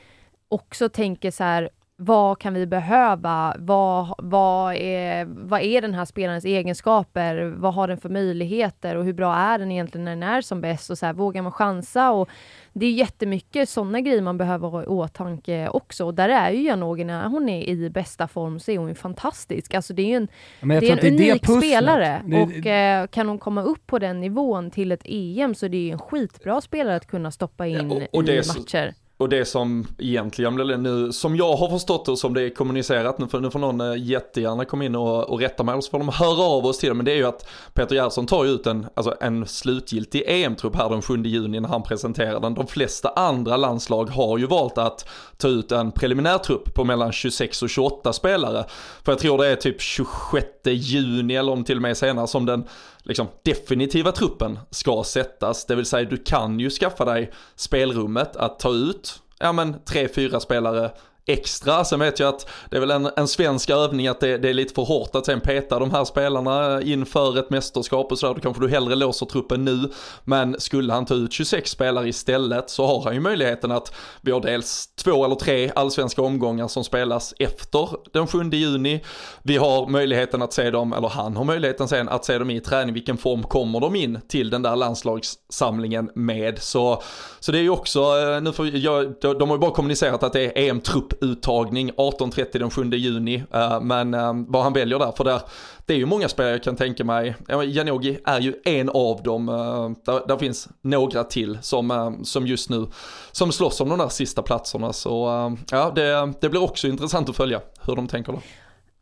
också 0.49 0.89
tänker 0.89 1.31
så 1.31 1.43
här, 1.43 1.69
vad 1.99 2.39
kan 2.39 2.53
vi 2.53 2.65
behöva? 2.65 3.55
Vad, 3.59 4.15
vad, 4.17 4.75
är, 4.75 5.25
vad 5.25 5.61
är 5.61 5.81
den 5.81 5.93
här 5.93 6.05
spelarens 6.05 6.45
egenskaper? 6.45 7.53
Vad 7.57 7.73
har 7.73 7.87
den 7.87 7.97
för 7.97 8.09
möjligheter 8.09 8.95
och 8.95 9.05
hur 9.05 9.13
bra 9.13 9.35
är 9.35 9.59
den 9.59 9.71
egentligen 9.71 10.05
när 10.05 10.11
den 10.11 10.23
är 10.23 10.41
som 10.41 10.61
bäst? 10.61 10.89
Och 10.89 10.97
så 10.97 11.05
här, 11.05 11.13
vågar 11.13 11.41
man 11.41 11.51
chansa? 11.51 12.11
Och 12.11 12.29
det 12.73 12.85
är 12.85 12.91
jättemycket 12.91 13.69
sådana 13.69 14.01
grejer 14.01 14.21
man 14.21 14.37
behöver 14.37 14.67
ha 14.67 14.83
i 14.83 14.85
åtanke 14.85 15.69
också. 15.69 16.05
Och 16.05 16.13
där 16.13 16.29
är 16.29 16.51
ju 16.51 16.63
Janogy, 16.63 17.03
när 17.03 17.27
hon 17.27 17.49
är 17.49 17.69
i 17.69 17.89
bästa 17.89 18.27
form 18.27 18.59
så 18.59 18.71
är 18.71 18.77
hon 18.77 18.87
ju 18.87 18.95
fantastisk. 18.95 19.73
Alltså 19.73 19.93
det 19.93 20.01
är 20.01 20.07
ju 20.07 20.15
en, 20.15 20.27
det 20.61 20.89
är 20.89 21.05
en 21.05 21.13
unik 21.13 21.47
det 21.47 21.53
spelare. 21.53 22.21
Det, 22.25 22.41
och 22.41 22.65
eh, 22.67 23.07
kan 23.07 23.27
hon 23.27 23.39
komma 23.39 23.63
upp 23.63 23.87
på 23.87 23.99
den 23.99 24.21
nivån 24.21 24.71
till 24.71 24.91
ett 24.91 25.01
EM 25.05 25.55
så 25.55 25.67
det 25.67 25.77
är 25.77 25.81
ju 25.81 25.91
en 25.91 25.99
skitbra 25.99 26.61
spelare 26.61 26.95
att 26.95 27.07
kunna 27.07 27.31
stoppa 27.31 27.67
in 27.67 27.91
ja, 27.91 28.07
och, 28.11 28.19
och 28.19 28.29
i 28.29 28.37
matcher. 28.37 28.93
Och 29.19 29.29
det 29.29 29.45
som 29.45 29.87
egentligen 29.97 30.55
blev 30.55 30.79
nu, 30.79 31.11
som 31.11 31.35
jag 31.35 31.55
har 31.55 31.69
förstått 31.69 32.05
det 32.05 32.11
och 32.11 32.19
som 32.19 32.33
det 32.33 32.41
är 32.41 32.49
kommunicerat, 32.49 33.19
nu 33.19 33.27
får, 33.27 33.39
nu 33.39 33.51
får 33.51 33.59
någon 33.59 33.81
eh, 33.81 34.03
jättegärna 34.03 34.65
komma 34.65 34.85
in 34.85 34.95
och, 34.95 35.29
och 35.29 35.39
rätta 35.39 35.63
mig, 35.63 35.73
eller 35.73 35.81
så 35.81 35.91
får 35.91 35.99
de 35.99 36.09
höra 36.09 36.43
av 36.43 36.65
oss 36.65 36.77
till 36.77 36.89
det, 36.89 36.95
men 36.95 37.05
det 37.05 37.11
är 37.11 37.15
ju 37.15 37.25
att 37.25 37.49
Peter 37.73 37.95
Gerhardsson 37.95 38.25
tar 38.25 38.45
ju 38.45 38.51
ut 38.51 38.67
en, 38.67 38.87
alltså 38.93 39.15
en 39.21 39.45
slutgiltig 39.45 40.23
EM-trupp 40.27 40.75
här 40.75 40.89
den 40.89 41.01
7 41.01 41.23
juni 41.23 41.59
när 41.59 41.69
han 41.69 41.83
presenterar 41.83 42.39
den. 42.39 42.53
De 42.53 42.67
flesta 42.67 43.09
andra 43.09 43.57
landslag 43.57 44.09
har 44.09 44.37
ju 44.37 44.45
valt 44.45 44.77
att 44.77 45.09
ta 45.37 45.47
ut 45.47 45.71
en 45.71 45.91
preliminär 45.91 46.37
trupp 46.37 46.73
på 46.73 46.83
mellan 46.83 47.11
26 47.11 47.63
och 47.63 47.69
28 47.69 48.13
spelare. 48.13 48.65
För 49.03 49.11
jag 49.11 49.19
tror 49.19 49.37
det 49.37 49.47
är 49.47 49.55
typ 49.55 49.81
26 49.81 50.47
juni 50.73 51.35
eller 51.35 51.51
om 51.51 51.63
till 51.63 51.75
och 51.75 51.81
med 51.81 51.97
senare 51.97 52.27
som 52.27 52.45
den 52.45 52.63
liksom, 53.03 53.27
definitiva 53.43 54.11
truppen 54.11 54.59
ska 54.69 55.03
sättas. 55.03 55.65
Det 55.65 55.75
vill 55.75 55.85
säga 55.85 56.09
du 56.09 56.17
kan 56.17 56.59
ju 56.59 56.69
skaffa 56.69 57.05
dig 57.05 57.31
spelrummet 57.55 58.35
att 58.35 58.59
ta 58.59 58.69
ut, 58.69 59.21
ja 59.39 59.51
men 59.51 59.75
tre, 59.85 60.07
fyra 60.07 60.39
spelare 60.39 60.91
extra. 61.27 61.85
Sen 61.85 61.99
vet 61.99 62.19
jag 62.19 62.29
att 62.29 62.49
det 62.69 62.75
är 62.75 62.79
väl 62.79 62.91
en, 62.91 63.09
en 63.15 63.27
svensk 63.27 63.69
övning 63.69 64.07
att 64.07 64.19
det, 64.19 64.37
det, 64.37 64.49
är 64.49 64.53
lite 64.53 64.73
för 64.73 64.81
hårt 64.81 65.15
att 65.15 65.25
sen 65.25 65.41
peta 65.41 65.79
de 65.79 65.91
här 65.91 66.05
spelarna 66.05 66.81
inför 66.81 67.39
ett 67.39 67.49
mästerskap 67.49 68.11
och 68.11 68.19
sådär. 68.19 68.33
Då 68.33 68.41
kanske 68.41 68.63
du 68.63 68.69
hellre 68.69 68.95
låser 68.95 69.25
truppen 69.25 69.65
nu. 69.65 69.89
Men 70.23 70.59
skulle 70.59 70.93
han 70.93 71.05
ta 71.05 71.13
ut 71.13 71.33
26 71.33 71.71
spelare 71.71 72.09
istället 72.09 72.69
så 72.69 72.85
har 72.85 73.03
han 73.03 73.13
ju 73.13 73.19
möjligheten 73.19 73.71
att 73.71 73.93
vi 74.21 74.31
har 74.31 74.41
dels 74.41 74.87
två 74.87 75.25
eller 75.25 75.35
tre 75.35 75.71
allsvenska 75.75 76.21
omgångar 76.21 76.67
som 76.67 76.83
spelas 76.83 77.33
efter 77.39 77.89
den 78.13 78.27
7 78.27 78.43
juni. 78.43 79.03
Vi 79.43 79.57
har 79.57 79.87
möjligheten 79.87 80.41
att 80.41 80.53
se 80.53 80.71
dem, 80.71 80.93
eller 80.93 81.07
han 81.07 81.37
har 81.37 81.43
möjligheten 81.43 81.87
sen 81.87 82.09
att 82.09 82.25
se 82.25 82.37
dem 82.37 82.49
i 82.49 82.59
träning. 82.59 82.93
Vilken 82.93 83.17
form 83.17 83.43
kommer 83.43 83.79
de 83.79 83.95
in 83.95 84.19
till 84.27 84.49
den 84.49 84.61
där 84.61 84.75
landslagssamlingen 84.75 86.09
med? 86.15 86.61
Så, 86.61 87.01
så 87.39 87.51
det 87.51 87.57
är 87.57 87.61
ju 87.61 87.69
också, 87.69 87.99
eh, 87.99 88.41
nu 88.41 88.51
får 88.51 88.67
jag, 88.67 89.15
de 89.21 89.49
har 89.49 89.55
ju 89.55 89.59
bara 89.59 89.71
kommunicerat 89.71 90.23
att 90.23 90.33
det 90.33 90.41
är 90.41 90.69
EM-trupp 90.69 91.16
uttagning 91.21 91.91
18.30 91.91 92.59
den 92.59 92.69
7 92.69 92.83
juni. 92.83 93.43
Uh, 93.55 93.81
men 93.81 94.13
uh, 94.13 94.33
vad 94.47 94.63
han 94.63 94.73
väljer 94.73 94.99
där, 94.99 95.11
för 95.11 95.23
där, 95.23 95.41
det 95.85 95.93
är 95.93 95.97
ju 95.97 96.05
många 96.05 96.29
spelare 96.29 96.53
jag 96.53 96.63
kan 96.63 96.75
tänka 96.75 97.03
mig. 97.03 97.35
Janogy 97.65 98.17
är 98.25 98.39
ju 98.39 98.53
en 98.65 98.89
av 98.89 99.23
dem. 99.23 99.49
Uh, 99.49 99.91
där, 100.05 100.27
där, 100.27 100.37
finns 100.37 100.69
några 100.81 101.23
till 101.23 101.57
som, 101.61 102.17
som 102.23 102.47
just 102.47 102.69
nu 102.69 102.87
som 103.31 103.51
slåss 103.51 103.81
om 103.81 103.89
de 103.89 103.97
där 103.97 104.09
sista 104.09 104.41
platserna. 104.41 104.93
Så 104.93 105.27
ja, 105.71 105.91
det, 105.95 106.33
det 106.41 106.49
blir 106.49 106.63
också 106.63 106.87
intressant 106.87 107.29
att 107.29 107.35
följa 107.35 107.61
hur 107.85 107.95
de 107.95 108.07
tänker 108.07 108.31
där. 108.31 108.41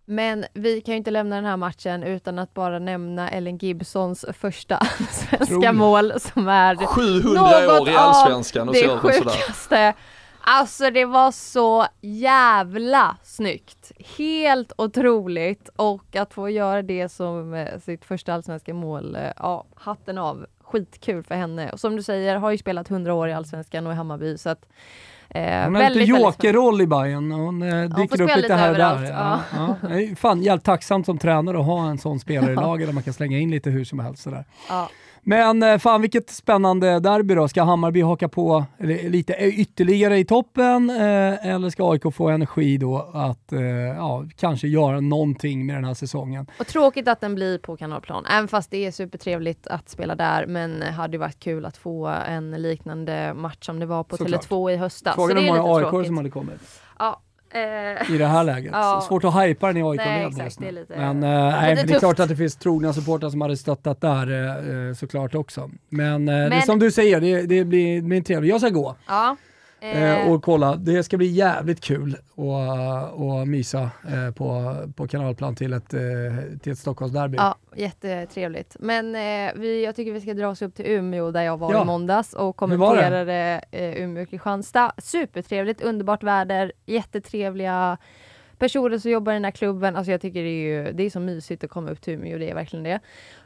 Men 0.05 0.45
vi 0.53 0.81
kan 0.81 0.93
ju 0.93 0.97
inte 0.97 1.11
lämna 1.11 1.35
den 1.35 1.45
här 1.45 1.57
matchen 1.57 2.03
utan 2.03 2.39
att 2.39 2.53
bara 2.53 2.79
nämna 2.79 3.29
Ellen 3.29 3.57
Gibsons 3.57 4.25
första 4.39 4.79
svenska 5.11 5.71
mål 5.71 6.13
som 6.19 6.47
är 6.47 6.75
700 6.75 7.81
år 7.81 7.89
i 7.89 7.95
allsvenskan 7.95 8.69
och 8.69 8.75
det 8.75 8.97
sjukaste 8.97 9.93
Alltså 10.47 10.89
det 10.89 11.05
var 11.05 11.31
så 11.31 11.85
jävla 12.01 13.17
snyggt. 13.23 13.91
Helt 14.17 14.71
otroligt 14.77 15.69
och 15.75 16.15
att 16.15 16.33
få 16.33 16.49
göra 16.49 16.81
det 16.81 17.09
som 17.09 17.53
eh, 17.53 17.79
sitt 17.79 18.05
första 18.05 18.33
allsvenska 18.33 18.73
mål, 18.73 19.15
eh, 19.15 19.21
ja, 19.35 19.65
hatten 19.75 20.17
av. 20.17 20.45
Skitkul 20.61 21.23
för 21.23 21.35
henne. 21.35 21.69
Och 21.71 21.79
som 21.79 21.95
du 21.95 22.03
säger, 22.03 22.35
har 22.35 22.51
ju 22.51 22.57
spelat 22.57 22.91
100 22.91 23.13
år 23.13 23.29
i 23.29 23.33
allsvenskan 23.33 23.87
och 23.87 23.93
i 23.93 23.95
Hammarby 23.95 24.37
så 24.37 24.49
att 24.49 24.65
Eh, 25.29 25.63
hon 25.63 25.75
har 25.75 25.89
lite 25.89 26.11
jokerroll 26.11 26.81
i 26.81 26.87
Bayern. 26.87 27.31
Hon 27.31 27.61
eh, 27.61 27.89
dyker 27.89 28.21
upp 28.21 28.35
lite 28.35 28.53
här 28.53 28.71
och 28.71 28.77
där. 28.77 29.03
Ja. 29.03 29.39
Ja, 29.53 29.75
ja. 29.89 30.15
Fan, 30.15 30.41
jävligt 30.41 30.65
tacksamt 30.65 31.05
som 31.05 31.17
tränare 31.17 31.59
att 31.59 31.65
ha 31.65 31.89
en 31.89 31.97
sån 31.97 32.19
spelare 32.19 32.51
i 32.51 32.55
laget 32.65 32.87
där 32.87 32.93
man 32.93 33.03
kan 33.03 33.13
slänga 33.13 33.37
in 33.37 33.51
lite 33.51 33.69
hur 33.69 33.85
som 33.85 33.99
helst. 33.99 34.23
Sådär. 34.23 34.45
Ja. 34.69 34.89
Men 35.27 35.63
eh, 35.63 35.77
fan 35.77 36.01
vilket 36.01 36.29
spännande 36.29 36.99
derby 36.99 37.35
då. 37.35 37.47
Ska 37.47 37.63
Hammarby 37.63 38.01
haka 38.01 38.29
på 38.29 38.65
lite 38.79 39.33
ytterligare 39.33 40.17
i 40.17 40.25
toppen 40.25 40.89
eh, 40.89 41.47
eller 41.47 41.69
ska 41.69 41.91
AIK 41.91 42.15
få 42.15 42.29
energi 42.29 42.77
då 42.77 43.09
att 43.13 43.53
eh, 43.53 43.61
ja, 43.61 44.25
kanske 44.37 44.67
göra 44.67 44.99
någonting 44.99 45.65
med 45.65 45.75
den 45.75 45.85
här 45.85 45.93
säsongen? 45.93 46.47
Och 46.59 46.67
tråkigt 46.67 47.07
att 47.07 47.21
den 47.21 47.35
blir 47.35 47.57
på 47.57 47.77
Kanalplan, 47.77 48.25
även 48.25 48.47
fast 48.47 48.71
det 48.71 48.85
är 48.85 48.91
supertrevligt 48.91 49.67
att 49.67 49.89
spela 49.89 50.15
där. 50.15 50.45
Men 50.45 50.81
hade 50.81 51.17
varit 51.17 51.39
kul 51.39 51.65
att 51.65 51.77
få 51.77 52.07
en 52.07 52.51
liknande 52.51 53.33
match 53.33 53.65
som 53.65 53.79
det 53.79 53.85
var 53.85 54.03
på 54.03 54.17
Tele2 54.17 54.71
i 54.71 54.75
höstas. 54.75 55.15
Frågan 55.15 55.37
är 55.37 55.41
hur 55.41 55.47
många 55.47 55.75
AIK 55.75 56.07
som 56.07 56.17
hade 56.17 56.29
kommit. 56.29 56.61
Ja, 56.99 57.21
Eh, 57.24 57.24
I 58.13 58.17
det 58.17 58.25
här 58.25 58.43
läget. 58.43 58.71
Ja. 58.75 59.01
Svårt 59.07 59.23
att 59.23 59.43
hypa 59.43 59.67
den 59.67 59.77
i 59.77 59.83
AIK-led 59.83 60.43
just 60.43 60.59
nu. 60.59 60.71
Lite, 60.71 60.93
men, 60.97 61.23
äh, 61.23 61.29
nej, 61.29 61.75
det 61.75 61.93
är 61.93 61.99
klart 61.99 62.19
att 62.19 62.29
det 62.29 62.35
finns 62.35 62.55
trogna 62.55 62.93
supportrar 62.93 63.29
som 63.29 63.41
hade 63.41 63.57
stöttat 63.57 64.01
där 64.01 64.87
äh, 64.89 64.93
såklart 64.93 65.35
också. 65.35 65.69
Men, 65.89 66.25
men 66.25 66.49
det 66.49 66.55
är 66.55 66.61
som 66.61 66.79
du 66.79 66.91
säger, 66.91 67.21
det, 67.21 67.41
det 67.41 67.65
blir, 67.65 67.95
det 67.95 68.01
blir 68.01 68.21
trevligt. 68.21 68.49
Jag 68.49 68.61
ska 68.61 68.69
gå. 68.69 68.95
Ja. 69.07 69.35
Eh, 69.93 70.31
och 70.31 70.43
kolla, 70.43 70.75
det 70.75 71.03
ska 71.03 71.17
bli 71.17 71.27
jävligt 71.27 71.81
kul 71.81 72.17
att 72.31 73.13
och 73.13 73.47
mysa 73.47 73.81
eh, 73.81 74.31
på, 74.35 74.75
på 74.95 75.07
kanalplan 75.07 75.55
till 75.55 75.73
ett, 75.73 75.93
eh, 75.93 75.99
till 76.61 76.71
ett 76.71 76.79
Stockholmsderby. 76.79 77.37
Ja, 77.37 77.55
jättetrevligt. 77.75 78.75
Men 78.79 79.15
eh, 79.15 79.53
vi, 79.55 79.83
jag 79.85 79.95
tycker 79.95 80.11
vi 80.11 80.21
ska 80.21 80.33
dra 80.33 80.47
oss 80.47 80.61
upp 80.61 80.75
till 80.75 80.85
Umeå 80.85 81.31
där 81.31 81.41
jag 81.41 81.57
var 81.57 81.73
ja. 81.73 81.81
i 81.81 81.85
måndags 81.85 82.33
och 82.33 82.55
kommenterade 82.55 83.61
eh, 83.71 84.03
Umeå-Kristianstad. 84.03 84.91
Supertrevligt, 84.97 85.81
underbart 85.81 86.23
väder, 86.23 86.71
jättetrevliga 86.85 87.97
personer 88.59 88.97
som 88.97 89.11
jobbar 89.11 89.31
i 89.31 89.35
den 89.35 89.43
här 89.43 89.51
klubben. 89.51 89.95
Alltså 89.95 90.11
jag 90.11 90.21
tycker 90.21 90.43
det 90.43 90.49
är 90.49 90.85
ju 90.85 90.93
det 90.93 91.03
är 91.03 91.09
så 91.09 91.19
mysigt 91.19 91.63
att 91.63 91.69
komma 91.69 91.91
upp 91.91 92.01
till 92.01 92.13
Umeå, 92.13 92.37
det 92.37 92.49
är 92.49 92.55
verkligen 92.55 92.83
det. 92.83 92.99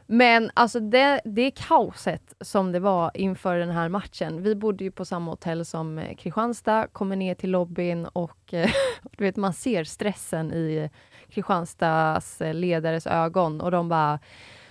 Men 0.06 0.50
alltså 0.54 0.80
det, 0.80 1.20
det 1.24 1.50
kaoset 1.50 2.34
som 2.40 2.72
det 2.72 2.80
var 2.80 3.10
inför 3.14 3.56
den 3.56 3.70
här 3.70 3.88
matchen. 3.88 4.42
Vi 4.42 4.54
bodde 4.54 4.84
ju 4.84 4.90
på 4.90 5.04
samma 5.04 5.30
hotell 5.30 5.64
som 5.64 5.98
eh, 5.98 6.16
Kristianstad, 6.16 6.86
kommer 6.92 7.16
ner 7.16 7.34
till 7.34 7.50
lobbyn 7.50 8.06
och 8.06 8.54
eh, 8.54 8.70
du 9.16 9.24
vet, 9.24 9.36
man 9.36 9.52
ser 9.52 9.84
stressen 9.84 10.52
i 10.52 10.90
Kristianstads 11.28 12.40
eh, 12.40 12.54
ledares 12.54 13.06
ögon 13.06 13.60
och 13.60 13.70
de 13.70 13.88
bara 13.88 14.18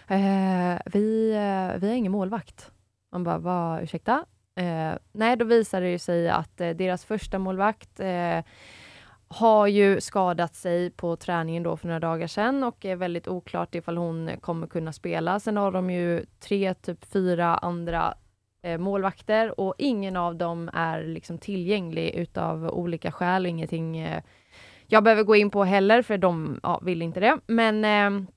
eh, 0.08 0.80
vi, 0.86 1.32
vi 1.80 1.88
har 1.88 1.96
ingen 1.96 2.12
målvakt. 2.12 2.72
Man 3.12 3.24
bara, 3.24 3.38
va, 3.38 3.80
ursäkta? 3.82 4.26
Eh, 4.60 4.94
nej, 5.12 5.38
då 5.38 5.46
visade 5.46 5.92
det 5.92 6.00
sig 6.00 6.30
att 6.30 6.62
eh, 6.62 6.70
deras 6.70 7.06
första 7.06 7.40
målvakt 7.40 8.00
har 9.30 9.68
ju 9.68 10.02
skadat 10.02 10.56
sig 10.56 10.90
på 10.92 11.16
träningen 11.16 11.64
då 11.64 11.78
för 11.78 11.88
några 11.88 12.00
dagar 12.00 12.28
sedan 12.28 12.64
och 12.64 12.86
är 12.86 12.96
väldigt 12.96 13.28
oklart 13.28 13.76
ifall 13.76 13.98
hon 13.98 14.32
kommer 14.42 14.68
kunna 14.68 14.94
spela. 14.94 15.40
Sen 15.40 15.58
har 15.58 15.72
de 15.72 15.90
ju 15.90 16.26
tre, 16.40 16.74
typ 16.74 17.06
fyra 17.06 17.56
andra 17.56 18.14
eh, 18.64 18.78
målvakter 18.78 19.60
och 19.60 19.76
ingen 19.78 20.16
av 20.16 20.36
dem 20.36 20.70
är 20.74 21.04
liksom 21.04 21.38
tillgänglig 21.38 22.16
utav 22.16 22.70
olika 22.70 23.12
skäl. 23.12 23.46
Ingenting 23.46 23.98
eh, 23.98 24.24
jag 24.88 25.04
behöver 25.04 25.24
gå 25.24 25.36
in 25.36 25.50
på 25.50 25.64
heller, 25.64 26.02
för 26.02 26.18
de 26.18 26.60
ja, 26.64 26.80
vill 26.84 27.02
inte 27.02 27.20
det. 27.20 27.40
Men 27.48 27.86
eh, 27.86 28.30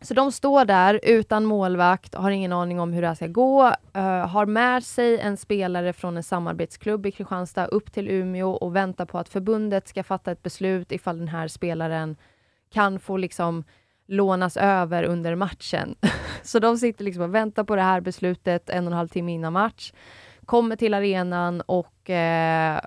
så 0.00 0.14
de 0.14 0.32
står 0.32 0.64
där 0.64 1.00
utan 1.02 1.44
målvakt, 1.44 2.14
har 2.14 2.30
ingen 2.30 2.52
aning 2.52 2.80
om 2.80 2.92
hur 2.92 3.02
det 3.02 3.08
här 3.08 3.14
ska 3.14 3.26
gå, 3.26 3.66
uh, 3.96 4.02
har 4.02 4.46
med 4.46 4.84
sig 4.84 5.18
en 5.18 5.36
spelare 5.36 5.92
från 5.92 6.16
en 6.16 6.22
samarbetsklubb 6.22 7.06
i 7.06 7.10
Kristianstad 7.10 7.66
upp 7.66 7.92
till 7.92 8.08
Umeå 8.08 8.50
och 8.50 8.76
väntar 8.76 9.04
på 9.04 9.18
att 9.18 9.28
förbundet 9.28 9.88
ska 9.88 10.02
fatta 10.02 10.32
ett 10.32 10.42
beslut 10.42 10.92
ifall 10.92 11.18
den 11.18 11.28
här 11.28 11.48
spelaren 11.48 12.16
kan 12.72 13.00
få 13.00 13.16
liksom 13.16 13.64
lånas 14.06 14.56
över 14.56 15.04
under 15.04 15.34
matchen. 15.34 15.94
så 16.42 16.58
de 16.58 16.78
sitter 16.78 17.04
liksom 17.04 17.22
och 17.22 17.34
väntar 17.34 17.64
på 17.64 17.76
det 17.76 17.82
här 17.82 18.00
beslutet 18.00 18.70
en 18.70 18.86
och 18.86 18.92
en 18.92 18.96
halv 18.96 19.08
timme 19.08 19.32
innan 19.32 19.52
match, 19.52 19.92
kommer 20.44 20.76
till 20.76 20.94
arenan 20.94 21.60
och 21.60 22.10
uh, 22.10 22.80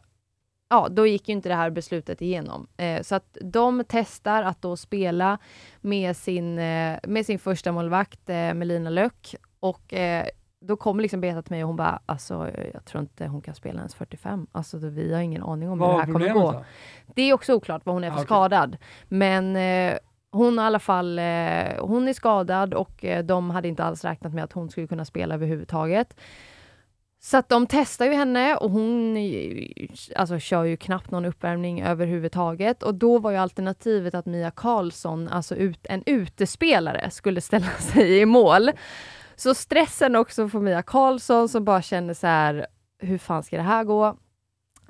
ja, 0.72 0.88
då 0.92 1.08
gick 1.08 1.30
ju 1.30 1.34
inte 1.34 1.50
det 1.50 1.56
här 1.56 1.70
beslutet 1.70 2.22
igenom. 2.22 2.68
Eh, 2.78 3.02
så 3.02 3.16
att 3.16 3.38
de 3.42 3.84
testar 3.88 4.44
att 4.44 4.62
då 4.62 4.78
spela 4.78 5.38
med 5.82 6.18
sin, 6.18 6.60
eh, 6.60 7.00
med 7.04 7.26
sin 7.26 7.40
första 7.40 7.72
målvakt 7.72 8.30
eh, 8.30 8.54
Melina 8.54 8.90
Löck 8.90 9.36
och 9.60 9.94
eh, 9.94 10.26
då 10.62 10.78
kommer 10.78 11.02
liksom 11.02 11.22
Beta 11.22 11.42
till 11.42 11.52
mig 11.52 11.64
och 11.64 11.68
hon 11.68 11.76
bara, 11.76 12.00
alltså 12.06 12.50
jag 12.74 12.86
tror 12.86 13.02
inte 13.02 13.28
hon 13.28 13.42
kan 13.42 13.56
spela 13.56 13.80
ens 13.80 13.96
45. 13.96 14.48
Alltså 14.52 14.78
vi 14.78 15.14
har 15.14 15.22
ingen 15.22 15.44
aning 15.44 15.70
om 15.70 15.80
vad 15.80 15.90
hur 15.90 15.98
det 15.98 16.06
här 16.06 16.14
kommer 16.14 16.34
gå. 16.34 16.52
Då? 16.52 16.64
Det 17.16 17.22
är 17.22 17.34
också 17.34 17.54
oklart 17.54 17.86
vad 17.86 17.96
hon 17.96 18.04
är 18.04 18.10
för 18.10 18.18
ah, 18.18 18.22
okay. 18.22 18.26
skadad. 18.26 18.78
Men 19.08 19.56
eh, 19.56 19.98
hon 20.32 20.60
i 20.60 20.62
alla 20.62 20.80
fall, 20.80 21.20
eh, 21.20 21.26
hon 21.80 22.08
är 22.08 22.14
skadad 22.14 22.74
och 22.74 23.06
de 23.24 23.50
hade 23.50 23.68
inte 23.68 23.84
alls 23.84 24.04
räknat 24.04 24.34
med 24.34 24.44
att 24.44 24.54
hon 24.54 24.70
skulle 24.70 24.88
kunna 24.88 25.06
spela 25.06 25.36
överhuvudtaget. 25.36 26.16
Så 27.24 27.38
att 27.38 27.50
de 27.50 27.68
testar 27.68 28.06
ju 28.06 28.14
henne 28.14 28.56
och 28.56 28.72
hon 28.72 29.18
alltså, 30.16 30.40
kör 30.40 30.64
ju 30.64 30.78
knappt 30.78 31.12
någon 31.12 31.26
uppvärmning 31.26 31.82
överhuvudtaget. 31.82 32.84
Och 32.84 32.96
då 32.96 33.20
var 33.20 33.32
ju 33.32 33.38
alternativet 33.38 34.14
att 34.14 34.26
Mia 34.26 34.52
Karlsson, 34.52 35.28
alltså 35.28 35.56
ut, 35.56 35.80
en 35.84 36.04
utespelare, 36.06 37.12
skulle 37.12 37.42
ställa 37.42 37.68
sig 37.80 38.20
i 38.20 38.26
mål. 38.26 38.72
Så 39.36 39.54
stressen 39.54 40.16
också 40.16 40.50
för 40.50 40.60
Mia 40.60 40.82
Karlsson 40.82 41.50
som 41.50 41.66
bara 41.66 41.82
känner 41.82 42.14
så 42.14 42.28
här, 42.28 42.68
hur 43.00 43.18
fan 43.18 43.44
ska 43.44 43.58
det 43.58 43.64
här 43.64 43.84
gå? 43.84 44.06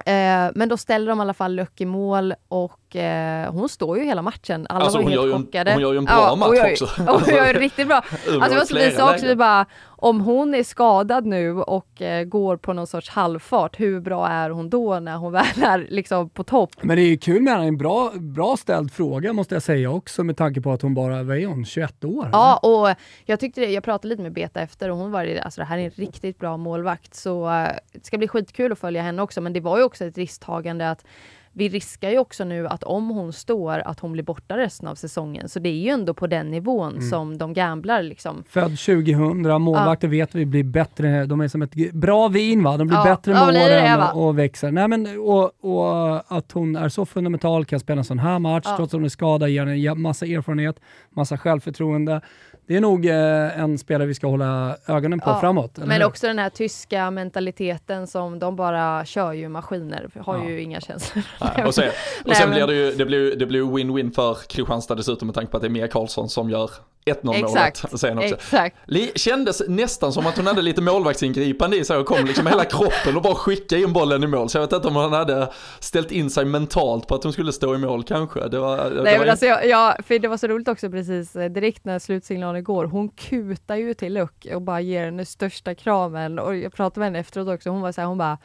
Eh, 0.06 0.52
men 0.56 0.70
då 0.70 0.78
ställer 0.78 1.08
de 1.08 1.20
i 1.20 1.22
alla 1.22 1.34
fall 1.34 1.56
Luck 1.56 1.82
i 1.82 1.86
mål 1.86 2.34
och 2.48 2.81
eh, 2.96 3.52
hon 3.52 3.70
står 3.70 3.98
ju 3.98 4.06
hela 4.06 4.22
matchen. 4.22 4.68
Alla 4.70 4.84
alltså, 4.84 4.98
var 4.98 5.04
hon 5.04 5.12
helt 5.12 5.26
gör 5.26 5.38
chockade. 5.38 5.72
En, 5.72 5.76
hon 5.76 5.82
gör 5.82 5.92
ju 5.92 5.98
en 5.98 6.06
bra 6.06 6.14
ja, 6.14 6.36
match 6.36 6.58
gör, 6.58 6.72
också. 6.72 6.86
Hon 6.98 7.36
gör 7.36 7.54
riktigt 7.54 7.88
bra. 7.88 8.02
Alltså, 8.12 8.52
jag 8.52 8.60
måste 8.60 8.90
visa 8.90 9.14
också, 9.14 9.26
vi 9.26 9.36
bara, 9.36 9.66
om 9.86 10.22
hon 10.22 10.56
är 10.56 10.64
skadad 10.64 11.26
nu 11.26 11.62
och 11.62 12.02
eh, 12.02 12.24
går 12.24 12.58
på 12.58 12.74
någon 12.74 12.88
sorts 12.88 13.10
halvfart, 13.10 13.80
hur 13.80 14.00
bra 14.00 14.28
är 14.28 14.50
hon 14.50 14.70
då 14.70 15.00
när 15.00 15.18
hon 15.18 15.32
väl 15.32 15.64
är 15.64 15.88
liksom 15.90 16.30
på 16.30 16.44
topp? 16.44 16.70
Men 16.82 16.96
det 16.96 17.02
är 17.04 17.08
ju 17.08 17.18
kul 17.18 17.42
med 17.42 17.54
henne, 17.54 17.68
en 17.68 17.78
bra, 17.78 18.12
bra 18.16 18.58
ställd 18.58 18.94
fråga 18.94 19.34
måste 19.34 19.56
jag 19.56 19.64
säga 19.64 19.92
också 19.92 20.24
med 20.24 20.38
tanke 20.38 20.62
på 20.62 20.72
att 20.72 20.82
hon 20.82 20.94
bara, 20.94 21.24
vad 21.24 21.38
är 21.38 21.46
hon, 21.46 21.66
21 21.66 22.04
år? 22.04 22.30
Ja, 22.32 22.58
och 22.58 22.96
jag 23.26 23.40
tyckte 23.40 23.62
det, 23.62 23.68
jag 23.68 23.84
pratade 23.84 24.08
lite 24.08 24.22
med 24.22 24.34
Beta 24.34 24.62
efter 24.62 24.90
och 24.90 24.98
hon 24.98 25.12
var 25.12 25.40
alltså 25.44 25.62
det 25.62 25.66
här 25.66 25.78
är 25.78 25.86
en 25.86 25.92
riktigt 25.92 26.40
bra 26.40 26.58
målvakt 26.58 27.16
så 27.16 27.46
uh, 27.46 27.68
det 27.92 28.06
ska 28.06 28.18
bli 28.18 28.28
skitkul 28.28 28.72
att 28.72 28.80
följa 28.80 29.02
henne 29.02 29.22
också 29.22 29.42
men 29.42 29.54
det 29.54 29.60
var 29.60 29.78
ju 29.78 29.84
också 29.84 30.06
ett 30.06 30.18
risktagande 30.18 30.90
att 30.90 31.06
vi 31.54 31.70
riskar 31.70 32.10
ju 32.10 32.20
också 32.20 32.44
nu 32.44 32.68
att 32.68 32.84
om 32.84 33.10
hon 33.10 33.34
står, 33.34 33.80
att 33.80 34.00
hon 34.00 34.12
blir 34.12 34.24
borta 34.24 34.58
resten 34.58 34.88
av 34.88 34.96
säsongen. 34.96 35.50
Så 35.50 35.60
det 35.60 35.70
är 35.70 35.74
ju 35.74 35.90
ändå 35.90 36.14
på 36.14 36.28
den 36.28 36.52
nivån 36.52 36.92
mm. 36.92 37.10
som 37.10 37.38
de 37.38 37.54
gamblar. 37.54 38.04
Liksom. 38.04 38.44
Född 38.50 38.78
2000, 38.78 39.62
målvakter 39.62 40.08
ja. 40.08 40.12
vet 40.12 40.36
vi 40.36 40.46
blir 40.46 40.64
bättre. 40.64 41.26
De 41.26 41.42
är 41.42 41.48
som 41.48 41.62
ett 41.62 41.94
bra 41.94 42.28
vin 42.28 42.64
va? 42.64 42.78
De 42.78 42.88
blir 42.88 42.98
ja. 42.98 43.04
bättre 43.04 43.32
med 43.32 43.56
ja, 43.56 43.66
åren 43.66 44.02
och, 44.14 44.28
och, 44.28 44.40
växer. 44.40 44.72
Nej, 44.72 44.88
men, 44.88 45.20
och, 45.20 45.52
och, 45.62 46.38
att 46.38 46.52
hon 46.52 46.76
är 46.76 46.90
så 46.90 47.06
fundamental, 47.06 47.66
kan 47.66 47.80
spela 47.80 48.00
en 48.00 48.06
sån 48.06 48.20
här 48.20 48.40
match 48.40 48.68
trots 48.78 48.82
att 48.82 48.92
hon 48.92 49.06
är 49.06 49.10
skadad, 49.10 49.50
ger 49.50 49.66
henne 49.66 49.96
massa 49.96 50.26
erfarenhet, 50.26 50.80
massa 51.10 51.38
självförtroende 51.38 52.22
det 52.68 52.76
är 52.76 52.82
nog 52.82 53.06
eh, 53.06 53.60
en 53.60 53.78
spelare 53.78 54.08
vi 54.08 54.14
ska 54.14 54.28
hålla 54.28 54.78
ögonen 54.88 55.20
på 55.20 55.30
ja, 55.30 55.40
framåt. 55.40 55.78
men 55.78 55.92
hur? 55.92 56.06
också 56.06 56.28
den 56.28 56.40
här 56.40 56.50
tyska 56.50 57.12
mentaliteten 57.12 58.08
som 58.08 58.40
de 58.40 58.56
bara 58.56 59.06
kör 59.06 59.34
ju 59.34 59.50
maskiner, 59.50 60.10
har 60.20 60.38
ja. 60.38 60.50
ju 60.50 60.62
inga 60.62 60.82
känslor. 60.82 61.24
Nej, 61.58 61.66
och 61.66 61.76
sen, 61.76 61.92
och 62.26 62.36
sen 62.36 62.52
blir 62.52 62.68
det 62.68 62.74
ju 62.74 62.92
det 62.92 63.06
blir, 63.06 63.36
det 63.36 63.46
blir 63.46 63.62
win-win 63.62 64.12
för 64.12 64.38
Kristianstad 64.48 64.96
dessutom 64.96 65.28
med 65.28 65.36
tanke 65.36 65.52
på 65.52 65.58
att 65.58 65.62
det 65.62 65.68
är 65.68 65.70
Mia 65.70 65.88
Karlsson 65.88 66.30
som 66.30 66.50
gör 66.50 66.72
1-0 67.06 67.42
målet 67.42 68.00
sen 68.00 68.18
också. 68.18 68.36
Exakt. 68.36 68.76
Kändes 69.16 69.62
nästan 69.68 70.14
som 70.14 70.28
att 70.28 70.38
hon 70.38 70.48
hade 70.48 70.62
lite 70.62 70.82
målvaktsingripande 70.82 71.78
i 71.78 71.86
sig 71.86 71.98
och 71.98 72.06
kom 72.06 72.26
liksom 72.26 72.48
hela 72.48 72.66
kroppen 72.66 73.16
och 73.16 73.22
bara 73.22 73.36
skicka 73.36 73.78
in 73.78 73.94
bollen 73.94 74.24
i 74.24 74.28
mål. 74.28 74.50
Så 74.50 74.58
jag 74.58 74.62
vet 74.62 74.74
inte 74.74 74.88
om 74.88 74.96
hon 74.96 75.14
hade 75.14 75.52
ställt 75.80 76.12
in 76.12 76.30
sig 76.30 76.46
mentalt 76.46 77.08
på 77.08 77.16
att 77.16 77.24
hon 77.24 77.34
skulle 77.34 77.54
stå 77.54 77.76
i 77.76 77.78
mål 77.78 78.04
kanske. 78.04 78.48
Det 78.48 78.60
var, 78.60 78.78
det 78.78 79.04
Nej 79.04 79.14
var 79.14 79.20
men 79.20 79.30
alltså 79.30 79.46
jag, 79.46 79.68
jag, 79.68 80.06
för 80.06 80.20
det 80.20 80.28
var 80.28 80.38
så 80.38 80.48
roligt 80.48 80.68
också 80.68 80.90
precis 80.90 81.36
eh, 81.36 81.50
direkt 81.50 81.86
när 81.86 82.00
slutsignalen 82.00 82.64
går. 82.64 82.86
Hon 82.86 83.10
kutar 83.10 83.76
ju 83.76 83.94
till 83.94 84.14
Luck 84.14 84.48
och 84.54 84.62
bara 84.62 84.82
ger 84.82 85.06
henne 85.06 85.26
största 85.26 85.76
kramen 85.76 86.40
och 86.40 86.56
jag 86.56 86.74
pratade 86.74 87.00
med 87.00 87.08
henne 87.08 87.20
efteråt 87.20 87.48
också. 87.48 87.70
Hon 87.70 87.82
var 87.82 87.92
så 87.92 88.02
här, 88.02 88.08
hon 88.08 88.18
bara 88.18 88.38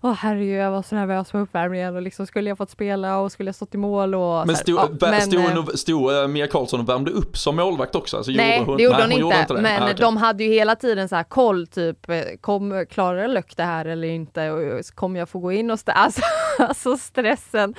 åh 0.00 0.12
herregud, 0.12 0.60
jag 0.60 0.70
var 0.70 0.82
så 0.82 0.94
nervös 0.94 1.30
på 1.30 1.38
uppvärmningen 1.38 1.96
och 1.96 2.02
liksom 2.02 2.26
skulle 2.26 2.50
jag 2.50 2.58
fått 2.58 2.70
spela 2.70 3.18
och 3.18 3.32
skulle 3.32 3.48
jag 3.48 3.54
stått 3.54 3.74
i 3.74 3.78
mål 3.78 4.14
och 4.14 4.46
Men 4.46 4.56
stod, 4.56 4.78
ja, 4.78 4.88
men, 5.00 5.20
stod, 5.20 5.40
eh, 5.40 5.64
stod 5.74 6.12
uh, 6.12 6.28
Mia 6.28 6.46
Karlsson 6.46 6.80
och 6.80 6.88
värmde 6.88 7.10
upp 7.10 7.36
som 7.36 7.56
målvakt 7.56 7.94
också? 7.94 8.16
Alltså, 8.16 8.32
nej, 8.32 8.64
hon, 8.64 8.76
det 8.76 8.82
gjorde 8.82 9.06
nej, 9.06 9.20
hon, 9.20 9.32
hon 9.32 9.40
inte, 9.40 9.54
men 9.54 9.82
ah, 9.82 9.84
okay. 9.84 9.94
de 9.94 10.16
hade 10.16 10.44
ju 10.44 10.52
hela 10.52 10.76
tiden 10.76 11.08
så 11.08 11.16
här 11.16 11.24
koll, 11.24 11.66
typ, 11.66 12.10
eh, 12.10 12.22
kom, 12.40 12.86
klarar 12.90 13.28
Löck 13.28 13.56
det 13.56 13.62
här 13.62 13.84
eller 13.84 14.08
inte? 14.08 14.50
Och, 14.50 14.84
kommer 14.94 15.18
jag 15.18 15.28
få 15.28 15.38
gå 15.38 15.52
in 15.52 15.70
och 15.70 15.78
stä 15.78 15.92
alltså, 15.94 16.22
alltså 16.58 16.96
stressen. 16.96 17.74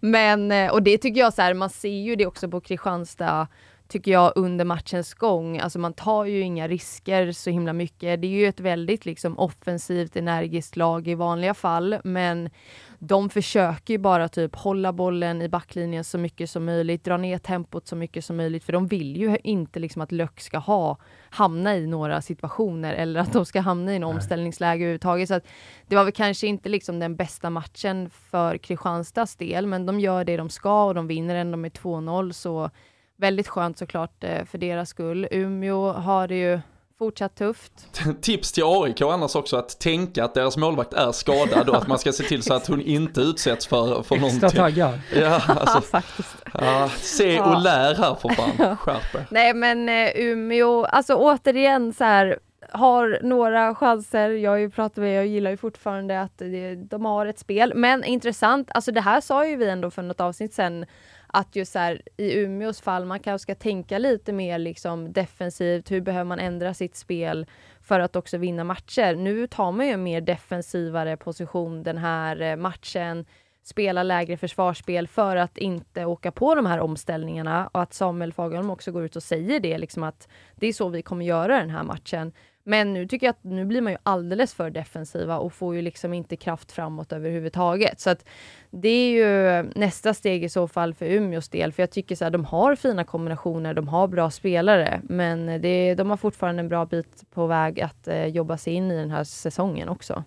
Men, 0.00 0.70
och 0.70 0.82
det 0.82 0.98
tycker 0.98 1.20
jag 1.20 1.34
så 1.34 1.42
här, 1.42 1.54
man 1.54 1.70
ser 1.70 1.88
ju 1.88 2.16
det 2.16 2.26
också 2.26 2.48
på 2.48 2.60
Kristianstad 2.60 3.46
tycker 3.92 4.12
jag, 4.12 4.32
under 4.36 4.64
matchens 4.64 5.14
gång. 5.14 5.58
Alltså 5.58 5.78
man 5.78 5.92
tar 5.92 6.24
ju 6.24 6.40
inga 6.40 6.68
risker 6.68 7.32
så 7.32 7.50
himla 7.50 7.72
mycket. 7.72 8.20
Det 8.20 8.26
är 8.26 8.30
ju 8.30 8.46
ett 8.46 8.60
väldigt 8.60 9.06
liksom 9.06 9.38
offensivt, 9.38 10.16
energiskt 10.16 10.76
lag 10.76 11.08
i 11.08 11.14
vanliga 11.14 11.54
fall, 11.54 11.98
men 12.04 12.50
de 12.98 13.30
försöker 13.30 13.94
ju 13.94 13.98
bara 13.98 14.28
typ 14.28 14.56
hålla 14.56 14.92
bollen 14.92 15.42
i 15.42 15.48
backlinjen 15.48 16.04
så 16.04 16.18
mycket 16.18 16.50
som 16.50 16.64
möjligt, 16.64 17.04
dra 17.04 17.16
ner 17.16 17.38
tempot 17.38 17.86
så 17.86 17.96
mycket 17.96 18.24
som 18.24 18.36
möjligt, 18.36 18.64
för 18.64 18.72
de 18.72 18.86
vill 18.86 19.16
ju 19.16 19.36
inte 19.44 19.78
liksom 19.78 20.02
att 20.02 20.12
Löck 20.12 20.40
ska 20.40 20.58
ha, 20.58 20.96
hamna 21.30 21.76
i 21.76 21.86
några 21.86 22.22
situationer 22.22 22.94
eller 22.94 23.20
att 23.20 23.32
de 23.32 23.44
ska 23.44 23.60
hamna 23.60 23.92
i 23.92 23.96
en 23.96 24.04
omställningsläge 24.04 24.84
överhuvudtaget. 24.84 25.28
Så 25.28 25.34
att 25.34 25.46
det 25.86 25.96
var 25.96 26.04
väl 26.04 26.12
kanske 26.12 26.46
inte 26.46 26.68
liksom 26.68 26.98
den 26.98 27.16
bästa 27.16 27.50
matchen 27.50 28.10
för 28.10 28.58
Kristianstads 28.58 29.36
del, 29.36 29.66
men 29.66 29.86
de 29.86 30.00
gör 30.00 30.24
det 30.24 30.36
de 30.36 30.48
ska 30.48 30.84
och 30.84 30.94
de 30.94 31.06
vinner 31.06 31.34
ändå 31.34 31.56
med 31.56 31.72
2-0, 31.72 32.32
så 32.32 32.70
väldigt 33.16 33.48
skönt 33.48 33.78
såklart 33.78 34.24
eh, 34.24 34.44
för 34.44 34.58
deras 34.58 34.88
skull. 34.88 35.28
Umeå 35.30 35.92
har 35.92 36.28
det 36.28 36.38
ju 36.38 36.60
fortsatt 36.98 37.34
tufft. 37.36 37.72
Tips 38.20 38.52
till 38.52 38.64
AIK 38.66 39.00
annars 39.00 39.34
också 39.34 39.56
att 39.56 39.80
tänka 39.80 40.24
att 40.24 40.34
deras 40.34 40.56
målvakt 40.56 40.92
är 40.92 41.12
skadad 41.12 41.68
och 41.68 41.76
att 41.76 41.88
man 41.88 41.98
ska 41.98 42.12
se 42.12 42.22
till 42.22 42.42
så 42.42 42.54
att 42.54 42.66
hon 42.66 42.80
inte 42.80 43.20
utsätts 43.20 43.66
för, 43.66 44.02
för 44.02 44.16
någonting. 44.16 44.44
Extra 44.44 44.62
taggar. 44.62 45.00
Ja, 45.14 45.40
alltså, 45.46 45.80
faktiskt. 45.90 46.36
Ja, 46.54 46.90
se 46.96 47.40
och 47.40 47.60
lär 47.60 47.94
här 47.94 48.14
för 48.14 48.28
fan, 48.28 48.76
skärp 48.76 49.30
Nej 49.30 49.54
men 49.54 49.88
uh, 49.88 50.08
Umeå, 50.14 50.84
alltså 50.84 51.14
återigen 51.14 51.92
så 51.92 52.04
här, 52.04 52.38
har 52.74 53.18
några 53.22 53.74
chanser. 53.74 54.30
Jag 54.30 54.50
har 54.50 54.58
ju 54.58 54.70
pratat 54.70 54.96
med, 54.96 55.16
jag 55.16 55.26
gillar 55.26 55.50
ju 55.50 55.56
fortfarande 55.56 56.20
att 56.20 56.42
de 56.76 57.04
har 57.04 57.26
ett 57.26 57.38
spel. 57.38 57.72
Men 57.74 58.04
intressant, 58.04 58.70
alltså 58.74 58.92
det 58.92 59.00
här 59.00 59.20
sa 59.20 59.46
ju 59.46 59.56
vi 59.56 59.68
ändå 59.68 59.90
för 59.90 60.02
något 60.02 60.20
avsnitt 60.20 60.54
sen 60.54 60.86
att 61.26 61.56
just 61.56 61.74
här, 61.74 62.02
i 62.16 62.38
Umeås 62.38 62.80
fall, 62.80 63.04
man 63.04 63.20
kanske 63.20 63.42
ska 63.42 63.54
tänka 63.54 63.98
lite 63.98 64.32
mer 64.32 64.58
liksom 64.58 65.12
defensivt. 65.12 65.90
Hur 65.90 66.00
behöver 66.00 66.24
man 66.24 66.38
ändra 66.38 66.74
sitt 66.74 66.96
spel 66.96 67.46
för 67.82 68.00
att 68.00 68.16
också 68.16 68.38
vinna 68.38 68.64
matcher? 68.64 69.14
Nu 69.14 69.46
tar 69.46 69.72
man 69.72 69.86
ju 69.86 69.92
en 69.92 70.02
mer 70.02 70.20
defensivare 70.20 71.16
position 71.16 71.82
den 71.82 71.98
här 71.98 72.40
eh, 72.40 72.56
matchen 72.56 73.24
spela 73.62 74.02
lägre 74.02 74.36
försvarsspel 74.36 75.08
för 75.08 75.36
att 75.36 75.58
inte 75.58 76.04
åka 76.04 76.32
på 76.32 76.54
de 76.54 76.66
här 76.66 76.80
omställningarna 76.80 77.70
och 77.72 77.82
att 77.82 77.94
Samuel 77.94 78.32
Fagerholm 78.32 78.70
också 78.70 78.92
går 78.92 79.04
ut 79.04 79.16
och 79.16 79.22
säger 79.22 79.60
det, 79.60 79.78
liksom 79.78 80.02
att 80.02 80.28
det 80.56 80.66
är 80.66 80.72
så 80.72 80.88
vi 80.88 81.02
kommer 81.02 81.24
göra 81.24 81.58
den 81.58 81.70
här 81.70 81.82
matchen. 81.82 82.32
Men 82.64 82.92
nu 82.92 83.06
tycker 83.08 83.26
jag 83.26 83.30
att 83.30 83.44
nu 83.44 83.64
blir 83.64 83.80
man 83.80 83.92
ju 83.92 83.98
alldeles 84.02 84.54
för 84.54 84.70
defensiva 84.70 85.38
och 85.38 85.52
får 85.52 85.74
ju 85.74 85.82
liksom 85.82 86.14
inte 86.14 86.36
kraft 86.36 86.72
framåt 86.72 87.12
överhuvudtaget. 87.12 88.00
Så 88.00 88.10
att 88.10 88.28
det 88.70 88.88
är 88.88 89.10
ju 89.10 89.62
nästa 89.74 90.14
steg 90.14 90.44
i 90.44 90.48
så 90.48 90.68
fall 90.68 90.94
för 90.94 91.06
Umeås 91.06 91.48
del, 91.48 91.72
för 91.72 91.82
jag 91.82 91.90
tycker 91.90 92.16
så 92.16 92.24
här, 92.24 92.30
de 92.30 92.44
har 92.44 92.76
fina 92.76 93.04
kombinationer, 93.04 93.74
de 93.74 93.88
har 93.88 94.08
bra 94.08 94.30
spelare, 94.30 95.00
men 95.04 95.46
det, 95.62 95.94
de 95.94 96.10
har 96.10 96.16
fortfarande 96.16 96.60
en 96.60 96.68
bra 96.68 96.86
bit 96.86 97.30
på 97.30 97.46
väg 97.46 97.80
att 97.80 98.08
eh, 98.08 98.26
jobba 98.26 98.56
sig 98.56 98.72
in 98.72 98.90
i 98.90 98.96
den 98.96 99.10
här 99.10 99.24
säsongen 99.24 99.88
också. 99.88 100.24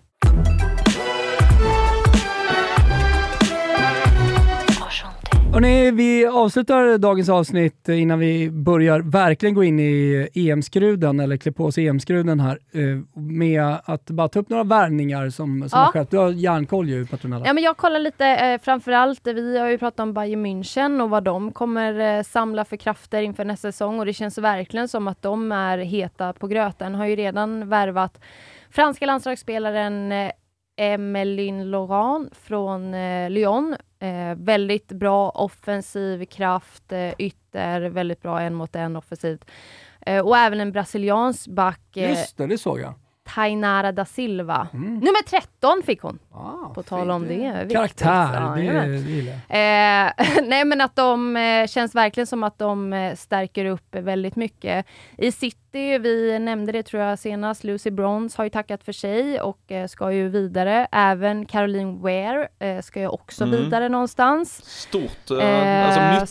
Hörrni, 5.56 5.90
vi 5.90 6.26
avslutar 6.26 6.98
dagens 6.98 7.28
avsnitt 7.28 7.88
innan 7.88 8.18
vi 8.18 8.50
börjar 8.50 9.00
verkligen 9.00 9.54
gå 9.54 9.64
in 9.64 9.80
i 9.80 10.28
EM-skruden, 10.34 11.20
eller 11.20 11.36
klä 11.36 11.52
på 11.52 11.64
oss 11.64 11.78
EM-skruden 11.78 12.40
här, 12.40 12.58
eh, 12.72 13.20
med 13.20 13.76
att 13.84 14.10
bara 14.10 14.28
ta 14.28 14.38
upp 14.38 14.48
några 14.48 14.64
värvningar 14.64 15.30
som, 15.30 15.68
som 15.68 15.68
ja. 15.72 15.84
har 15.84 15.92
skett. 15.92 16.10
Du 16.10 16.16
har 16.16 16.30
järnkoll 16.30 16.88
ju 16.88 17.06
Petronella. 17.06 17.46
Ja, 17.46 17.52
men 17.52 17.64
jag 17.64 17.76
kollar 17.76 18.00
lite 18.00 18.26
eh, 18.26 18.60
framförallt, 18.60 19.26
vi 19.26 19.58
har 19.58 19.68
ju 19.68 19.78
pratat 19.78 20.00
om 20.00 20.14
Bayern 20.14 20.46
München 20.46 21.02
och 21.02 21.10
vad 21.10 21.24
de 21.24 21.52
kommer 21.52 22.18
eh, 22.18 22.22
samla 22.22 22.64
för 22.64 22.76
krafter 22.76 23.22
inför 23.22 23.44
nästa 23.44 23.72
säsong 23.72 23.98
och 23.98 24.06
det 24.06 24.12
känns 24.12 24.38
verkligen 24.38 24.88
som 24.88 25.08
att 25.08 25.22
de 25.22 25.52
är 25.52 25.78
heta 25.78 26.32
på 26.32 26.46
gröten. 26.46 26.94
Har 26.94 27.06
ju 27.06 27.16
redan 27.16 27.68
värvat 27.68 28.20
franska 28.70 29.06
landslagsspelaren 29.06 30.12
eh, 30.12 30.30
Emeline 30.76 31.70
Laurent 31.70 32.36
från 32.36 32.94
eh, 32.94 33.30
Lyon. 33.30 33.76
Eh, 33.98 34.34
väldigt 34.36 34.88
bra 34.88 35.30
offensiv 35.30 36.24
kraft, 36.24 36.92
eh, 36.92 37.12
ytter, 37.18 37.80
väldigt 37.80 38.22
bra 38.22 38.40
en 38.40 38.54
mot 38.54 38.76
en 38.76 38.96
offensivt. 38.96 39.44
Eh, 40.00 40.26
och 40.26 40.36
även 40.36 40.60
en 40.60 40.72
brasiliansk 40.72 41.46
back. 41.48 41.96
Eh, 41.96 42.10
Just 42.10 42.36
det, 42.36 42.46
det 42.46 42.58
såg 42.58 42.80
jag. 42.80 42.94
Tainara 43.34 43.92
da 43.92 44.04
Silva. 44.04 44.68
Mm. 44.72 44.94
Nummer 44.94 45.22
13 45.28 45.82
fick 45.86 46.00
hon. 46.02 46.18
Ah, 46.32 46.68
På 46.74 46.82
tal 46.82 47.10
om 47.10 47.22
det. 47.28 47.52
viktigt. 47.60 47.72
Karaktär, 47.76 48.62
Ja, 48.64 48.72
det, 48.72 48.88
det 48.88 48.96
gillar 48.98 49.32
jag. 49.48 50.06
Eh, 50.06 50.12
nej 50.48 50.64
men 50.64 50.80
att 50.80 50.96
de 50.96 51.36
eh, 51.36 51.66
känns 51.66 51.94
verkligen 51.94 52.26
som 52.26 52.42
att 52.42 52.58
de 52.58 52.92
eh, 52.92 53.14
stärker 53.14 53.64
upp 53.64 53.94
väldigt 53.94 54.36
mycket. 54.36 54.86
I 55.18 55.32
City, 55.76 55.98
vi 55.98 56.38
nämnde 56.38 56.72
det 56.72 56.82
tror 56.82 57.02
jag 57.02 57.18
senast, 57.18 57.64
Lucy 57.64 57.90
Bronze 57.90 58.34
har 58.38 58.44
ju 58.44 58.50
tackat 58.50 58.84
för 58.84 58.92
sig 58.92 59.40
och 59.40 59.72
eh, 59.72 59.86
ska 59.86 60.12
ju 60.12 60.28
vidare. 60.28 60.86
Även 60.92 61.46
Caroline 61.46 62.00
Ware 62.00 62.48
eh, 62.58 62.82
ska 62.82 63.00
ju 63.00 63.08
också 63.08 63.44
Mm. 63.44 63.56
vidare 63.64 63.88
någonstans. 63.88 64.62
Stort, 64.64 65.30
eh, 65.30 65.38
Eh, 65.38 65.86
alltså 65.86 66.00
mycket, 66.20 66.28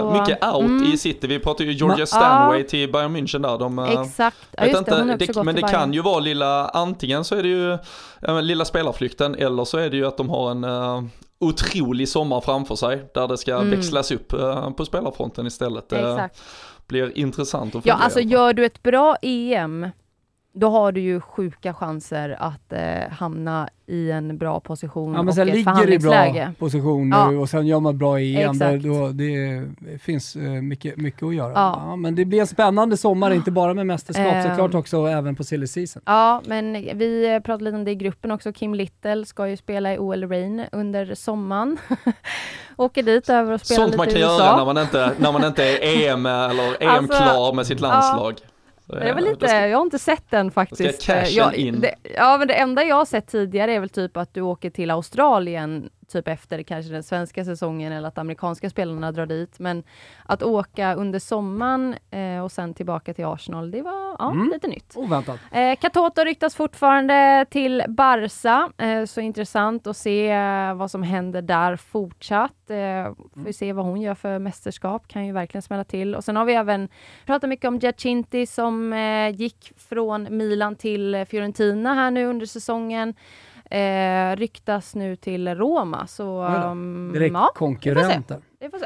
så- 0.00 0.10
mycket 0.20 0.44
out 0.54 0.64
mm. 0.64 0.92
i 0.92 0.98
City. 0.98 1.26
Vi 1.26 1.38
pratar 1.38 1.64
ju 1.64 1.72
Georgia 1.72 2.04
Ma- 2.04 2.06
Stanway 2.06 2.58
Ja. 2.60 2.68
till 2.68 2.92
Bayern 2.92 3.16
München 3.16 3.42
där. 3.42 3.58
De, 3.58 3.78
eh, 3.78 4.00
Exakt, 4.00 4.36
ja, 4.50 4.64
just 4.66 4.86
det, 4.86 4.92
också 4.92 5.16
det, 5.18 5.26
gått 5.32 5.44
men 5.44 5.54
det 5.54 5.62
kan 5.62 5.92
ju 5.92 6.02
vara 6.02 6.20
lilla, 6.20 6.68
antingen 6.68 7.24
så 7.24 7.34
är 7.34 7.42
det 7.42 7.48
ju 7.48 7.78
men 8.20 8.46
lilla 8.46 8.64
spelarflykten 8.64 9.34
eller 9.34 9.64
så 9.64 9.78
är 9.78 9.90
det 9.90 9.96
ju 9.96 10.06
att 10.06 10.16
de 10.16 10.28
har 10.30 10.50
en 10.50 10.64
uh, 10.64 11.02
otrolig 11.40 12.08
sommar 12.08 12.40
framför 12.40 12.74
sig 12.76 13.02
där 13.14 13.28
det 13.28 13.38
ska 13.38 13.54
Mm. 13.54 13.70
växlas 13.70 14.10
upp 14.10 14.32
eh, 14.32 14.70
på 14.70 14.84
spelarfronten 14.84 15.46
istället. 15.46 15.88
Det 15.88 16.12
Exakt. 16.12 16.40
Blir 16.88 17.18
intressant 17.18 17.74
att 17.74 17.86
Ja, 17.86 17.94
följa. 17.94 17.94
alltså 18.04 18.18
alla 18.18 18.24
fall. 18.24 18.32
gör 18.32 18.52
du 18.52 18.64
ett 18.64 18.82
bra 18.82 19.16
EM, 19.22 19.86
då 20.52 20.68
har 20.70 20.92
du 20.92 21.00
ju 21.00 21.20
sjuka 21.20 21.74
chanser 21.74 22.36
att 22.40 22.72
eh, 22.72 23.10
hamna 23.10 23.68
i 23.86 24.10
en 24.10 24.38
bra 24.38 24.60
position 24.60 25.12
Ja, 25.12 25.18
men 25.18 25.28
och 25.28 25.34
sen 25.34 25.48
ett 25.48 25.54
ligger 25.54 25.90
i 25.90 25.98
bra 25.98 26.52
position 26.58 27.08
Ja. 27.10 27.30
nu 27.30 27.36
och 27.38 27.48
sen 27.48 27.66
gör 27.66 27.80
man 27.80 27.98
bra 27.98 28.18
EM. 28.20 28.58
Där, 28.58 28.78
då, 28.78 29.08
det 29.08 29.64
finns 29.98 30.36
eh, 30.36 30.42
mycket, 30.42 30.96
mycket 30.96 31.22
att 31.22 31.34
göra. 31.34 31.52
Ja. 31.52 31.82
Ja, 31.86 31.96
men 31.96 32.14
det 32.14 32.24
blir 32.24 32.40
en 32.40 32.46
spännande 32.46 32.96
sommar, 32.96 33.30
inte 33.30 33.50
bara 33.50 33.74
med 33.74 33.86
mästerskap 33.86 34.26
Ehm. 34.26 34.48
såklart 34.48 34.74
också, 34.74 35.06
även 35.06 35.36
på 35.36 35.44
silly 35.44 35.66
season. 35.66 36.02
Ja, 36.06 36.42
men 36.46 36.72
vi 36.72 37.34
eh, 37.34 37.40
pratade 37.40 37.64
lite 37.64 37.76
om 37.76 37.84
det 37.84 37.90
i 37.90 37.94
gruppen 37.94 38.30
också. 38.30 38.52
Kim 38.52 38.74
Little 38.74 39.24
ska 39.26 39.48
ju 39.48 39.56
spela 39.56 39.94
i 39.94 39.98
OL 39.98 40.28
Rain 40.28 40.64
under 40.72 41.14
sommaren. 41.14 41.78
Åker 42.76 43.02
dit 43.02 43.28
över 43.30 43.52
och 43.52 43.60
spelar 43.60 43.76
Sånt 43.76 43.86
lite 43.90 43.96
man 43.98 44.06
kan 44.06 44.16
i 44.16 44.20
göra 44.20 44.32
USA. 44.32 44.56
när 44.56 44.64
man 44.64 44.78
inte, 44.78 45.12
när 45.18 45.32
man 45.32 45.44
inte 45.44 45.64
är 45.64 46.08
EM 46.12 46.26
eller 46.26 46.82
EM-klar 46.82 47.52
med 47.56 47.66
sitt 47.66 47.80
landslag. 47.80 48.38
Så, 48.38 48.44
Eh, 48.92 49.16
lite, 49.20 49.34
då 49.40 49.46
ska- 49.46 49.66
jag 49.68 49.78
har 49.78 49.82
inte 49.84 49.98
sett 49.98 50.30
den 50.30 50.50
faktiskt. 50.50 51.02
Ska 51.02 51.12
cashen 51.12 51.34
jag, 51.36 51.54
in. 51.54 51.80
Det, 51.80 51.94
ja, 52.16 52.38
men 52.38 52.48
det 52.48 52.54
enda 52.54 52.84
jag 52.84 52.96
har 52.96 53.04
sett 53.04 53.26
tidigare 53.26 53.72
är 53.72 53.80
väl 53.80 53.88
typ 53.88 54.16
att 54.16 54.34
du 54.34 54.40
åker 54.40 54.70
till 54.70 54.90
Australien 54.90 55.90
typ 56.12 56.28
efter 56.28 56.62
kanske 56.62 56.92
den 56.92 57.02
svenska 57.02 57.44
säsongen 57.44 57.92
eller 57.92 58.08
att 58.08 58.18
amerikanska 58.18 58.70
spelarna 58.70 59.12
drar 59.12 59.26
dit. 59.26 59.58
Men 59.58 59.82
att 60.26 60.42
åka 60.42 60.94
under 60.94 61.18
sommaren 61.18 61.94
eh, 62.10 62.44
och 62.44 62.52
sen 62.52 62.74
tillbaka 62.74 63.14
till 63.14 63.24
Arsenal, 63.24 63.70
det 63.70 63.82
var 63.82 64.16
ja, 64.18 64.30
Mm. 64.30 64.50
lite 64.52 64.66
nytt. 64.68 64.92
Oväntat. 64.96 65.38
Eh, 65.52 65.76
Katoto 65.80 66.20
ryktas 66.24 66.54
fortfarande 66.54 67.46
till 67.50 67.82
Barca, 67.88 68.70
eh, 68.78 69.04
så 69.04 69.20
intressant 69.20 69.86
att 69.86 69.96
se 69.96 70.30
eh, 70.30 70.74
vad 70.74 70.90
som 70.90 71.02
händer 71.02 71.42
där 71.42 71.76
fortsatt. 71.76 72.70
Eh, 72.70 73.04
får 73.34 73.44
vi 73.44 73.52
se 73.52 73.72
vad 73.72 73.84
hon 73.84 74.00
gör 74.00 74.14
för 74.14 74.38
mästerskap, 74.38 75.08
kan 75.08 75.26
ju 75.26 75.32
verkligen 75.32 75.62
smälla 75.62 75.84
till. 75.84 76.14
Och 76.14 76.24
sen 76.24 76.36
har 76.36 76.44
vi 76.44 76.54
även 76.54 76.88
pratat 77.26 77.48
mycket 77.48 77.68
om 77.68 77.78
Giacinti 77.78 78.46
som 78.46 78.92
eh, 78.92 79.28
gick 79.28 79.72
från 79.76 80.36
Milan 80.36 80.76
till 80.76 81.24
Fiorentina 81.28 81.94
här 81.94 82.10
nu 82.10 82.26
under 82.26 82.46
säsongen. 82.46 83.14
Eh, 83.70 84.36
ryktas 84.36 84.94
nu 84.94 85.16
till 85.16 85.54
Roma, 85.54 86.06
så 86.06 86.22
då. 86.62 86.68
um, 86.68 87.10
Direkt 87.12 87.32
ja, 87.34 87.52
konkurrenter. 87.54 88.38
vi 88.60 88.68
får 88.70 88.78
se. 88.78 88.84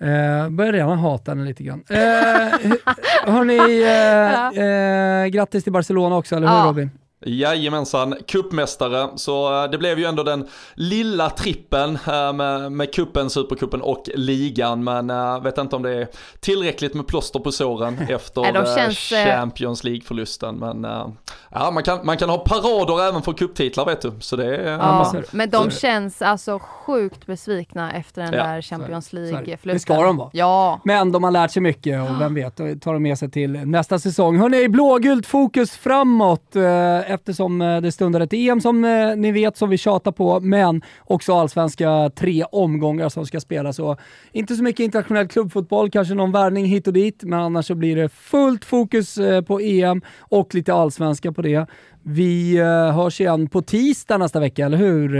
Eh, 0.00 0.48
börjar 0.50 0.72
redan 0.72 0.98
hata 0.98 1.30
henne 1.30 1.44
lite 1.44 1.62
grann. 1.62 1.84
Eh, 1.90 1.96
hörni, 3.32 3.82
eh, 3.82 4.64
eh, 4.64 5.26
grattis 5.26 5.64
till 5.64 5.72
Barcelona 5.72 6.16
också, 6.16 6.36
eller 6.36 6.48
hur 6.48 6.54
Ja. 6.56 6.64
Robin? 6.68 6.90
Jajamensan, 7.26 8.14
kuppmästare. 8.26 9.08
Så 9.16 9.62
eh, 9.64 9.70
det 9.70 9.78
blev 9.78 9.98
ju 9.98 10.04
ändå 10.04 10.22
den 10.22 10.48
lilla 10.74 11.30
trippen 11.30 11.98
eh, 12.06 12.32
med, 12.32 12.72
med 12.72 12.94
kuppen, 12.94 13.30
superkuppen 13.30 13.80
och 13.82 14.08
ligan. 14.14 14.84
Men 14.84 15.08
jag 15.08 15.42
vet 15.42 15.58
inte 15.58 15.76
om 15.76 15.82
det 15.82 15.94
är 15.94 16.08
tillräckligt 16.40 16.94
med 16.94 17.06
plåster 17.06 17.38
på 17.38 17.52
såren 17.52 17.98
efter 18.08 18.56
eh, 18.56 18.76
känns, 18.76 19.12
eh, 19.12 19.24
Champions 19.24 19.84
League-förlusten. 19.84 20.54
Men 20.54 20.84
eh, 20.84 21.08
ja, 21.50 21.70
man 21.70 21.82
kan, 21.82 22.06
man 22.06 22.16
kan 22.16 22.28
ha 22.28 22.38
parader 22.38 23.08
även 23.08 23.22
för 23.22 23.32
kupptitlar 23.32 23.84
vet 23.84 24.00
du. 24.00 24.12
Så 24.20 24.36
det 24.36 24.56
är... 24.56 24.72
Ja, 24.72 25.14
men 25.30 25.50
de 25.50 25.70
känns 25.70 26.22
alltså 26.22 26.58
sjukt 26.58 27.26
besvikna 27.26 27.92
efter 27.92 28.22
den 28.22 28.32
Ja, 28.32 28.44
där 28.44 28.62
Champions. 28.62 29.12
League-förlusten. 29.12 29.72
Det 29.72 29.78
ska 29.78 30.02
de 30.02 30.16
vara. 30.16 30.30
Ja. 30.32 30.80
Men 30.84 31.12
de 31.12 31.24
har 31.24 31.30
lärt 31.30 31.50
sig 31.50 31.62
mycket 31.62 32.10
och 32.10 32.20
vem 32.20 32.34
vet, 32.34 32.56
tar 32.56 32.92
de 32.92 33.02
med 33.02 33.18
sig 33.18 33.30
till 33.30 33.52
nästa 33.52 33.98
säsong. 33.98 34.38
Hörni, 34.38 34.68
blågult 34.68 35.26
fokus 35.26 35.70
framåt 35.70 36.56
eh, 36.56 37.12
eftersom 37.16 37.60
eh, 37.62 37.80
det 37.80 37.92
stundar 37.92 38.20
ett 38.20 38.32
EM 38.32 38.60
som 38.60 38.84
eh, 38.84 39.16
ni 39.16 39.32
vet 39.32 39.56
som 39.56 39.70
vi 39.70 39.78
tjatar 39.78 40.12
på, 40.12 40.40
men 40.40 40.82
också 41.04 41.34
allsvenska 41.34 42.10
tre 42.16 42.44
omgångar 42.52 43.08
som 43.08 43.26
ska 43.26 43.40
spelas. 43.40 43.76
Så 43.76 43.96
inte 44.32 44.56
så 44.56 44.62
mycket 44.62 44.84
internationell 44.84 45.28
klubbfotboll, 45.28 45.90
kanske 45.90 46.14
någon 46.14 46.32
värvning 46.32 46.66
hit 46.66 46.86
och 46.86 46.92
dit, 46.92 47.22
men 47.22 47.38
annars 47.40 47.66
så 47.66 47.74
blir 47.74 47.96
det 47.96 48.08
fullt 48.08 48.64
fokus 48.64 49.18
eh, 49.18 49.42
på 49.42 49.60
EM 49.60 50.02
och 50.18 50.54
lite 50.54 50.74
allsvenska 50.74 51.32
på 51.32 51.42
det. 51.42 51.66
Vi 52.02 52.58
hörs 52.94 53.20
igen 53.20 53.48
på 53.48 53.62
tisdag 53.62 54.18
nästa 54.18 54.40
vecka, 54.40 54.66
eller 54.66 54.78
hur 54.78 55.10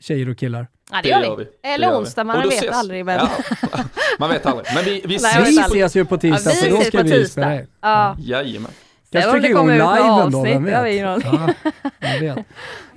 tjejer 0.00 0.28
och 0.30 0.38
killar? 0.38 0.66
Ja, 0.90 0.96
det, 1.02 1.08
Det 1.08 1.26
gör 1.26 1.36
vi. 1.36 1.46
Eller 1.74 1.88
gör 1.88 1.98
onsdag, 2.00 2.20
Och 2.20 2.26
man 2.26 2.42
vet 2.42 2.52
ses- 2.52 2.70
aldrig. 2.72 3.04
Men... 3.04 3.14
Ja, 3.16 3.28
man 4.18 4.30
vet 4.30 4.46
aldrig. 4.46 4.66
Men 4.74 4.84
vi, 4.84 4.90
vi 5.04 5.18
Nej, 5.22 5.42
ses. 5.42 5.48
Vi 5.74 5.80
ses 5.80 5.96
ju 5.96 6.04
på 6.04 6.18
tisdag, 6.18 6.50
Ja, 6.50 6.56
för 6.56 6.70
då 6.70 6.80
ska 6.80 7.02
vi 7.02 7.28
spela. 7.28 7.60
Ja. 7.80 8.16
Jajamän. 8.20 8.70
Det 9.20 9.30
trycker 9.30 9.48
igång 9.48 9.60
kommer 9.62 9.74
ut 9.74 9.80
några 9.80 9.94
liven 9.94 10.32
då, 10.32 10.38
avsnitt, 10.38 10.54
vem 10.56 10.64
vet? 10.64 11.24
Ja, 11.24 11.48
vem 12.00 12.20
vet. 12.20 12.38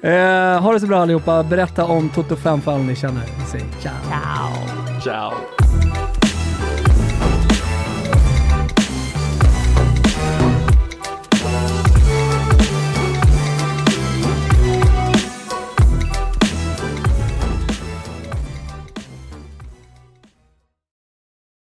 Eh, 0.01 0.61
ha 0.61 0.73
det 0.73 0.79
så 0.79 0.87
bra 0.87 1.01
allihopa. 1.01 1.43
Berätta 1.43 1.85
om 1.85 2.09
Toto 2.09 2.35
5 2.35 2.61
fall 2.61 2.79
ni 2.79 2.95
känner. 2.95 3.23
Vi 3.39 3.45
säger 3.45 3.65
ciao. 3.81 3.93
Ciao. 4.09 5.01
Ciao. 5.01 5.68